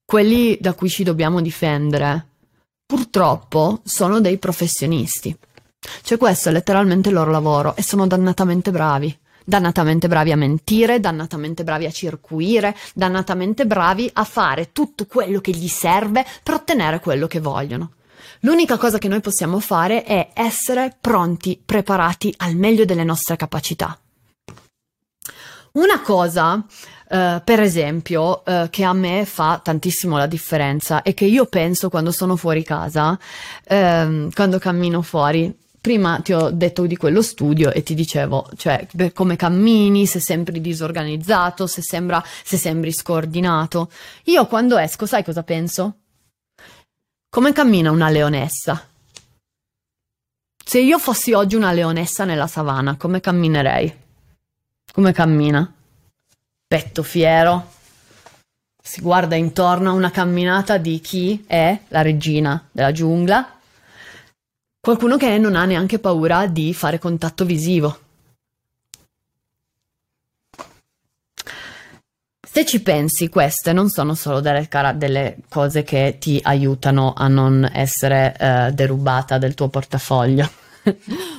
quelli 0.05 0.59
da 0.61 0.75
cui 0.75 0.89
ci 0.89 1.03
dobbiamo 1.03 1.41
difendere, 1.41 2.27
purtroppo 2.87 3.81
sono 3.85 4.21
dei 4.21 4.39
professionisti. 4.39 5.37
Cioè 6.03 6.19
questo 6.19 6.49
è 6.49 6.53
letteralmente 6.53 7.09
il 7.09 7.15
loro 7.15 7.31
lavoro 7.31 7.77
e 7.77 7.83
sono 7.83 8.07
dannatamente 8.07 8.71
bravi. 8.71 9.17
Dannatamente 9.47 10.09
bravi 10.09 10.33
a 10.33 10.37
mentire, 10.37 11.01
dannatamente 11.01 11.65
bravi 11.65 11.85
a 11.85 11.91
circuire, 11.91 12.75
dannatamente 12.95 13.67
bravi 13.67 14.11
a 14.15 14.25
fare 14.25 14.73
tutto 14.73 15.07
quello 15.07 15.41
che 15.41 15.53
gli 15.53 15.69
serve 15.69 16.25
per 16.43 16.55
ottenere 16.55 17.01
quello 17.01 17.27
che 17.27 17.41
vogliono. 17.41 17.93
L'unica 18.41 18.79
cosa 18.79 18.99
che 18.99 19.09
noi 19.09 19.21
possiamo 19.21 19.61
fare 19.61 20.03
è 20.03 20.31
essere 20.35 20.97
pronti, 20.99 21.61
preparati 21.63 22.33
al 22.39 22.57
meglio 22.57 22.85
delle 22.85 23.05
nostre 23.05 23.37
capacità. 23.37 23.99
Una 25.73 26.01
cosa, 26.03 26.55
uh, 26.55 27.43
per 27.43 27.61
esempio, 27.61 28.43
uh, 28.47 28.71
che 28.71 28.85
a 28.85 28.93
me 28.93 29.25
fa 29.25 29.61
tantissimo 29.63 30.17
la 30.17 30.27
differenza 30.27 31.03
e 31.03 31.15
che 31.15 31.25
io 31.25 31.47
penso 31.47 31.89
quando 31.89 32.13
sono 32.13 32.37
fuori 32.37 32.63
casa, 32.63 33.19
um, 33.69 34.31
quando 34.31 34.59
cammino 34.59 35.03
fuori, 35.03 35.53
prima 35.85 36.19
ti 36.21 36.33
ho 36.33 36.49
detto 36.49 36.87
di 36.87 36.97
quello 36.97 37.21
studio 37.21 37.71
e 37.71 37.83
ti 37.83 37.93
dicevo, 37.93 38.49
cioè, 38.57 38.89
come 39.13 39.37
cammini, 39.37 40.07
se 40.07 40.19
sembri 40.19 40.63
disorganizzato, 40.63 41.67
se, 41.67 41.83
sembra, 41.83 42.25
se 42.25 42.57
sembri 42.57 42.91
scordinato. 42.91 43.91
Io 44.25 44.47
quando 44.47 44.79
esco, 44.79 45.05
sai 45.05 45.23
cosa 45.23 45.43
penso? 45.43 45.97
Come 47.29 47.53
cammina 47.53 47.91
una 47.91 48.09
leonessa? 48.09 48.83
Se 50.65 50.81
io 50.81 50.99
fossi 50.99 51.35
oggi 51.35 51.55
una 51.55 51.73
leonessa 51.73 52.25
nella 52.25 52.47
savana, 52.47 52.97
come 52.97 53.21
camminerei? 53.21 53.95
Come 54.91 55.13
cammina? 55.13 55.71
Petto 56.67 57.03
fiero. 57.03 57.73
Si 58.83 59.03
guarda 59.03 59.35
intorno 59.35 59.91
a 59.91 59.93
una 59.93 60.11
camminata 60.11 60.79
di 60.79 60.99
chi 61.01 61.45
è 61.47 61.79
la 61.89 62.01
regina 62.01 62.69
della 62.73 62.93
giungla. 62.93 63.54
Qualcuno 64.85 65.17
che 65.17 65.39
non 65.39 65.57
ha 65.57 65.65
neanche 65.65 65.99
paura 65.99 66.47
di 66.47 66.75
fare 66.75 66.99
contatto 66.99 67.47
visivo. 67.47 67.99
Se 72.47 72.67
ci 72.67 72.83
pensi, 72.83 73.31
queste 73.31 73.73
non 73.73 73.89
sono 73.89 74.15
solo 74.15 74.41
delle, 74.41 74.69
delle 74.97 75.39
cose 75.49 75.85
che 75.85 76.19
ti 76.21 76.39
aiutano 76.43 77.15
a 77.17 77.29
non 77.29 77.67
essere 77.73 78.37
eh, 78.39 78.73
derubata 78.75 79.39
del 79.39 79.55
tuo 79.55 79.69
portafoglio 79.69 80.51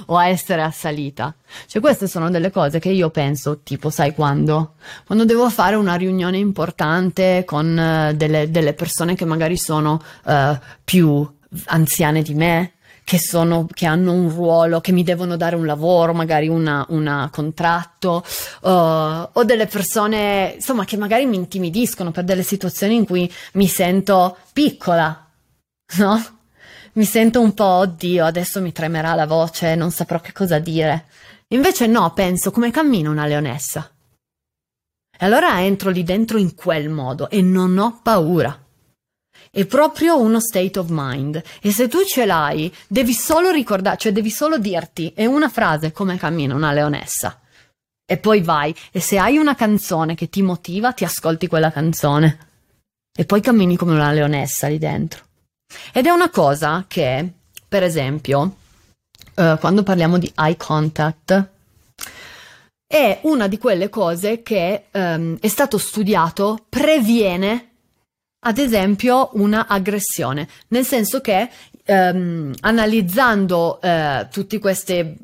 o 0.08 0.18
a 0.18 0.28
essere 0.28 0.64
assalita. 0.64 1.36
Cioè, 1.68 1.84
queste 1.84 2.08
sono 2.08 2.32
delle 2.32 2.50
cose 2.50 2.80
che 2.80 2.90
io 2.90 3.12
penso, 3.12 3.60
tipo, 3.60 3.92
sai 3.92 4.16
quando? 4.16 4.74
Quando 5.06 5.24
devo 5.24 5.52
fare 5.52 5.76
una 5.76 5.94
riunione 5.94 6.40
importante 6.40 7.44
con 7.46 7.68
uh, 7.68 8.16
delle, 8.16 8.50
delle, 8.50 8.74
persone 8.74 9.14
che 9.14 9.26
magari 9.26 9.56
sono 9.56 10.02
uh, 10.24 10.58
più 10.84 11.32
anziane 11.66 12.24
di 12.24 12.34
me, 12.34 12.75
che, 13.06 13.20
sono, 13.20 13.68
che 13.72 13.86
hanno 13.86 14.12
un 14.12 14.30
ruolo, 14.30 14.82
che 14.82 14.92
mi 14.92 15.04
devono 15.04 15.38
dare 15.38 15.56
un 15.56 15.66
lavoro, 15.66 16.14
magari 16.14 16.50
un 16.50 17.30
contratto, 17.32 18.26
uh, 18.62 18.70
o 18.70 19.44
delle 19.46 19.68
persone, 19.68 20.54
insomma, 20.56 20.86
che 20.86 20.98
magari 20.98 21.26
mi 21.28 21.36
intimidiscono 21.36 22.12
per 22.12 22.24
delle 22.24 22.42
situazioni 22.42 22.96
in 22.96 23.06
cui 23.06 23.32
mi 23.54 23.68
sento 23.68 24.38
piccola, 24.52 25.30
no? 25.98 26.26
Mi 26.94 27.06
sento 27.06 27.42
un 27.42 27.54
po', 27.54 27.64
oddio, 27.64 28.26
adesso 28.26 28.60
mi 28.60 28.72
tremerà 28.72 29.14
la 29.14 29.28
voce, 29.28 29.76
non 29.76 29.92
saprò 29.92 30.20
che 30.20 30.32
cosa 30.32 30.58
dire. 30.60 31.06
Invece 31.50 31.86
no, 31.86 32.12
penso 32.14 32.50
come 32.50 32.72
cammina 32.72 33.10
una 33.10 33.28
leonessa. 33.28 33.92
E 35.18 35.26
allora 35.26 35.62
entro 35.62 35.92
lì 35.92 36.04
dentro 36.04 36.40
in 36.40 36.56
quel 36.56 36.90
modo 36.90 37.30
e 37.30 37.42
non 37.42 37.78
ho 37.78 38.00
paura. 38.02 38.65
È 39.56 39.66
proprio 39.66 40.20
uno 40.20 40.42
state 40.42 40.78
of 40.78 40.88
mind. 40.90 41.42
E 41.62 41.72
se 41.72 41.88
tu 41.88 42.04
ce 42.04 42.26
l'hai, 42.26 42.70
devi 42.90 43.14
solo 43.14 43.52
ricordare, 43.52 43.96
cioè 43.96 44.12
devi 44.12 44.30
solo 44.30 44.58
dirti, 44.58 45.14
è 45.16 45.26
una 45.26 45.48
frase 45.48 45.94
come 45.94 46.18
cammina 46.18 46.54
una 46.54 46.74
leonessa. 46.74 47.40
E 48.06 48.18
poi 48.18 48.42
vai. 48.42 48.76
E 48.92 49.00
se 49.00 49.18
hai 49.18 49.38
una 49.38 49.56
canzone 49.56 50.14
che 50.14 50.28
ti 50.28 50.42
motiva, 50.42 50.92
ti 50.92 51.06
ascolti 51.06 51.48
quella 51.48 51.72
canzone. 51.72 52.38
E 53.18 53.24
poi 53.24 53.40
cammini 53.40 53.78
come 53.78 53.94
una 53.94 54.12
leonessa 54.12 54.68
lì 54.68 54.78
dentro. 54.78 55.24
Ed 55.94 56.06
è 56.06 56.10
una 56.10 56.30
cosa 56.30 56.84
che, 56.86 57.26
per 57.66 57.82
esempio, 57.82 58.58
uh, 59.36 59.58
quando 59.58 59.84
parliamo 59.84 60.18
di 60.18 60.30
eye 60.36 60.58
contact, 60.58 61.50
è 62.86 63.20
una 63.22 63.48
di 63.48 63.58
quelle 63.58 63.88
cose 63.88 64.44
che 64.44 64.88
um, 64.92 65.38
è 65.40 65.48
stato 65.48 65.78
studiato, 65.78 66.66
previene 66.68 67.75
ad 68.48 68.60
esempio 68.60 69.30
una 69.34 69.66
aggressione, 69.68 70.48
nel 70.68 70.86
senso 70.86 71.20
che 71.20 71.50
ehm, 71.84 72.54
analizzando 72.62 73.82
eh, 73.82 74.28
tutti 74.32 74.60
questi 74.60 75.18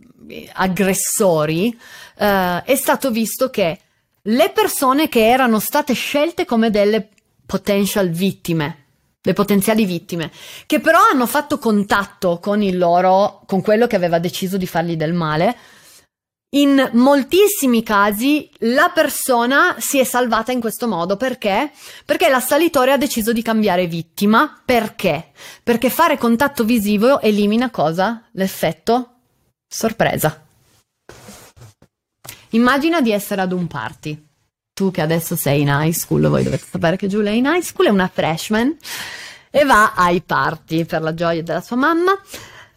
aggressori 0.54 1.78
eh, 2.18 2.64
è 2.64 2.76
stato 2.76 3.12
visto 3.12 3.50
che 3.52 3.80
le 4.24 4.52
persone 4.54 5.08
che 5.08 5.28
erano 5.28 5.60
state 5.60 5.94
scelte 5.94 6.46
come 6.46 6.72
delle 6.72 7.10
potential 7.46 8.10
vittime 8.10 8.78
le 9.24 9.34
potenziali 9.34 9.86
vittime, 9.86 10.32
che 10.66 10.80
però 10.80 10.98
hanno 11.12 11.28
fatto 11.28 11.60
contatto 11.60 12.40
con 12.40 12.64
il 12.64 12.76
loro, 12.76 13.44
con 13.46 13.62
quello 13.62 13.86
che 13.86 13.96
aveva 13.96 14.18
deciso 14.18 14.58
di 14.58 14.66
fargli 14.66 14.96
del 14.96 15.14
male, 15.14 15.56
in 16.54 16.90
moltissimi 16.94 17.82
casi 17.82 18.50
la 18.60 18.92
persona 18.94 19.76
si 19.80 20.00
è 20.00 20.04
salvata 20.04 20.52
in 20.52 20.60
questo 20.60 20.88
modo 20.88 21.16
perché? 21.16 21.72
Perché 22.04 22.28
l'assalitore 22.28 22.92
ha 22.92 22.98
deciso 22.98 23.32
di 23.32 23.42
cambiare 23.42 23.88
vittima. 23.88 24.62
Perché? 24.64 25.32
Perché 25.64 25.90
fare 25.90 26.18
contatto 26.18 26.66
visivo 26.66 27.22
elimina 27.22 27.70
cosa? 27.70 28.28
L'effetto 28.32 29.20
sorpresa. 29.68 30.46
Immagina 32.50 33.00
di 33.00 33.12
essere 33.12 33.42
ad 33.42 33.54
un 33.54 33.68
party. 33.68 34.28
Tu 34.74 34.92
che 34.92 35.02
adesso 35.02 35.38
sei 35.38 35.62
in 35.62 35.70
high 35.70 35.94
school, 35.94 36.28
voi 36.28 36.44
dovete 36.44 36.66
sapere 36.70 36.98
che 36.98 37.08
Giulia 37.08 37.32
è 37.32 37.36
in 37.36 37.46
high 37.46 37.62
school, 37.62 37.88
è 37.88 37.92
una 37.92 38.10
freshman 38.12 38.76
e 39.50 39.64
va 39.64 39.94
ai 39.94 40.22
party 40.22 40.84
per 40.84 41.02
la 41.02 41.14
gioia 41.14 41.44
della 41.44 41.62
sua 41.62 41.78
mamma. 41.78 42.12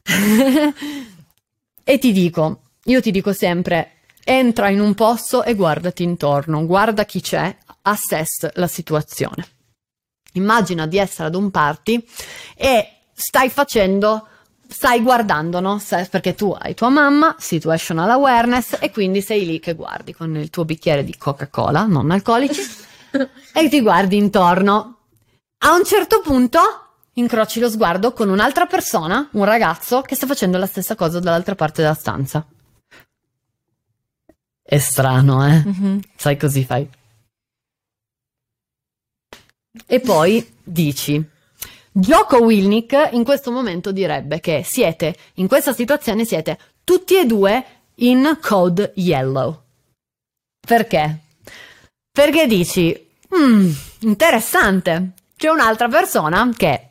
e 1.82 1.98
ti 1.98 2.12
dico, 2.12 2.63
io 2.84 3.00
ti 3.00 3.10
dico 3.10 3.32
sempre, 3.32 3.92
entra 4.24 4.68
in 4.68 4.80
un 4.80 4.94
posto 4.94 5.42
e 5.42 5.54
guardati 5.54 6.02
intorno, 6.02 6.66
guarda 6.66 7.04
chi 7.04 7.20
c'è, 7.20 7.56
assess 7.82 8.50
la 8.54 8.66
situazione. 8.66 9.46
Immagina 10.32 10.86
di 10.86 10.98
essere 10.98 11.28
ad 11.28 11.34
un 11.34 11.50
party 11.50 12.04
e 12.56 12.88
stai 13.12 13.48
facendo, 13.48 14.26
stai 14.68 15.00
guardando, 15.00 15.60
no? 15.60 15.80
Perché 16.10 16.34
tu 16.34 16.54
hai 16.58 16.74
tua 16.74 16.88
mamma, 16.88 17.36
situational 17.38 18.10
awareness 18.10 18.78
e 18.80 18.90
quindi 18.90 19.22
sei 19.22 19.46
lì 19.46 19.60
che 19.60 19.74
guardi 19.74 20.12
con 20.12 20.36
il 20.36 20.50
tuo 20.50 20.64
bicchiere 20.64 21.04
di 21.04 21.16
Coca-Cola, 21.16 21.84
non 21.84 22.10
alcolici, 22.10 22.60
e 23.54 23.68
ti 23.68 23.80
guardi 23.80 24.16
intorno. 24.16 24.98
A 25.58 25.72
un 25.72 25.84
certo 25.84 26.20
punto 26.20 26.60
incroci 27.14 27.60
lo 27.60 27.70
sguardo 27.70 28.12
con 28.12 28.28
un'altra 28.28 28.66
persona, 28.66 29.28
un 29.32 29.44
ragazzo, 29.44 30.02
che 30.02 30.16
sta 30.16 30.26
facendo 30.26 30.58
la 30.58 30.66
stessa 30.66 30.96
cosa 30.96 31.20
dall'altra 31.20 31.54
parte 31.54 31.80
della 31.80 31.94
stanza. 31.94 32.44
È 34.66 34.78
strano, 34.78 35.46
eh? 35.46 35.62
Mm-hmm. 35.62 35.98
Sai 36.16 36.38
così 36.38 36.64
fai. 36.64 36.88
E 39.86 40.00
poi 40.00 40.54
dici, 40.62 41.22
Gioco 41.92 42.38
Wilnick 42.38 43.10
in 43.12 43.24
questo 43.24 43.50
momento 43.52 43.92
direbbe 43.92 44.40
che 44.40 44.62
siete, 44.64 45.14
in 45.34 45.46
questa 45.46 45.72
situazione 45.72 46.24
siete 46.24 46.58
tutti 46.82 47.16
e 47.18 47.26
due 47.26 47.64
in 47.96 48.38
code 48.40 48.92
yellow. 48.96 49.62
Perché? 50.66 51.18
Perché 52.10 52.46
dici, 52.46 53.08
mm, 53.36 53.70
interessante, 54.00 55.12
c'è 55.36 55.50
un'altra 55.50 55.88
persona 55.88 56.50
che 56.56 56.88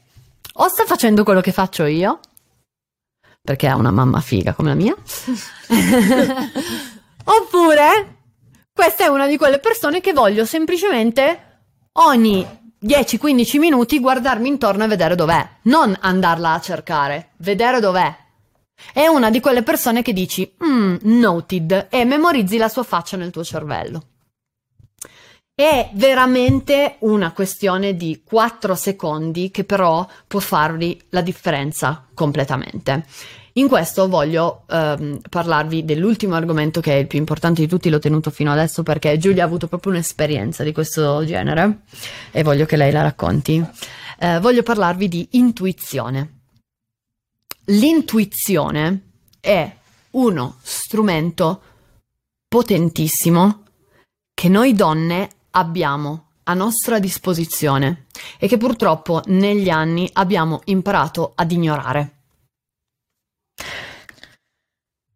o 0.54 0.68
sta 0.68 0.86
facendo 0.86 1.24
quello 1.24 1.42
che 1.42 1.52
faccio 1.52 1.86
io, 1.86 2.20
perché 3.42 3.68
ha 3.68 3.76
una 3.76 3.92
mamma 3.92 4.22
figa 4.22 4.54
come 4.54 4.70
la 4.70 4.76
mia, 4.76 4.96
Oppure 7.26 8.18
questa 8.74 9.06
è 9.06 9.08
una 9.08 9.28
di 9.28 9.38
quelle 9.38 9.60
persone 9.60 10.02
che 10.02 10.14
voglio 10.14 10.46
semplicemente 10.46 11.62
ogni 11.94 12.46
10-15 12.84 13.60
minuti 13.60 14.00
guardarmi 14.00 14.48
intorno 14.48 14.84
e 14.84 14.88
vedere 14.88 15.16
dov'è, 15.16 15.48
non 15.64 15.96
andarla 16.02 16.54
a 16.54 16.60
cercare, 16.60 17.32
vedere 17.38 17.80
dov'è. 17.80 18.14
È 18.92 19.08
una 19.08 19.30
di 19.30 19.40
quelle 19.40 19.64
persone 19.64 20.02
che 20.02 20.12
dici, 20.12 20.54
mm, 20.64 20.96
noted, 21.04 21.88
e 21.90 22.04
memorizzi 22.04 22.58
la 22.58 22.68
sua 22.68 22.84
faccia 22.84 23.16
nel 23.16 23.32
tuo 23.32 23.44
cervello. 23.44 24.08
È 25.56 25.92
veramente 25.94 26.96
una 27.02 27.32
questione 27.32 27.96
di 27.96 28.24
4 28.26 28.74
secondi 28.74 29.52
che 29.52 29.64
però 29.64 30.06
può 30.28 30.40
farvi 30.40 31.00
la 31.10 31.22
differenza 31.22 32.08
completamente. 32.14 33.06
In 33.56 33.68
questo 33.68 34.08
voglio 34.08 34.64
ehm, 34.68 35.22
parlarvi 35.30 35.86
dell'ultimo 35.86 36.34
argomento 36.34 36.82
che 36.82 36.94
è 36.94 36.96
il 36.96 37.06
più 37.06 37.20
importante 37.20 37.62
di 37.62 37.68
tutti, 37.68 37.90
l'ho 37.90 38.00
tenuto 38.00 38.32
fino 38.32 38.52
adesso 38.52 38.82
perché 38.82 39.20
Giulia 39.20 39.44
ha 39.44 39.46
avuto 39.46 39.68
proprio 39.68 39.92
un'esperienza 39.92 40.64
di 40.64 40.72
questo 40.72 41.24
genere 41.24 41.82
e 42.32 42.42
voglio 42.42 42.66
che 42.66 42.78
lei 42.78 42.92
la 42.92 43.04
racconti. 43.04 43.64
Eh, 44.18 44.40
voglio 44.40 44.64
parlarvi 44.64 45.08
di 45.08 45.28
intuizione. 45.32 46.40
L'intuizione 47.66 49.02
è 49.40 49.72
uno 50.12 50.58
strumento 50.64 51.62
potentissimo 52.48 53.66
che 54.34 54.50
noi 54.50 54.74
donne 54.74 55.30
abbiamo 55.52 56.30
a 56.46 56.56
nostra 56.56 56.98
disposizione 56.98 58.08
e 58.40 58.48
che 58.48 58.58
purtroppo 58.58 59.22
negli 59.28 59.70
anni 59.70 60.10
abbiamo 60.14 60.62
imparato 60.66 61.34
ad 61.36 61.52
ignorare. 61.52 62.23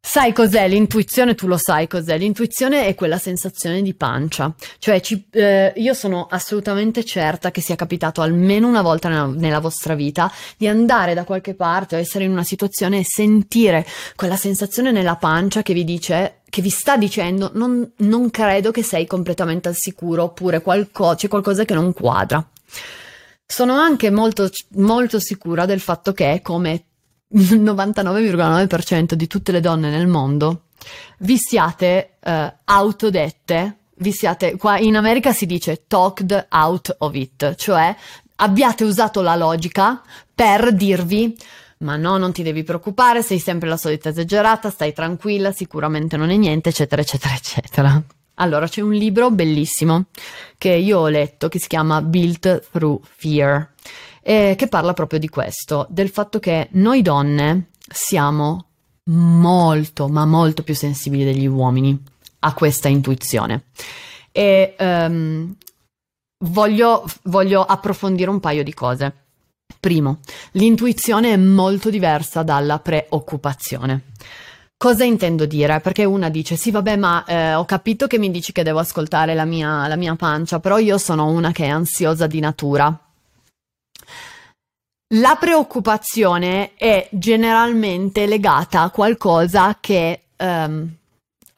Sai 0.10 0.32
cos'è 0.32 0.70
l'intuizione? 0.70 1.36
Tu 1.36 1.48
lo 1.48 1.58
sai 1.58 1.86
cos'è. 1.86 2.18
L'intuizione 2.18 2.88
è 2.88 2.96
quella 2.96 3.18
sensazione 3.18 3.82
di 3.82 3.94
pancia. 3.94 4.52
Cioè, 4.80 5.02
ci, 5.02 5.28
eh, 5.32 5.74
io 5.76 5.94
sono 5.94 6.28
assolutamente 6.28 7.04
certa 7.04 7.52
che 7.52 7.60
sia 7.60 7.76
capitato 7.76 8.22
almeno 8.22 8.70
una 8.70 8.82
volta 8.82 9.10
nella, 9.10 9.26
nella, 9.26 9.60
vostra 9.60 9.96
vita 9.96 10.32
di 10.56 10.66
andare 10.66 11.14
da 11.14 11.26
qualche 11.26 11.56
parte 11.56 11.96
o 11.96 12.00
essere 12.00 12.24
in 12.24 12.32
una 12.32 12.46
situazione 12.46 13.00
e 13.00 13.04
sentire 13.04 13.86
quella 14.16 14.38
sensazione 14.38 14.94
nella 14.94 15.18
pancia 15.18 15.62
che 15.62 15.74
vi 15.74 15.84
dice, 15.84 16.40
che 16.50 16.62
vi 16.62 16.70
sta 16.70 16.96
dicendo 16.96 17.52
non, 17.54 17.92
non 17.98 18.32
credo 18.32 18.72
che 18.72 18.84
sei 18.84 19.06
completamente 19.06 19.68
al 19.68 19.76
sicuro 19.78 20.24
oppure 20.24 20.62
qualco, 20.62 21.16
c'è 21.16 21.28
qualcosa 21.28 21.66
che 21.66 21.74
non 21.74 21.92
quadra. 21.92 22.44
Sono 23.46 23.74
anche 23.74 24.10
molto, 24.10 24.50
molto 24.76 25.20
sicura 25.20 25.66
del 25.66 25.82
fatto 25.82 26.14
che, 26.14 26.40
come 26.42 26.86
99,9% 27.34 29.14
di 29.14 29.28
tutte 29.28 29.52
le 29.52 29.60
donne 29.60 29.90
nel 29.90 30.08
mondo 30.08 30.62
vi 31.20 31.38
siate 31.38 32.18
eh, 32.20 32.54
autodette, 32.66 33.78
vi 33.98 34.12
siate, 34.12 34.58
qua 34.58 34.78
in 34.78 34.96
America 34.96 35.34
si 35.34 35.46
dice 35.46 35.86
talked 35.88 36.48
out 36.52 36.96
of 37.00 37.16
it, 37.16 37.56
cioè 37.56 37.96
abbiate 38.36 38.84
usato 38.84 39.22
la 39.22 39.36
logica 39.36 40.02
per 40.34 40.74
dirvi 40.74 41.36
ma 41.80 41.96
no, 41.96 42.18
non 42.18 42.32
ti 42.32 42.42
devi 42.42 42.64
preoccupare, 42.64 43.22
sei 43.22 43.38
sempre 43.38 43.70
la 43.70 43.78
solita 43.78 44.10
esagerata, 44.10 44.72
stai 44.72 44.94
tranquilla, 44.94 45.52
sicuramente 45.52 46.18
non 46.18 46.32
è 46.32 46.36
niente, 46.36 46.70
eccetera, 46.70 47.04
eccetera, 47.04 47.36
eccetera. 47.36 48.04
Allora, 48.40 48.68
c'è 48.68 48.82
un 48.82 48.94
libro 48.94 49.30
bellissimo 49.30 50.06
che 50.58 50.70
io 50.70 51.00
ho 51.00 51.08
letto 51.08 51.50
che 51.50 51.60
si 51.60 51.68
chiama 51.68 52.02
Built 52.02 52.70
Through 52.72 53.02
Fear 53.16 53.70
eh, 54.28 54.56
che 54.58 54.68
parla 54.68 54.92
proprio 54.92 55.20
di 55.20 55.30
questo, 55.30 55.88
del 55.90 56.10
fatto 56.10 56.40
che 56.40 56.68
noi 56.72 57.02
donne 57.02 57.70
siamo 57.90 58.66
molto, 59.06 60.10
ma 60.10 60.26
molto 60.26 60.64
più 60.64 60.76
sensibili 60.76 61.24
degli 61.24 61.46
uomini 61.46 61.98
a 62.40 62.54
questa 62.54 62.90
intuizione. 62.90 63.68
E 64.34 64.76
um, 64.80 65.56
voglio, 66.46 67.06
voglio 67.24 67.64
approfondire 67.64 68.30
un 68.30 68.42
paio 68.42 68.66
di 68.66 68.74
cose. 68.74 69.14
Primo, 69.80 70.20
l'intuizione 70.52 71.32
è 71.32 71.38
molto 71.38 71.90
diversa 71.90 72.44
dalla 72.44 72.80
preoccupazione. 72.80 74.08
Cosa 74.76 75.06
intendo 75.06 75.46
dire? 75.46 75.80
Perché 75.80 76.04
una 76.04 76.30
dice: 76.30 76.58
Sì, 76.58 76.70
vabbè, 76.70 76.98
ma 76.98 77.24
eh, 77.24 77.54
ho 77.54 77.64
capito 77.64 78.08
che 78.08 78.20
mi 78.20 78.30
dici 78.30 78.52
che 78.52 78.64
devo 78.64 78.80
ascoltare 78.80 79.34
la 79.36 79.46
mia, 79.46 79.88
la 79.88 79.96
mia 79.96 80.18
pancia, 80.18 80.60
però 80.60 80.80
io 80.80 80.98
sono 80.98 81.28
una 81.28 81.54
che 81.54 81.64
è 81.64 81.70
ansiosa 81.70 82.28
di 82.28 82.42
natura. 82.42 83.07
La 85.12 85.38
preoccupazione 85.40 86.72
è 86.76 87.08
generalmente 87.12 88.26
legata 88.26 88.82
a 88.82 88.90
qualcosa 88.90 89.78
che 89.80 90.24
um, 90.36 90.94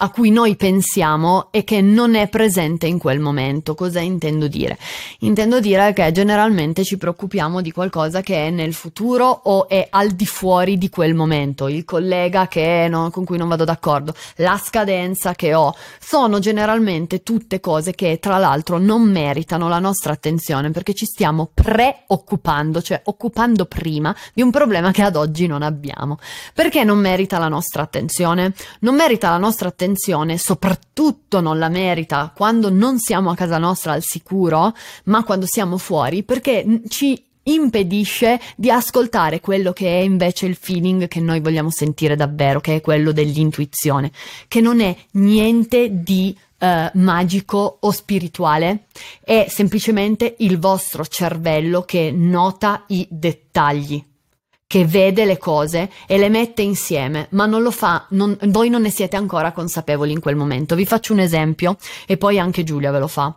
a 0.01 0.11
cui 0.11 0.31
noi 0.31 0.55
pensiamo 0.55 1.47
e 1.51 1.65
che 1.65 1.81
non 1.81 2.15
è 2.15 2.29
presente 2.29 2.87
in 2.87 2.97
quel 2.97 3.19
momento. 3.19 3.75
Cosa 3.75 3.99
intendo 3.99 4.47
dire? 4.47 4.77
Intendo 5.19 5.59
dire 5.59 5.91
che 5.91 6.09
generalmente 6.13 6.85
ci 6.85 6.97
preoccupiamo 6.97 7.59
di 7.61 7.71
qualcosa 7.71 8.21
che 8.21 8.47
è 8.47 8.49
nel 8.49 8.73
futuro 8.73 9.25
o 9.25 9.67
è 9.67 9.87
al 9.89 10.11
di 10.11 10.25
fuori 10.25 10.77
di 10.77 10.89
quel 10.89 11.15
momento. 11.15 11.67
Il 11.67 11.83
collega 11.83 12.47
che 12.47 12.87
no, 12.89 13.09
con 13.09 13.25
cui 13.25 13.37
non 13.37 13.49
vado 13.49 13.65
d'accordo, 13.65 14.13
la 14.37 14.57
scadenza 14.63 15.33
che 15.35 15.53
ho, 15.53 15.75
sono 15.99 16.39
generalmente 16.39 17.21
tutte 17.21 17.59
cose 17.59 17.91
che 17.91 18.19
tra 18.19 18.37
l'altro 18.37 18.77
non 18.77 19.01
meritano 19.01 19.67
la 19.67 19.79
nostra 19.79 20.13
attenzione 20.13 20.71
perché 20.71 20.93
ci 20.93 21.05
stiamo 21.05 21.49
preoccupando, 21.53 22.81
cioè 22.81 23.01
occupando 23.03 23.65
prima 23.65 24.15
di 24.33 24.41
un 24.41 24.49
problema 24.49 24.91
che 24.91 25.01
ad 25.01 25.17
oggi 25.17 25.45
non 25.45 25.61
abbiamo. 25.61 26.19
Perché 26.53 26.85
non 26.85 26.99
merita 26.99 27.37
la 27.37 27.49
nostra 27.49 27.81
attenzione? 27.81 28.53
Non 28.79 28.95
merita 28.95 29.29
la 29.29 29.37
nostra 29.37 29.67
attenzione 29.67 29.87
attenzione, 29.89 30.37
soprattutto 30.37 31.41
non 31.41 31.57
la 31.57 31.69
merita 31.69 32.31
quando 32.35 32.69
non 32.69 32.99
siamo 32.99 33.31
a 33.31 33.35
casa 33.35 33.57
nostra 33.57 33.93
al 33.93 34.03
sicuro, 34.03 34.73
ma 35.05 35.23
quando 35.23 35.45
siamo 35.47 35.77
fuori, 35.77 36.23
perché 36.23 36.81
ci 36.87 37.21
impedisce 37.43 38.39
di 38.55 38.69
ascoltare 38.69 39.39
quello 39.39 39.73
che 39.73 39.87
è 39.87 40.03
invece 40.03 40.45
il 40.45 40.55
feeling 40.55 41.07
che 41.07 41.19
noi 41.19 41.39
vogliamo 41.39 41.71
sentire 41.71 42.15
davvero, 42.15 42.61
che 42.61 42.75
è 42.75 42.81
quello 42.81 43.11
dell'intuizione, 43.11 44.11
che 44.47 44.61
non 44.61 44.79
è 44.79 44.95
niente 45.11 45.89
di 46.03 46.37
Uh, 46.59 46.89
magico 46.95 47.77
o 47.79 47.89
spirituale, 47.89 48.87
è 49.23 49.45
semplicemente 49.47 50.35
il 50.39 50.59
vostro 50.59 51.05
cervello 51.05 51.83
che 51.83 52.11
nota 52.11 52.83
i 52.87 53.07
dettagli 53.09 54.03
che 54.69 54.85
vede 54.85 55.25
le 55.25 55.39
cose 55.39 55.89
e 56.05 56.19
le 56.19 56.29
mette 56.29 56.61
insieme, 56.61 57.25
ma 57.31 57.47
non 57.47 57.63
lo 57.63 57.71
fa, 57.71 58.05
non, 58.09 58.37
voi 58.49 58.69
non 58.69 58.83
ne 58.83 58.91
siete 58.91 59.15
ancora 59.15 59.51
consapevoli 59.51 60.11
in 60.11 60.19
quel 60.19 60.35
momento. 60.35 60.75
Vi 60.75 60.85
faccio 60.85 61.11
un 61.11 61.17
esempio 61.17 61.75
e 62.05 62.17
poi 62.17 62.37
anche 62.37 62.63
Giulia 62.63 62.91
ve 62.91 62.99
lo 62.99 63.07
fa. 63.07 63.35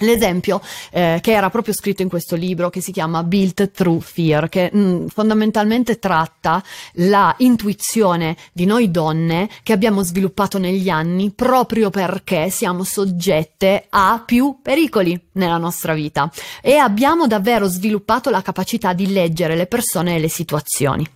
L'esempio 0.00 0.60
eh, 0.90 1.20
che 1.22 1.32
era 1.32 1.48
proprio 1.48 1.72
scritto 1.72 2.02
in 2.02 2.10
questo 2.10 2.36
libro 2.36 2.68
che 2.68 2.82
si 2.82 2.92
chiama 2.92 3.22
Built 3.22 3.70
Through 3.70 4.02
Fear, 4.02 4.50
che 4.50 4.68
mh, 4.70 4.78
mm, 4.78 5.06
fondamentalmente 5.06 5.98
tratta 5.98 6.62
la 6.94 7.34
intuizione 7.38 8.36
di 8.52 8.66
noi 8.66 8.90
donne 8.90 9.48
che 9.62 9.72
abbiamo 9.72 10.02
sviluppato 10.02 10.58
negli 10.58 10.90
anni 10.90 11.30
proprio 11.30 11.88
perché 11.88 12.50
siamo 12.50 12.84
soggette 12.84 13.86
a 13.88 14.22
più 14.24 14.58
pericoli 14.60 15.18
nella 15.32 15.56
nostra 15.56 15.94
vita 15.94 16.30
e 16.60 16.76
abbiamo 16.76 17.26
davvero 17.26 17.66
sviluppato 17.66 18.28
la 18.28 18.42
capacità 18.42 18.92
di 18.92 19.10
leggere 19.10 19.56
le 19.56 19.66
persone 19.66 20.16
e 20.16 20.18
le 20.18 20.28
situazioni. 20.28 21.08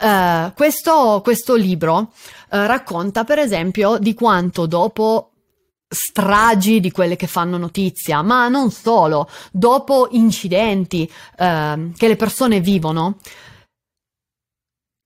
Uh, 0.00 0.52
questo, 0.54 1.20
questo, 1.24 1.54
libro 1.56 1.96
uh, 1.98 2.08
racconta 2.48 3.24
per 3.24 3.38
esempio 3.38 3.98
di 3.98 4.14
quanto 4.14 4.66
dopo 4.66 5.30
stragi 5.88 6.80
di 6.80 6.90
quelle 6.90 7.16
che 7.16 7.26
fanno 7.26 7.56
notizia, 7.56 8.22
ma 8.22 8.48
non 8.48 8.70
solo, 8.70 9.28
dopo 9.50 10.08
incidenti 10.10 11.10
eh, 11.36 11.90
che 11.96 12.08
le 12.08 12.16
persone 12.16 12.60
vivono. 12.60 13.16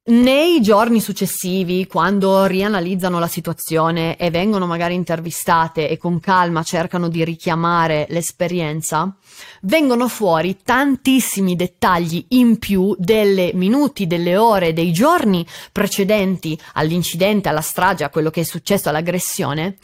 Nei 0.05 0.61
giorni 0.61 1.01
successivi, 1.01 1.87
quando 1.87 2.47
rianalizzano 2.47 3.21
la 3.21 3.29
situazione 3.29 4.17
e 4.17 4.31
vengono 4.31 4.67
magari 4.67 4.95
intervistate 4.95 5.89
e 5.89 5.97
con 5.97 6.19
calma 6.19 6.65
cercano 6.65 7.07
di 7.07 7.23
richiamare 7.23 8.07
l'esperienza, 8.09 9.15
vengono 9.61 10.09
fuori 10.09 10.59
tantissimi 10.61 11.55
dettagli 11.55 12.25
in 12.31 12.59
più 12.59 12.97
delle 12.99 13.53
minuti, 13.55 14.09
delle 14.09 14.37
ore, 14.37 14.73
dei 14.73 14.93
giorni 14.93 15.47
precedenti 15.71 16.59
all'incidente, 16.73 17.49
alla 17.49 17.61
strage, 17.61 18.03
a 18.03 18.11
quello 18.11 18.31
che 18.31 18.41
è 18.41 18.45
successo, 18.45 18.89
all'aggressione, 18.89 19.77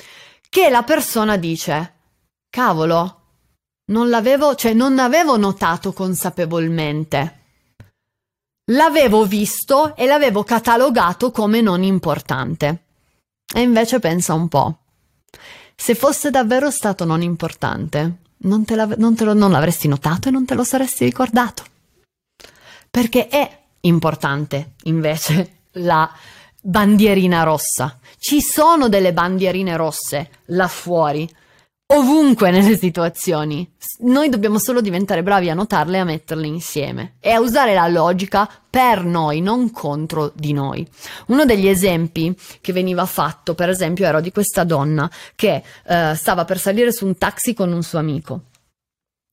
che 0.49 0.71
la 0.71 0.83
persona 0.83 1.37
dice, 1.37 1.95
cavolo, 2.49 3.19
non 3.87 4.09
l'avevo, 4.09 4.55
cioè 4.55 4.73
non 4.73 4.99
avevo 4.99 5.37
notato 5.37 5.93
consapevolmente. 5.93 7.37
L'avevo 8.71 9.25
visto 9.25 9.97
e 9.97 10.07
l'avevo 10.07 10.45
catalogato 10.45 11.31
come 11.31 11.61
non 11.61 11.83
importante. 11.83 12.85
E 13.53 13.61
invece 13.61 13.99
pensa 13.99 14.35
un 14.35 14.49
po'. 14.49 14.79
Se 15.75 15.95
fosse 15.95 16.31
davvero 16.31 16.71
stato 16.71 17.05
non 17.05 17.23
importante, 17.23 18.19
non, 18.39 18.65
te 18.65 18.75
non, 18.75 19.15
te 19.15 19.25
lo, 19.25 19.33
non 19.33 19.51
l'avresti 19.51 19.89
notato 19.89 20.29
e 20.29 20.31
non 20.31 20.45
te 20.45 20.55
lo 20.55 20.65
saresti 20.65 21.05
ricordato. 21.05 21.65
Perché 22.91 23.29
è 23.29 23.59
importante, 23.83 24.73
invece, 24.85 25.61
la 25.73 26.11
bandierina 26.61 27.43
rossa. 27.45 27.98
Ci 28.19 28.41
sono 28.41 28.89
delle 28.89 29.13
bandierine 29.13 29.77
rosse 29.77 30.31
là 30.47 30.67
fuori, 30.67 31.29
ovunque 31.91 32.51
nelle 32.51 32.77
situazioni. 32.77 33.71
Noi 34.01 34.29
dobbiamo 34.29 34.59
solo 34.59 34.81
diventare 34.81 35.23
bravi 35.23 35.51
a 35.51 35.55
notarle 35.55 35.97
e 35.97 36.01
a 36.01 36.05
metterle 36.05 36.47
insieme 36.47 37.15
e 37.21 37.31
a 37.31 37.41
usare 37.41 37.75
la 37.75 37.87
logica 37.89 38.49
per 38.69 39.05
noi, 39.05 39.41
non 39.41 39.71
contro 39.71 40.33
di 40.35 40.53
noi. 40.53 40.87
Uno 41.27 41.45
degli 41.45 41.69
esempi 41.69 42.37
che 42.61 42.73
veniva 42.73 43.07
fatto, 43.07 43.55
per 43.55 43.69
esempio, 43.69 44.05
era 44.05 44.21
di 44.21 44.33
questa 44.33 44.65
donna 44.65 45.11
che 45.35 45.63
eh, 45.87 46.15
stava 46.15 46.45
per 46.45 46.59
salire 46.59 46.93
su 46.93 47.07
un 47.07 47.17
taxi 47.17 47.55
con 47.55 47.73
un 47.73 47.83
suo 47.83 47.99
amico. 47.99 48.43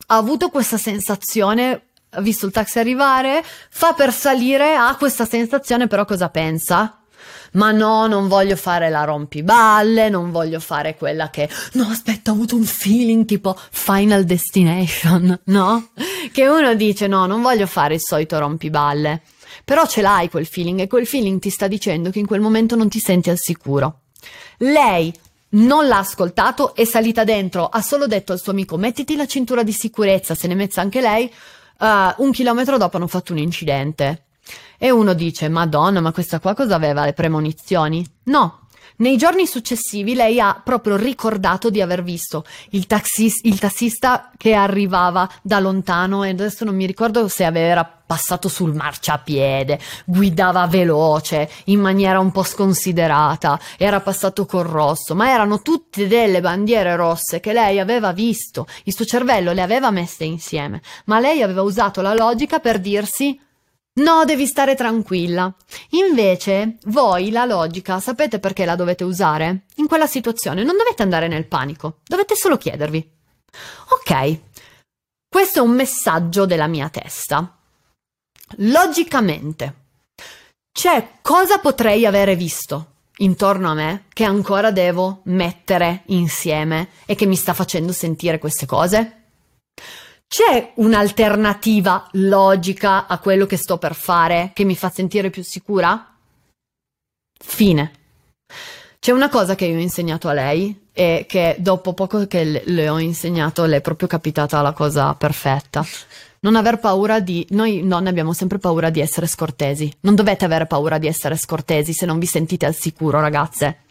Ha 0.07 0.17
avuto 0.17 0.49
questa 0.49 0.77
sensazione 0.77 1.81
ha 2.17 2.21
visto 2.21 2.45
il 2.45 2.53
taxi 2.53 2.79
arrivare, 2.79 3.43
fa 3.43 3.91
per 3.91 4.13
salire, 4.13 4.73
ha 4.73 4.95
questa 4.95 5.25
sensazione, 5.25 5.87
però 5.87 6.05
cosa 6.05 6.29
pensa? 6.29 7.04
Ma 7.53 7.71
no, 7.71 8.07
non 8.07 8.27
voglio 8.27 8.55
fare 8.55 8.89
la 8.89 9.03
rompiballe, 9.03 10.09
non 10.09 10.31
voglio 10.31 10.59
fare 10.59 10.95
quella 10.95 11.29
che, 11.29 11.49
no, 11.73 11.87
aspetta, 11.89 12.31
ho 12.31 12.33
avuto 12.33 12.55
un 12.55 12.63
feeling 12.63 13.25
tipo 13.25 13.57
Final 13.71 14.23
Destination, 14.23 15.39
no? 15.45 15.89
Che 16.31 16.47
uno 16.47 16.73
dice, 16.75 17.07
no, 17.07 17.25
non 17.25 17.41
voglio 17.41 17.67
fare 17.67 17.95
il 17.95 18.01
solito 18.01 18.37
rompiballe. 18.39 19.21
Però 19.63 19.87
ce 19.87 20.01
l'hai 20.01 20.29
quel 20.29 20.45
feeling 20.45 20.81
e 20.81 20.87
quel 20.87 21.07
feeling 21.07 21.39
ti 21.39 21.49
sta 21.49 21.67
dicendo 21.67 22.09
che 22.09 22.19
in 22.19 22.27
quel 22.27 22.41
momento 22.41 22.75
non 22.75 22.89
ti 22.89 22.99
senti 22.99 23.29
al 23.29 23.39
sicuro. 23.39 24.01
Lei 24.57 25.13
non 25.55 25.87
l'ha 25.87 25.99
ascoltato, 25.99 26.75
è 26.75 26.85
salita 26.85 27.23
dentro, 27.23 27.67
ha 27.67 27.81
solo 27.81 28.07
detto 28.07 28.31
al 28.33 28.39
suo 28.39 28.51
amico 28.51 28.77
mettiti 28.77 29.15
la 29.15 29.25
cintura 29.25 29.63
di 29.63 29.71
sicurezza, 29.71 30.35
se 30.35 30.47
ne 30.47 30.53
è 30.53 30.55
messa 30.55 30.81
anche 30.81 31.01
lei, 31.01 31.31
uh, 31.79 32.23
un 32.23 32.31
chilometro 32.31 32.77
dopo 32.77 32.97
hanno 32.97 33.07
fatto 33.07 33.31
un 33.31 33.39
incidente. 33.39 34.25
E 34.77 34.91
uno 34.91 35.13
dice, 35.13 35.49
Madonna, 35.49 36.01
ma 36.01 36.11
questa 36.11 36.39
qua 36.39 36.53
cosa 36.53 36.75
aveva? 36.75 37.05
Le 37.05 37.13
premonizioni? 37.13 38.05
No. 38.23 38.59
Nei 38.97 39.17
giorni 39.17 39.45
successivi 39.45 40.13
lei 40.13 40.39
ha 40.39 40.61
proprio 40.63 40.95
ricordato 40.95 41.69
di 41.69 41.81
aver 41.81 42.01
visto 42.01 42.45
il, 42.69 42.87
taxis- 42.87 43.41
il 43.43 43.59
tassista 43.59 44.31
che 44.37 44.53
arrivava 44.53 45.29
da 45.41 45.59
lontano 45.59 46.23
e 46.23 46.29
adesso 46.29 46.63
non 46.63 46.75
mi 46.75 46.85
ricordo 46.85 47.27
se 47.27 47.43
aveva 47.43 47.83
passato 48.05 48.47
sul 48.47 48.73
marciapiede, 48.73 49.79
guidava 50.05 50.65
veloce, 50.67 51.49
in 51.65 51.81
maniera 51.81 52.19
un 52.19 52.31
po' 52.31 52.43
sconsiderata, 52.43 53.59
era 53.77 53.99
passato 53.99 54.45
col 54.45 54.65
rosso, 54.65 55.13
ma 55.13 55.29
erano 55.29 55.61
tutte 55.61 56.07
delle 56.07 56.39
bandiere 56.39 56.95
rosse 56.95 57.41
che 57.41 57.51
lei 57.51 57.79
aveva 57.79 58.13
visto, 58.13 58.65
il 58.83 58.95
suo 58.95 59.03
cervello 59.03 59.51
le 59.51 59.61
aveva 59.61 59.91
messe 59.91 60.23
insieme, 60.23 60.81
ma 61.05 61.19
lei 61.19 61.41
aveva 61.41 61.63
usato 61.63 62.01
la 62.01 62.13
logica 62.13 62.59
per 62.59 62.79
dirsi 62.79 63.37
No, 63.97 64.25
devi 64.25 64.45
stare 64.45 64.75
tranquilla. 64.75 65.53
Invece, 65.91 66.77
voi 66.85 67.31
la 67.31 67.45
logica 67.45 68.01
sapete 68.01 68.39
perché 68.39 68.65
la 68.65 68.75
dovete 68.75 69.05
usare? 69.05 69.65
In 69.75 69.87
quella 69.87 70.07
situazione 70.07 70.63
non 70.63 70.75
dovete 70.75 71.01
andare 71.01 71.29
nel 71.29 71.47
panico, 71.47 71.99
dovete 72.05 72.35
solo 72.35 72.57
chiedervi. 72.57 73.09
Ok, 73.89 74.39
questo 75.29 75.59
è 75.59 75.61
un 75.61 75.71
messaggio 75.71 76.45
della 76.45 76.67
mia 76.67 76.89
testa. 76.89 77.57
Logicamente, 78.57 79.75
c'è 80.73 81.19
cosa 81.21 81.59
potrei 81.59 82.05
avere 82.05 82.35
visto 82.35 82.91
intorno 83.19 83.69
a 83.69 83.73
me 83.73 84.05
che 84.09 84.25
ancora 84.25 84.71
devo 84.71 85.21
mettere 85.25 86.03
insieme 86.07 86.89
e 87.05 87.15
che 87.15 87.25
mi 87.25 87.37
sta 87.37 87.53
facendo 87.53 87.93
sentire 87.93 88.39
queste 88.39 88.65
cose? 88.65 89.24
C'è 90.27 90.73
un'alternativa 90.75 92.07
logica 92.13 93.07
a 93.07 93.19
quello 93.19 93.45
che 93.45 93.57
sto 93.57 93.77
per 93.77 93.95
fare 93.95 94.51
che 94.53 94.63
mi 94.63 94.75
fa 94.75 94.89
sentire 94.89 95.29
più 95.29 95.43
sicura? 95.43 96.15
Fine. 97.37 97.91
C'è 98.99 99.11
una 99.11 99.29
cosa 99.29 99.55
che 99.55 99.65
io 99.65 99.77
ho 99.77 99.81
insegnato 99.81 100.27
a 100.27 100.33
lei 100.33 100.87
e 100.91 101.25
che 101.27 101.57
dopo 101.59 101.93
poco 101.93 102.25
che 102.25 102.63
le, 102.65 102.89
ho 102.89 102.97
insegnato 102.97 103.65
le 103.65 103.77
è 103.77 103.81
proprio 103.81 104.07
capitata 104.07 104.61
la 104.61 104.73
cosa 104.73 105.13
perfetta. 105.13 105.85
Non 106.39 106.55
aver 106.55 106.79
paura 106.79 107.19
di... 107.19 107.45
Noi 107.51 107.85
donne 107.87 108.09
abbiamo 108.09 108.33
sempre 108.33 108.57
paura 108.57 108.89
di 108.89 109.01
essere 109.01 109.27
scortesi. 109.27 109.91
Non 110.01 110.15
dovete 110.15 110.45
avere 110.45 110.65
paura 110.65 110.97
di 110.97 111.07
essere 111.07 111.37
scortesi 111.37 111.93
se 111.93 112.05
non 112.05 112.17
vi 112.17 112.25
sentite 112.25 112.65
al 112.65 112.75
sicuro, 112.75 113.19
ragazze. 113.19 113.84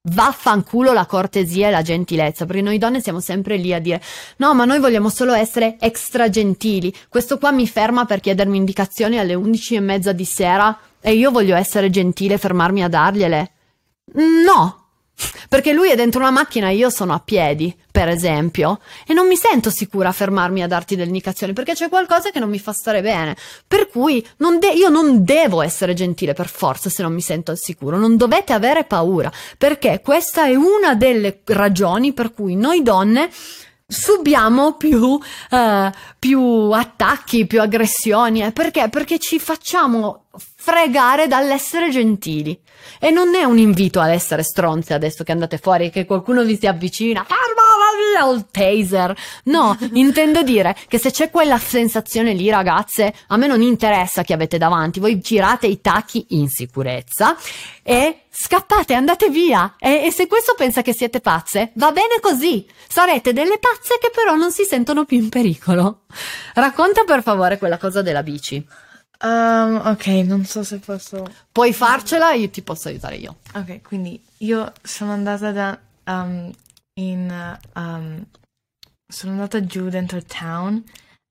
Vaffanculo 0.00 0.92
la 0.92 1.06
cortesia 1.06 1.68
e 1.68 1.70
la 1.70 1.82
gentilezza, 1.82 2.46
perché 2.46 2.62
noi 2.62 2.78
donne 2.78 3.00
siamo 3.00 3.20
sempre 3.20 3.56
lì 3.56 3.74
a 3.74 3.80
dire 3.80 4.00
no, 4.36 4.54
ma 4.54 4.64
noi 4.64 4.78
vogliamo 4.78 5.08
solo 5.10 5.34
essere 5.34 5.76
extra 5.80 6.28
gentili. 6.28 6.94
Questo 7.08 7.38
qua 7.38 7.50
mi 7.50 7.66
ferma 7.66 8.04
per 8.04 8.20
chiedermi 8.20 8.56
indicazioni 8.56 9.18
alle 9.18 9.34
undici 9.34 9.74
e 9.74 9.80
mezza 9.80 10.12
di 10.12 10.24
sera 10.24 10.78
e 11.00 11.14
io 11.14 11.30
voglio 11.30 11.56
essere 11.56 11.90
gentile 11.90 12.34
e 12.34 12.38
fermarmi 12.38 12.82
a 12.82 12.88
dargliele. 12.88 13.50
No, 14.44 14.87
perché 15.48 15.72
lui 15.72 15.90
è 15.90 15.96
dentro 15.96 16.20
una 16.20 16.30
macchina 16.30 16.68
e 16.68 16.76
io 16.76 16.90
sono 16.90 17.12
a 17.12 17.20
piedi, 17.20 17.74
per 17.90 18.08
esempio, 18.08 18.80
e 19.06 19.14
non 19.14 19.26
mi 19.26 19.36
sento 19.36 19.70
sicura 19.70 20.08
a 20.08 20.12
fermarmi 20.12 20.62
a 20.62 20.66
darti 20.66 20.94
delle 20.94 21.08
indicazioni 21.08 21.52
perché 21.52 21.74
c'è 21.74 21.88
qualcosa 21.88 22.30
che 22.30 22.38
non 22.38 22.50
mi 22.50 22.58
fa 22.58 22.72
stare 22.72 23.02
bene. 23.02 23.36
Per 23.66 23.88
cui 23.88 24.24
non 24.38 24.58
de- 24.58 24.72
io 24.72 24.88
non 24.88 25.24
devo 25.24 25.62
essere 25.62 25.94
gentile 25.94 26.32
per 26.32 26.48
forza 26.48 26.90
se 26.90 27.02
non 27.02 27.12
mi 27.12 27.20
sento 27.20 27.50
al 27.50 27.58
sicuro. 27.58 27.96
Non 27.96 28.16
dovete 28.16 28.52
avere 28.52 28.84
paura, 28.84 29.32
perché 29.56 30.00
questa 30.02 30.46
è 30.46 30.54
una 30.54 30.94
delle 30.94 31.40
ragioni 31.44 32.12
per 32.12 32.32
cui 32.32 32.54
noi 32.56 32.82
donne 32.82 33.30
subiamo 33.90 34.74
più, 34.74 35.02
uh, 35.02 35.90
più 36.18 36.40
attacchi, 36.70 37.46
più 37.46 37.62
aggressioni. 37.62 38.42
Eh? 38.42 38.52
Perché? 38.52 38.90
Perché 38.90 39.18
ci 39.18 39.38
facciamo 39.38 40.26
fregare 40.56 41.26
dall'essere 41.26 41.90
gentili. 41.90 42.60
E 43.00 43.10
non 43.10 43.34
è 43.34 43.44
un 43.44 43.56
invito 43.58 44.00
ad 44.00 44.10
essere 44.10 44.42
stronze 44.42 44.92
adesso 44.92 45.24
che 45.24 45.32
andate 45.32 45.56
fuori 45.56 45.86
e 45.86 45.90
che 45.90 46.04
qualcuno 46.04 46.44
vi 46.44 46.58
si 46.58 46.66
avvicina. 46.66 47.24
Fermo 47.24 47.77
via 47.96 48.30
il 48.30 48.46
taser. 48.50 49.16
No, 49.44 49.76
intendo 49.92 50.42
dire 50.42 50.76
che 50.88 50.98
se 50.98 51.10
c'è 51.10 51.30
quella 51.30 51.58
sensazione 51.58 52.32
lì, 52.32 52.50
ragazze, 52.50 53.14
a 53.28 53.36
me 53.36 53.46
non 53.46 53.62
interessa 53.62 54.22
chi 54.22 54.32
avete 54.32 54.58
davanti. 54.58 55.00
Voi 55.00 55.18
girate 55.20 55.66
i 55.66 55.80
tacchi 55.80 56.26
in 56.30 56.48
sicurezza 56.48 57.36
e 57.82 58.22
scappate, 58.30 58.94
andate 58.94 59.30
via. 59.30 59.74
E, 59.78 60.06
e 60.06 60.12
se 60.12 60.26
questo 60.26 60.54
pensa 60.56 60.82
che 60.82 60.92
siete 60.92 61.20
pazze, 61.20 61.72
va 61.74 61.90
bene 61.92 62.20
così. 62.20 62.66
Sarete 62.88 63.32
delle 63.32 63.58
pazze 63.58 63.98
che 64.00 64.10
però 64.14 64.34
non 64.34 64.52
si 64.52 64.64
sentono 64.64 65.04
più 65.04 65.18
in 65.18 65.28
pericolo. 65.28 66.02
Racconta 66.54 67.04
per 67.04 67.22
favore 67.22 67.58
quella 67.58 67.78
cosa 67.78 68.02
della 68.02 68.22
bici. 68.22 68.64
Um, 69.20 69.82
ok, 69.84 70.06
non 70.24 70.44
so 70.44 70.62
se 70.62 70.78
posso. 70.78 71.26
Puoi 71.50 71.72
farcela, 71.72 72.32
io 72.34 72.48
ti 72.50 72.62
posso 72.62 72.88
aiutare 72.88 73.16
io. 73.16 73.38
Ok, 73.54 73.82
quindi 73.82 74.20
io 74.38 74.72
sono 74.82 75.12
andata 75.12 75.50
da. 75.50 75.78
Um, 76.04 76.52
in. 76.98 77.58
Um, 77.74 78.24
sono 79.10 79.32
andata 79.32 79.64
giù 79.64 79.88
dentro 79.88 80.22
town. 80.22 80.82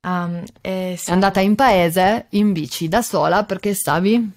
Um, 0.07 0.43
e 0.61 0.99
È 1.03 1.11
andata 1.11 1.39
in 1.41 1.55
paese 1.55 2.27
in 2.31 2.51
bici 2.53 2.87
da 2.87 3.01
sola 3.01 3.43
perché 3.43 3.73
stavi 3.73 4.31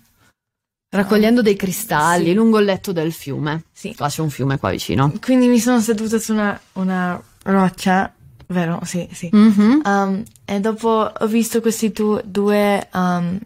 raccogliendo 0.94 1.40
dei 1.42 1.54
cristalli 1.56 2.26
Sì. 2.26 2.34
lungo 2.34 2.58
il 2.58 2.64
letto 2.64 2.92
del 2.92 3.12
fiume. 3.12 3.64
Sì. 3.72 3.94
Qua 3.94 4.08
c'è 4.08 4.20
un 4.22 4.30
fiume 4.30 4.58
qua 4.58 4.70
vicino. 4.70 5.12
Quindi 5.22 5.46
mi 5.48 5.58
sono 5.60 5.80
seduta 5.80 6.18
su 6.18 6.32
una, 6.32 6.58
una 6.72 7.22
roccia, 7.44 8.12
vero? 8.48 8.80
Sì, 8.84 9.08
sì. 9.12 9.28
Mhm. 9.32 9.82
Um, 9.84 10.22
e 10.44 10.58
dopo 10.60 10.88
ho 11.16 11.26
visto 11.28 11.60
questi 11.60 11.92
tu- 11.92 12.20
due 12.24 12.88
um, 12.92 13.38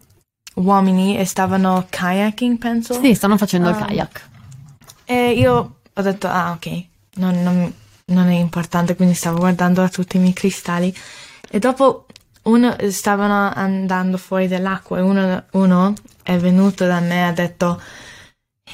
uomini 0.54 1.18
e 1.18 1.24
stavano 1.26 1.86
kayaking, 1.90 2.56
penso. 2.58 2.94
Sì, 3.00 3.14
stanno 3.14 3.36
facendo 3.36 3.68
il 3.68 3.74
Ah. 3.76 3.84
kayak. 3.86 4.28
E 5.04 5.32
io 5.32 5.80
ho 5.92 6.02
detto, 6.02 6.26
ah, 6.28 6.52
ok, 6.52 6.84
non, 7.16 7.42
non- 7.42 7.72
non 8.06 8.28
è 8.28 8.34
importante, 8.34 8.96
quindi 8.96 9.14
stavo 9.14 9.38
guardando 9.38 9.82
a 9.82 9.88
tutti 9.88 10.16
i 10.16 10.20
miei 10.20 10.32
cristalli. 10.32 10.94
E 11.50 11.58
dopo 11.58 12.06
uno 12.44 12.76
stavano 12.90 13.50
andando 13.54 14.18
fuori 14.18 14.48
dall'acqua 14.48 14.98
e 14.98 15.02
uno, 15.02 15.44
uno 15.52 15.94
è 16.22 16.36
venuto 16.36 16.86
da 16.86 17.00
me 17.00 17.16
e 17.16 17.22
ha 17.22 17.32
detto, 17.32 17.80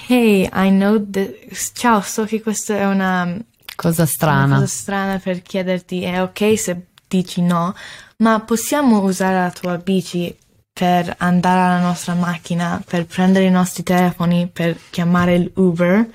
hey, 0.09 0.49
I 0.53 0.71
know 0.71 0.99
that... 1.11 1.33
Ciao, 1.75 2.01
so 2.01 2.25
che 2.25 2.41
questa 2.43 2.77
è 2.77 2.87
una 2.87 3.37
Cosa 3.77 4.03
una 4.03 4.11
strana. 4.11 4.55
cosa 4.55 4.67
strana 4.67 5.19
per 5.19 5.43
chiederti, 5.43 6.03
è 6.03 6.21
ok 6.23 6.59
se 6.59 6.87
dici 7.09 7.41
no, 7.41 7.75
ma 8.19 8.41
possiamo 8.41 9.01
usare 9.01 9.37
la 9.37 9.51
tua 9.51 9.79
bici 9.79 10.37
per 10.73 11.15
andare 11.19 11.61
alla 11.61 11.81
nostra 11.81 12.15
macchina, 12.15 12.83
per 12.87 13.07
prendere 13.07 13.47
i 13.47 13.51
nostri 13.51 13.83
telefoni, 13.83 14.49
per 14.53 14.77
chiamare 14.91 15.35
il 15.35 15.51
Uber? 15.55 16.07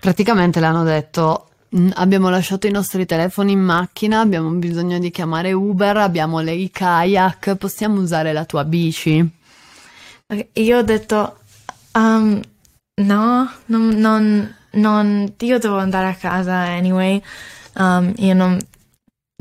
Praticamente 0.00 0.60
le 0.60 0.66
hanno 0.66 0.82
detto 0.82 1.48
"Mm, 1.76 1.90
abbiamo 1.94 2.30
lasciato 2.30 2.66
i 2.66 2.70
nostri 2.70 3.06
telefoni 3.06 3.52
in 3.52 3.60
macchina, 3.60 4.20
abbiamo 4.20 4.48
bisogno 4.50 4.98
di 4.98 5.10
chiamare 5.10 5.52
Uber, 5.52 5.96
abbiamo 5.98 6.40
le 6.40 6.52
i 6.52 6.70
kayak, 6.70 7.54
possiamo 7.56 8.00
usare 8.00 8.32
la 8.32 8.44
tua 8.44 8.64
bici? 8.64 9.28
E 10.26 10.48
Io 10.54 10.78
ho 10.78 10.82
detto, 10.82 11.38
um, 11.94 12.40
no, 13.02 13.50
non, 13.66 13.88
non, 13.88 14.54
non- 14.72 15.32
io 15.38 15.58
devo 15.58 15.76
andare 15.78 16.08
a 16.08 16.14
casa 16.14 16.54
anyway, 16.54 17.22
um, 17.76 18.12
io 18.16 18.34
non, 18.34 18.58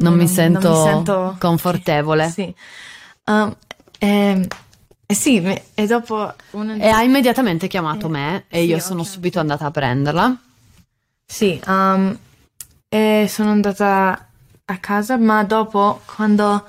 Non, 0.01 0.13
mi, 0.15 0.27
sento 0.27 0.69
non 0.69 0.77
mi 0.81 0.85
sento- 0.91 1.35
confortevole. 1.39 2.29
Sì. 2.29 2.53
Um, 3.25 3.55
e, 3.97 4.47
e 5.05 5.13
sì, 5.13 5.39
me- 5.39 5.63
e 5.73 5.85
dopo 5.87 6.33
uno 6.51 6.73
E 6.75 6.87
ha 6.89 7.01
immediatamente 7.03 7.67
chiamato 7.67 8.07
Eh, 8.07 8.09
me 8.09 8.45
e 8.49 8.59
sì, 8.61 8.65
io 8.67 8.77
sono 8.79 8.87
chiamato. 9.01 9.09
subito 9.09 9.39
andata 9.39 9.65
a 9.65 9.71
prenderla. 9.71 10.37
Sì, 11.31 11.61
um, 11.67 12.17
e 12.89 13.27
sono 13.29 13.51
andata 13.51 14.29
a 14.65 14.77
casa, 14.79 15.15
ma 15.17 15.43
dopo, 15.43 16.01
quando... 16.05 16.65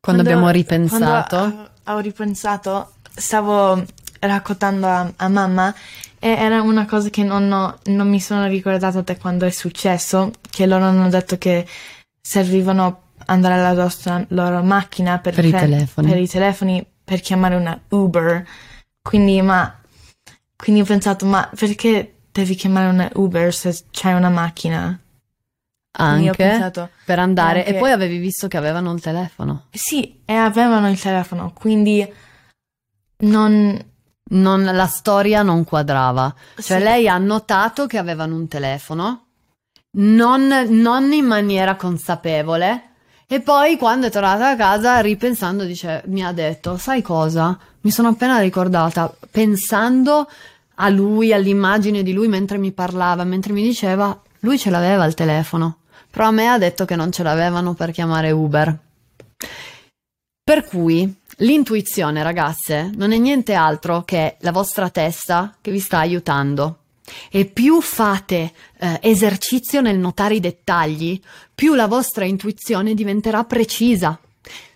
Quando, 0.00 0.22
abbiamo 0.22 0.48
ripensato. 0.48 1.36
quando 1.36 1.70
ho, 1.84 1.92
ho 1.94 1.98
ripensato, 1.98 2.94
stavo 3.14 3.84
raccontando 4.20 4.86
a, 4.86 5.12
a 5.14 5.28
mamma 5.28 5.74
e 6.18 6.28
era 6.28 6.62
una 6.62 6.86
cosa 6.86 7.10
che 7.10 7.22
non, 7.22 7.52
ho- 7.52 7.78
non 7.84 8.08
mi 8.08 8.18
sono 8.20 8.46
ricordata 8.46 9.02
da 9.02 9.16
quando 9.16 9.44
è 9.44 9.50
successo, 9.50 10.30
che 10.48 10.66
loro 10.66 10.84
hanno 10.84 11.10
detto 11.10 11.36
che 11.36 11.66
servivano 12.18 13.02
andare 13.26 13.54
alla 13.54 13.74
nostra 13.74 14.24
loro 14.28 14.62
macchina 14.62 15.18
per, 15.18 15.34
Per 15.34 15.44
i 15.44 15.50
per 16.08 16.16
i 16.16 16.28
telefoni 16.28 16.86
per 17.04 17.20
chiamare 17.20 17.56
una 17.56 17.78
Uber. 17.90 18.46
Quindi, 19.02 19.42
ma, 19.42 19.72
quindi 20.56 20.80
ho 20.80 20.84
pensato, 20.84 21.26
ma 21.26 21.48
perché 21.54 22.15
devi 22.40 22.54
chiamare 22.54 22.88
una 22.88 23.10
Uber 23.14 23.54
se 23.54 23.76
c'hai 23.90 24.14
una 24.14 24.28
macchina? 24.28 24.98
Anche 25.98 26.30
pensato, 26.32 26.90
per 27.06 27.18
andare 27.18 27.60
anche- 27.60 27.76
e 27.76 27.78
poi 27.78 27.90
avevi 27.90 28.18
visto 28.18 28.48
che 28.48 28.56
avevano 28.56 28.92
il 28.92 29.00
telefono. 29.00 29.66
sì, 29.70 30.20
e 30.24 30.34
avevano 30.34 30.90
il 30.90 31.00
telefono, 31.00 31.52
quindi 31.52 32.06
non... 33.18 33.94
Non- 34.28 34.64
la 34.64 34.86
storia 34.86 35.42
non 35.42 35.62
quadrava. 35.62 36.34
Cioè 36.56 36.78
sì. 36.78 36.82
lei 36.82 37.08
ha 37.08 37.16
notato 37.16 37.86
che 37.86 37.96
avevano 37.96 38.34
un 38.34 38.48
telefono, 38.48 39.26
non, 39.98 40.48
non 40.68 41.12
in 41.12 41.24
maniera 41.24 41.76
consapevole, 41.76 42.90
e 43.28 43.40
poi 43.40 43.76
quando 43.76 44.08
è 44.08 44.10
tornata 44.10 44.48
a 44.48 44.56
casa, 44.56 44.98
ripensando, 44.98 45.62
dice, 45.62 46.02
mi 46.06 46.24
ha 46.24 46.32
detto, 46.32 46.76
sai 46.76 47.02
cosa? 47.02 47.56
Mi 47.82 47.92
sono 47.92 48.08
appena 48.08 48.40
ricordata, 48.40 49.14
pensando 49.30 50.28
a 50.76 50.88
lui, 50.88 51.32
all'immagine 51.32 52.02
di 52.02 52.12
lui 52.12 52.28
mentre 52.28 52.58
mi 52.58 52.72
parlava, 52.72 53.24
mentre 53.24 53.52
mi 53.52 53.62
diceva, 53.62 54.20
lui 54.40 54.58
ce 54.58 54.70
l'aveva 54.70 55.04
il 55.04 55.14
telefono, 55.14 55.78
però 56.10 56.26
a 56.26 56.30
me 56.30 56.48
ha 56.48 56.58
detto 56.58 56.84
che 56.84 56.96
non 56.96 57.12
ce 57.12 57.22
l'avevano 57.22 57.74
per 57.74 57.90
chiamare 57.90 58.30
Uber. 58.30 58.78
Per 60.42 60.64
cui 60.64 61.12
l'intuizione, 61.38 62.22
ragazze, 62.22 62.90
non 62.94 63.12
è 63.12 63.18
niente 63.18 63.54
altro 63.54 64.02
che 64.02 64.36
la 64.40 64.52
vostra 64.52 64.90
testa 64.90 65.54
che 65.60 65.70
vi 65.70 65.80
sta 65.80 65.98
aiutando. 65.98 66.78
E 67.30 67.46
più 67.46 67.80
fate 67.80 68.52
eh, 68.78 68.98
esercizio 69.02 69.80
nel 69.80 69.98
notare 69.98 70.36
i 70.36 70.40
dettagli, 70.40 71.20
più 71.54 71.74
la 71.74 71.86
vostra 71.86 72.24
intuizione 72.24 72.94
diventerà 72.94 73.44
precisa. 73.44 74.18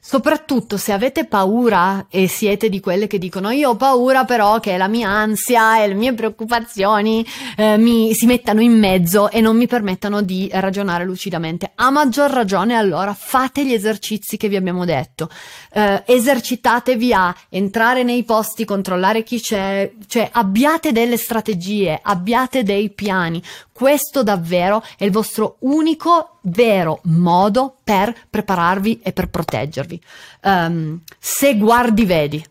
Soprattutto 0.02 0.78
se 0.78 0.92
avete 0.92 1.26
paura 1.26 2.06
e 2.08 2.26
siete 2.26 2.70
di 2.70 2.80
quelle 2.80 3.06
che 3.06 3.18
dicono 3.18 3.50
io 3.50 3.70
ho 3.70 3.76
paura 3.76 4.24
però 4.24 4.58
che 4.58 4.78
la 4.78 4.88
mia 4.88 5.10
ansia 5.10 5.82
e 5.82 5.88
le 5.88 5.94
mie 5.94 6.14
preoccupazioni 6.14 7.24
eh, 7.54 7.76
mi, 7.76 8.14
si 8.14 8.24
mettano 8.24 8.62
in 8.62 8.78
mezzo 8.78 9.30
e 9.30 9.42
non 9.42 9.58
mi 9.58 9.66
permettano 9.66 10.22
di 10.22 10.48
ragionare 10.52 11.04
lucidamente. 11.04 11.72
A 11.74 11.90
maggior 11.90 12.30
ragione 12.30 12.76
allora 12.76 13.12
fate 13.12 13.64
gli 13.64 13.74
esercizi 13.74 14.38
che 14.38 14.48
vi 14.48 14.56
abbiamo 14.56 14.86
detto. 14.86 15.28
Eh, 15.70 16.02
esercitatevi 16.06 17.12
a 17.12 17.36
entrare 17.50 18.02
nei 18.02 18.24
posti, 18.24 18.64
controllare 18.64 19.22
chi 19.22 19.38
c'è, 19.38 19.92
cioè 20.06 20.30
abbiate 20.32 20.92
delle 20.92 21.18
strategie, 21.18 22.00
abbiate 22.02 22.62
dei 22.62 22.88
piani. 22.88 23.42
Questo 23.70 24.22
davvero 24.22 24.82
è 24.96 25.04
il 25.04 25.10
vostro 25.10 25.56
unico 25.60 26.38
vero 26.42 27.00
modo 27.04 27.76
per 27.82 28.14
prepararvi 28.28 29.00
e 29.02 29.12
per 29.12 29.28
proteggervi. 29.28 30.00
Um, 30.42 31.00
se 31.18 31.56
guardi, 31.56 32.04
vedi. 32.04 32.44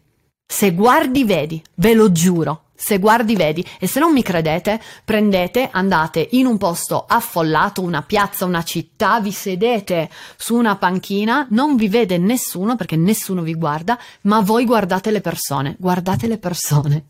Se 0.46 0.74
guardi, 0.74 1.24
vedi. 1.24 1.62
Ve 1.76 1.94
lo 1.94 2.12
giuro. 2.12 2.64
Se 2.74 2.98
guardi, 2.98 3.36
vedi. 3.36 3.66
E 3.78 3.88
se 3.88 4.00
non 4.00 4.14
mi 4.14 4.24
credete, 4.24 4.82
prendete, 5.04 5.70
andate 5.72 6.28
in 6.32 6.46
un 6.46 6.58
posto 6.58 7.06
affollato, 7.06 7.82
una 7.82 8.04
piazza, 8.04 8.46
una 8.46 8.64
città, 8.64 9.20
vi 9.20 9.32
sedete 9.32 10.10
su 10.38 10.56
una 10.56 10.78
panchina, 10.78 11.46
non 11.50 11.76
vi 11.76 11.90
vede 11.90 12.18
nessuno 12.18 12.78
perché 12.78 12.96
nessuno 12.96 13.42
vi 13.42 13.54
guarda, 13.54 14.00
ma 14.22 14.40
voi 14.40 14.64
guardate 14.66 15.12
le 15.12 15.22
persone. 15.22 15.76
Guardate 15.78 16.28
le 16.28 16.38
persone. 16.38 17.04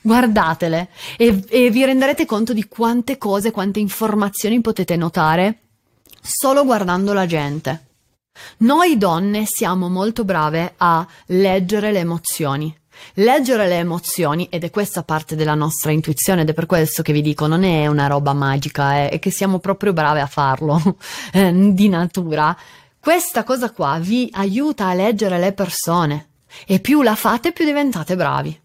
Guardatele 0.00 0.88
e, 1.16 1.44
e 1.48 1.70
vi 1.70 1.84
renderete 1.84 2.24
conto 2.26 2.52
di 2.52 2.66
quante 2.66 3.18
cose, 3.18 3.50
quante 3.50 3.78
informazioni 3.78 4.60
potete 4.60 4.96
notare 4.96 5.58
solo 6.20 6.64
guardando 6.64 7.12
la 7.12 7.26
gente. 7.26 7.86
Noi 8.58 8.96
donne 8.96 9.44
siamo 9.46 9.88
molto 9.88 10.24
brave 10.24 10.74
a 10.76 11.06
leggere 11.26 11.92
le 11.92 12.00
emozioni. 12.00 12.74
Leggere 13.14 13.66
le 13.66 13.78
emozioni, 13.78 14.48
ed 14.50 14.64
è 14.64 14.70
questa 14.70 15.02
parte 15.02 15.34
della 15.34 15.54
nostra 15.54 15.90
intuizione, 15.90 16.42
ed 16.42 16.50
è 16.50 16.54
per 16.54 16.66
questo 16.66 17.02
che 17.02 17.12
vi 17.12 17.22
dico, 17.22 17.46
non 17.46 17.64
è 17.64 17.86
una 17.86 18.06
roba 18.06 18.34
magica, 18.34 18.94
è, 18.94 19.10
è 19.10 19.18
che 19.18 19.30
siamo 19.30 19.58
proprio 19.58 19.92
brave 19.92 20.20
a 20.20 20.26
farlo 20.26 20.96
eh, 21.32 21.72
di 21.72 21.88
natura. 21.88 22.56
Questa 22.98 23.44
cosa 23.44 23.70
qua 23.70 23.98
vi 23.98 24.28
aiuta 24.32 24.88
a 24.88 24.94
leggere 24.94 25.38
le 25.38 25.52
persone 25.52 26.28
e 26.66 26.80
più 26.80 27.02
la 27.02 27.14
fate 27.14 27.52
più 27.52 27.64
diventate 27.64 28.16
bravi. 28.16 28.59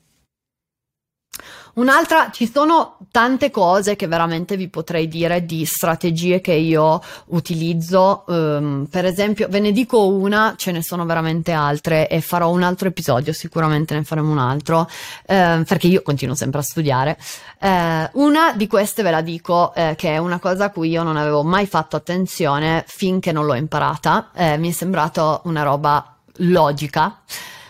Un'altra, 1.75 2.29
ci 2.31 2.49
sono 2.49 2.99
tante 3.11 3.51
cose 3.51 3.97
che 3.97 4.07
veramente 4.07 4.55
vi 4.55 4.69
potrei 4.69 5.09
dire 5.09 5.45
di 5.45 5.65
strategie 5.65 6.39
che 6.39 6.53
io 6.53 7.01
utilizzo. 7.27 8.23
Um, 8.27 8.87
per 8.89 9.03
esempio, 9.03 9.49
ve 9.49 9.59
ne 9.59 9.73
dico 9.73 10.07
una, 10.07 10.53
ce 10.55 10.71
ne 10.71 10.81
sono 10.81 11.05
veramente 11.05 11.51
altre 11.51 12.07
e 12.07 12.21
farò 12.21 12.49
un 12.49 12.63
altro 12.63 12.87
episodio, 12.87 13.33
sicuramente 13.33 13.93
ne 13.93 14.05
faremo 14.05 14.31
un 14.31 14.37
altro, 14.37 14.87
eh, 15.25 15.63
perché 15.67 15.87
io 15.87 16.01
continuo 16.01 16.33
sempre 16.33 16.61
a 16.61 16.63
studiare. 16.63 17.17
Eh, 17.59 18.09
una 18.13 18.53
di 18.53 18.67
queste 18.67 19.03
ve 19.03 19.11
la 19.11 19.21
dico, 19.21 19.73
eh, 19.73 19.95
che 19.97 20.13
è 20.13 20.17
una 20.17 20.39
cosa 20.39 20.65
a 20.65 20.69
cui 20.69 20.89
io 20.89 21.03
non 21.03 21.17
avevo 21.17 21.43
mai 21.43 21.67
fatto 21.67 21.97
attenzione 21.97 22.85
finché 22.87 23.33
non 23.33 23.45
l'ho 23.45 23.55
imparata. 23.55 24.29
Eh, 24.33 24.57
mi 24.57 24.69
è 24.69 24.71
sembrato 24.71 25.41
una 25.43 25.63
roba 25.63 26.15
logica. 26.37 27.19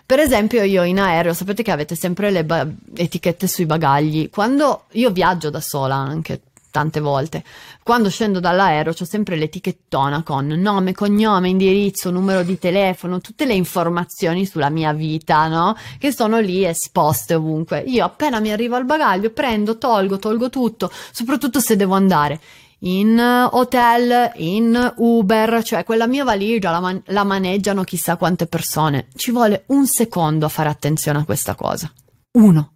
Per 0.05 0.19
esempio, 0.19 0.61
io 0.63 0.83
in 0.83 0.99
aereo, 0.99 1.33
sapete 1.33 1.63
che 1.63 1.71
avete 1.71 1.95
sempre 1.95 2.29
le 2.29 2.45
ba- 2.45 2.67
etichette 2.95 3.47
sui 3.47 3.65
bagagli. 3.65 4.29
Quando 4.29 4.83
io 4.91 5.09
viaggio 5.09 5.49
da 5.49 5.59
sola 5.61 5.95
anche 5.95 6.41
tante 6.75 6.99
volte. 6.99 7.41
Quando 7.81 8.09
scendo 8.09 8.41
dall'aereo 8.41 8.91
c'ho 8.91 9.05
sempre 9.05 9.37
l'etichettona 9.37 10.23
con 10.23 10.47
nome, 10.47 10.93
cognome, 10.93 11.47
indirizzo, 11.47 12.11
numero 12.11 12.43
di 12.43 12.59
telefono, 12.59 13.21
tutte 13.21 13.45
le 13.45 13.53
informazioni 13.53 14.45
sulla 14.45 14.69
mia 14.69 14.91
vita, 14.91 15.47
no? 15.47 15.73
Che 15.97 16.11
sono 16.11 16.39
lì 16.39 16.65
esposte 16.65 17.33
ovunque. 17.33 17.79
Io 17.79 18.03
appena 18.03 18.41
mi 18.41 18.51
arriva 18.51 18.77
il 18.77 18.83
bagaglio 18.83 19.29
prendo, 19.29 19.77
tolgo, 19.77 20.19
tolgo 20.19 20.49
tutto, 20.49 20.91
soprattutto 21.11 21.61
se 21.61 21.77
devo 21.77 21.95
andare 21.95 22.41
in 22.79 23.19
hotel, 23.19 24.31
in 24.35 24.93
Uber, 24.97 25.63
cioè 25.63 25.83
quella 25.83 26.07
mia 26.07 26.23
valigia 26.23 26.71
la, 26.71 26.79
man- 26.79 27.03
la, 27.07 27.23
maneggiano 27.23 27.83
chissà 27.83 28.17
quante 28.17 28.47
persone. 28.47 29.07
Ci 29.15 29.31
vuole 29.31 29.63
un 29.67 29.85
secondo 29.87 30.45
a 30.45 30.49
fare 30.49 30.69
attenzione 30.69 31.19
a 31.19 31.25
questa 31.25 31.55
cosa. 31.55 31.91
Uno. 32.33 32.73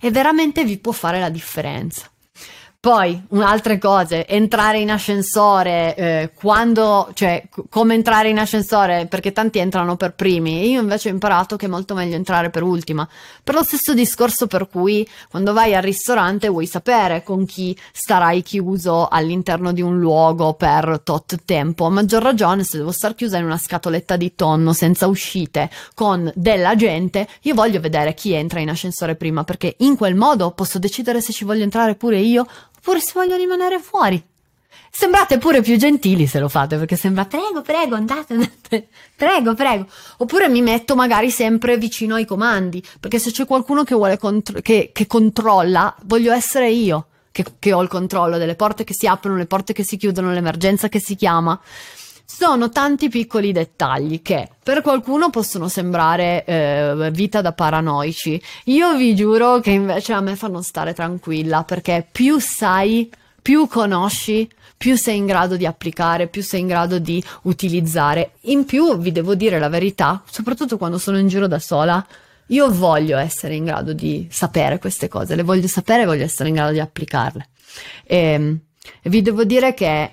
E 0.00 0.10
veramente 0.10 0.64
vi 0.64 0.78
può 0.78 0.92
fare 0.92 1.20
la 1.20 1.30
differenza. 1.30 2.08
Poi, 2.84 3.18
un'altra 3.28 3.78
cosa, 3.78 4.26
entrare 4.26 4.78
in 4.78 4.90
ascensore, 4.90 5.94
eh, 5.96 6.30
quando, 6.34 7.08
cioè, 7.14 7.42
c- 7.50 7.62
come 7.70 7.94
entrare 7.94 8.28
in 8.28 8.38
ascensore, 8.38 9.06
perché 9.06 9.32
tanti 9.32 9.58
entrano 9.58 9.96
per 9.96 10.12
primi, 10.12 10.68
io 10.68 10.82
invece 10.82 11.08
ho 11.08 11.12
imparato 11.12 11.56
che 11.56 11.64
è 11.64 11.68
molto 11.70 11.94
meglio 11.94 12.14
entrare 12.14 12.50
per 12.50 12.62
ultima. 12.62 13.08
Per 13.42 13.54
lo 13.54 13.62
stesso 13.62 13.94
discorso 13.94 14.46
per 14.46 14.68
cui, 14.68 15.08
quando 15.30 15.54
vai 15.54 15.74
al 15.74 15.80
ristorante, 15.80 16.48
vuoi 16.48 16.66
sapere 16.66 17.22
con 17.22 17.46
chi 17.46 17.74
starai 17.90 18.42
chiuso 18.42 19.08
all'interno 19.08 19.72
di 19.72 19.80
un 19.80 19.98
luogo 19.98 20.52
per 20.52 21.00
tot 21.02 21.38
tempo. 21.46 21.86
A 21.86 21.90
maggior 21.90 22.22
ragione, 22.22 22.64
se 22.64 22.76
devo 22.76 22.92
star 22.92 23.14
chiusa 23.14 23.38
in 23.38 23.46
una 23.46 23.56
scatoletta 23.56 24.16
di 24.16 24.34
tonno, 24.34 24.74
senza 24.74 25.06
uscite, 25.06 25.70
con 25.94 26.30
della 26.34 26.76
gente, 26.76 27.28
io 27.44 27.54
voglio 27.54 27.80
vedere 27.80 28.12
chi 28.12 28.34
entra 28.34 28.60
in 28.60 28.68
ascensore 28.68 29.14
prima, 29.14 29.42
perché 29.42 29.74
in 29.78 29.96
quel 29.96 30.16
modo 30.16 30.50
posso 30.50 30.78
decidere 30.78 31.22
se 31.22 31.32
ci 31.32 31.46
voglio 31.46 31.62
entrare 31.62 31.94
pure 31.94 32.18
io 32.18 32.46
oppure 32.84 33.00
se 33.00 33.12
voglio 33.14 33.36
rimanere 33.36 33.78
fuori. 33.78 34.22
Sembrate 34.90 35.38
pure 35.38 35.62
più 35.62 35.76
gentili 35.76 36.26
se 36.26 36.38
lo 36.38 36.48
fate, 36.48 36.76
perché 36.76 36.96
sembra 36.96 37.24
prego, 37.24 37.62
prego, 37.62 37.94
andate, 37.96 38.34
andate, 38.34 38.88
prego, 39.16 39.54
prego. 39.54 39.86
Oppure 40.18 40.50
mi 40.50 40.60
metto 40.60 40.94
magari 40.94 41.30
sempre 41.30 41.78
vicino 41.78 42.14
ai 42.14 42.26
comandi, 42.26 42.84
perché 43.00 43.18
se 43.18 43.30
c'è 43.30 43.46
qualcuno 43.46 43.84
che 43.84 43.94
vuole 43.94 44.18
contro- 44.18 44.60
che, 44.60 44.90
che 44.92 45.06
controlla, 45.06 45.96
voglio 46.02 46.32
essere 46.32 46.70
io 46.70 47.06
che, 47.32 47.44
che 47.58 47.72
ho 47.72 47.82
il 47.82 47.88
controllo 47.88 48.36
delle 48.36 48.54
porte 48.54 48.84
che 48.84 48.94
si 48.94 49.06
aprono, 49.06 49.38
le 49.38 49.46
porte 49.46 49.72
che 49.72 49.82
si 49.82 49.96
chiudono, 49.96 50.30
l'emergenza 50.30 50.88
che 50.88 51.00
si 51.00 51.16
chiama. 51.16 51.58
Sono 52.26 52.70
tanti 52.70 53.10
piccoli 53.10 53.52
dettagli 53.52 54.22
che 54.22 54.48
per 54.62 54.80
qualcuno 54.80 55.28
possono 55.28 55.68
sembrare 55.68 56.44
eh, 56.44 57.10
vita 57.12 57.42
da 57.42 57.52
paranoici. 57.52 58.40
Io 58.64 58.96
vi 58.96 59.14
giuro 59.14 59.60
che 59.60 59.70
invece 59.70 60.14
a 60.14 60.20
me 60.20 60.34
fanno 60.34 60.62
stare 60.62 60.94
tranquilla 60.94 61.64
perché 61.64 62.06
più 62.10 62.38
sai, 62.38 63.10
più 63.42 63.68
conosci, 63.68 64.48
più 64.76 64.96
sei 64.96 65.18
in 65.18 65.26
grado 65.26 65.56
di 65.56 65.66
applicare, 65.66 66.26
più 66.26 66.42
sei 66.42 66.60
in 66.60 66.66
grado 66.66 66.98
di 66.98 67.22
utilizzare. 67.42 68.32
In 68.42 68.64
più 68.64 68.96
vi 68.96 69.12
devo 69.12 69.34
dire 69.34 69.58
la 69.58 69.68
verità, 69.68 70.22
soprattutto 70.28 70.78
quando 70.78 70.96
sono 70.96 71.18
in 71.18 71.28
giro 71.28 71.46
da 71.46 71.58
sola, 71.58 72.04
io 72.48 72.70
voglio 72.70 73.18
essere 73.18 73.54
in 73.54 73.64
grado 73.64 73.92
di 73.92 74.26
sapere 74.30 74.78
queste 74.78 75.08
cose, 75.08 75.34
le 75.34 75.42
voglio 75.42 75.68
sapere 75.68 76.02
e 76.02 76.06
voglio 76.06 76.24
essere 76.24 76.48
in 76.48 76.54
grado 76.54 76.72
di 76.72 76.80
applicarle. 76.80 77.48
E, 78.04 78.16
ehm, 78.16 78.60
vi 79.04 79.22
devo 79.22 79.44
dire 79.44 79.74
che 79.74 80.10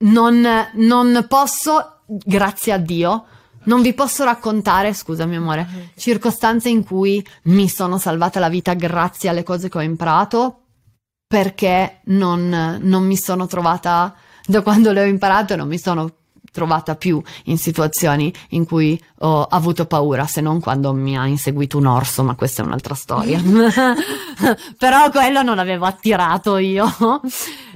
non, 0.00 0.46
non 0.74 1.26
posso, 1.28 2.02
grazie 2.06 2.72
a 2.72 2.78
Dio, 2.78 3.24
non 3.64 3.82
vi 3.82 3.92
posso 3.92 4.24
raccontare, 4.24 4.94
scusami 4.94 5.36
amore, 5.36 5.92
circostanze 5.96 6.68
in 6.68 6.84
cui 6.84 7.24
mi 7.44 7.68
sono 7.68 7.98
salvata 7.98 8.40
la 8.40 8.48
vita 8.48 8.74
grazie 8.74 9.28
alle 9.28 9.42
cose 9.42 9.68
che 9.68 9.78
ho 9.78 9.82
imparato 9.82 10.62
perché 11.26 12.00
non, 12.06 12.78
non 12.80 13.04
mi 13.04 13.16
sono 13.16 13.46
trovata, 13.46 14.14
da 14.46 14.62
quando 14.62 14.90
le 14.92 15.02
ho 15.02 15.06
imparate 15.06 15.54
non 15.54 15.68
mi 15.68 15.78
sono 15.78 16.10
trovata 16.50 16.96
più 16.96 17.22
in 17.44 17.58
situazioni 17.58 18.32
in 18.50 18.66
cui 18.66 19.00
ho 19.18 19.44
avuto 19.44 19.86
paura, 19.86 20.26
se 20.26 20.40
non 20.40 20.60
quando 20.60 20.92
mi 20.92 21.16
ha 21.16 21.26
inseguito 21.26 21.78
un 21.78 21.86
orso, 21.86 22.22
ma 22.22 22.34
questa 22.34 22.62
è 22.62 22.66
un'altra 22.66 22.94
storia. 22.94 23.40
Però 24.78 25.10
quello 25.10 25.42
non 25.42 25.56
l'avevo 25.56 25.86
attirato 25.86 26.56
io. 26.56 26.86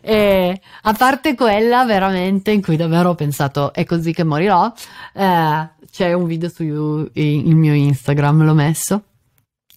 E 0.07 0.61
a 0.83 0.93
parte 0.93 1.35
quella 1.35 1.87
veramente 1.87 2.51
in 2.51 2.61
cui 2.61 2.77
davvero 2.77 3.09
ho 3.09 3.15
pensato 3.15 3.73
è 3.73 3.87
così 3.87 4.13
che 4.13 4.23
morirò, 4.23 4.71
eh, 5.15 5.69
c'è 5.91 6.13
un 6.13 6.27
video 6.27 6.51
su 6.51 7.09
il 7.15 7.57
mio 7.57 7.73
Instagram, 7.73 8.45
l'ho 8.45 8.53
messo. 8.53 9.03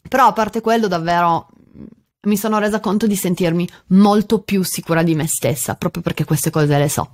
Però 0.06 0.28
a 0.28 0.34
parte 0.34 0.60
quello 0.60 0.90
davvero 0.90 1.48
mi 2.24 2.36
sono 2.36 2.60
resa 2.60 2.82
conto 2.82 3.08
di 3.08 3.16
sentirmi 3.16 3.70
molto 3.88 4.40
più 4.40 4.64
sicura 4.64 5.02
di 5.02 5.16
me 5.16 5.28
stessa, 5.28 5.76
proprio 5.76 6.04
perché 6.04 6.26
queste 6.26 6.50
cose 6.50 6.78
le 6.78 6.90
so. 6.90 7.10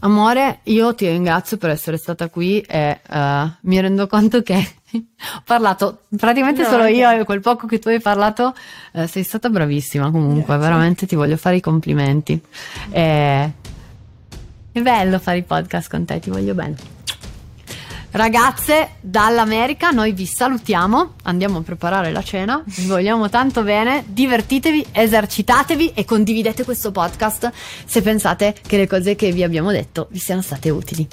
Amore, 0.00 0.58
io 0.64 0.92
ti 0.94 1.06
ringrazio 1.06 1.56
per 1.56 1.70
essere 1.70 1.96
stata 1.96 2.28
qui 2.28 2.60
e 2.60 3.00
uh, 3.08 3.48
mi 3.60 3.80
rendo 3.80 4.08
conto 4.08 4.42
che 4.42 4.56
ho 4.90 5.42
parlato 5.44 6.02
praticamente 6.16 6.62
no, 6.62 6.68
solo 6.68 6.84
io 6.86 7.08
e 7.10 7.24
quel 7.24 7.40
poco 7.40 7.66
che 7.66 7.78
tu 7.78 7.88
hai 7.88 8.00
parlato, 8.00 8.54
uh, 8.92 9.06
sei 9.06 9.22
stata 9.22 9.48
bravissima 9.48 10.10
comunque, 10.10 10.56
Grazie. 10.56 10.62
veramente 10.62 11.06
ti 11.06 11.14
voglio 11.14 11.36
fare 11.36 11.56
i 11.56 11.60
complimenti. 11.60 12.40
E... 12.90 13.52
È 14.72 14.80
bello 14.80 15.18
fare 15.20 15.38
i 15.38 15.42
podcast 15.44 15.88
con 15.88 16.04
te, 16.04 16.18
ti 16.18 16.30
voglio 16.30 16.54
bene. 16.54 16.93
Ragazze 18.14 18.90
dall'America, 19.00 19.90
noi 19.90 20.12
vi 20.12 20.24
salutiamo, 20.24 21.14
andiamo 21.24 21.58
a 21.58 21.62
preparare 21.62 22.12
la 22.12 22.22
cena, 22.22 22.62
vi 22.64 22.86
vogliamo 22.86 23.28
tanto 23.28 23.64
bene, 23.64 24.04
divertitevi, 24.06 24.86
esercitatevi 24.92 25.94
e 25.94 26.04
condividete 26.04 26.62
questo 26.62 26.92
podcast 26.92 27.50
se 27.84 28.02
pensate 28.02 28.54
che 28.64 28.76
le 28.76 28.86
cose 28.86 29.16
che 29.16 29.32
vi 29.32 29.42
abbiamo 29.42 29.72
detto 29.72 30.06
vi 30.10 30.20
siano 30.20 30.42
state 30.42 30.70
utili. 30.70 31.08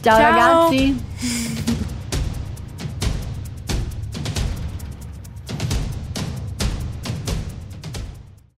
Ciao. 0.00 0.18
Ciao. 0.18 0.28
ragazzi! 0.28 2.00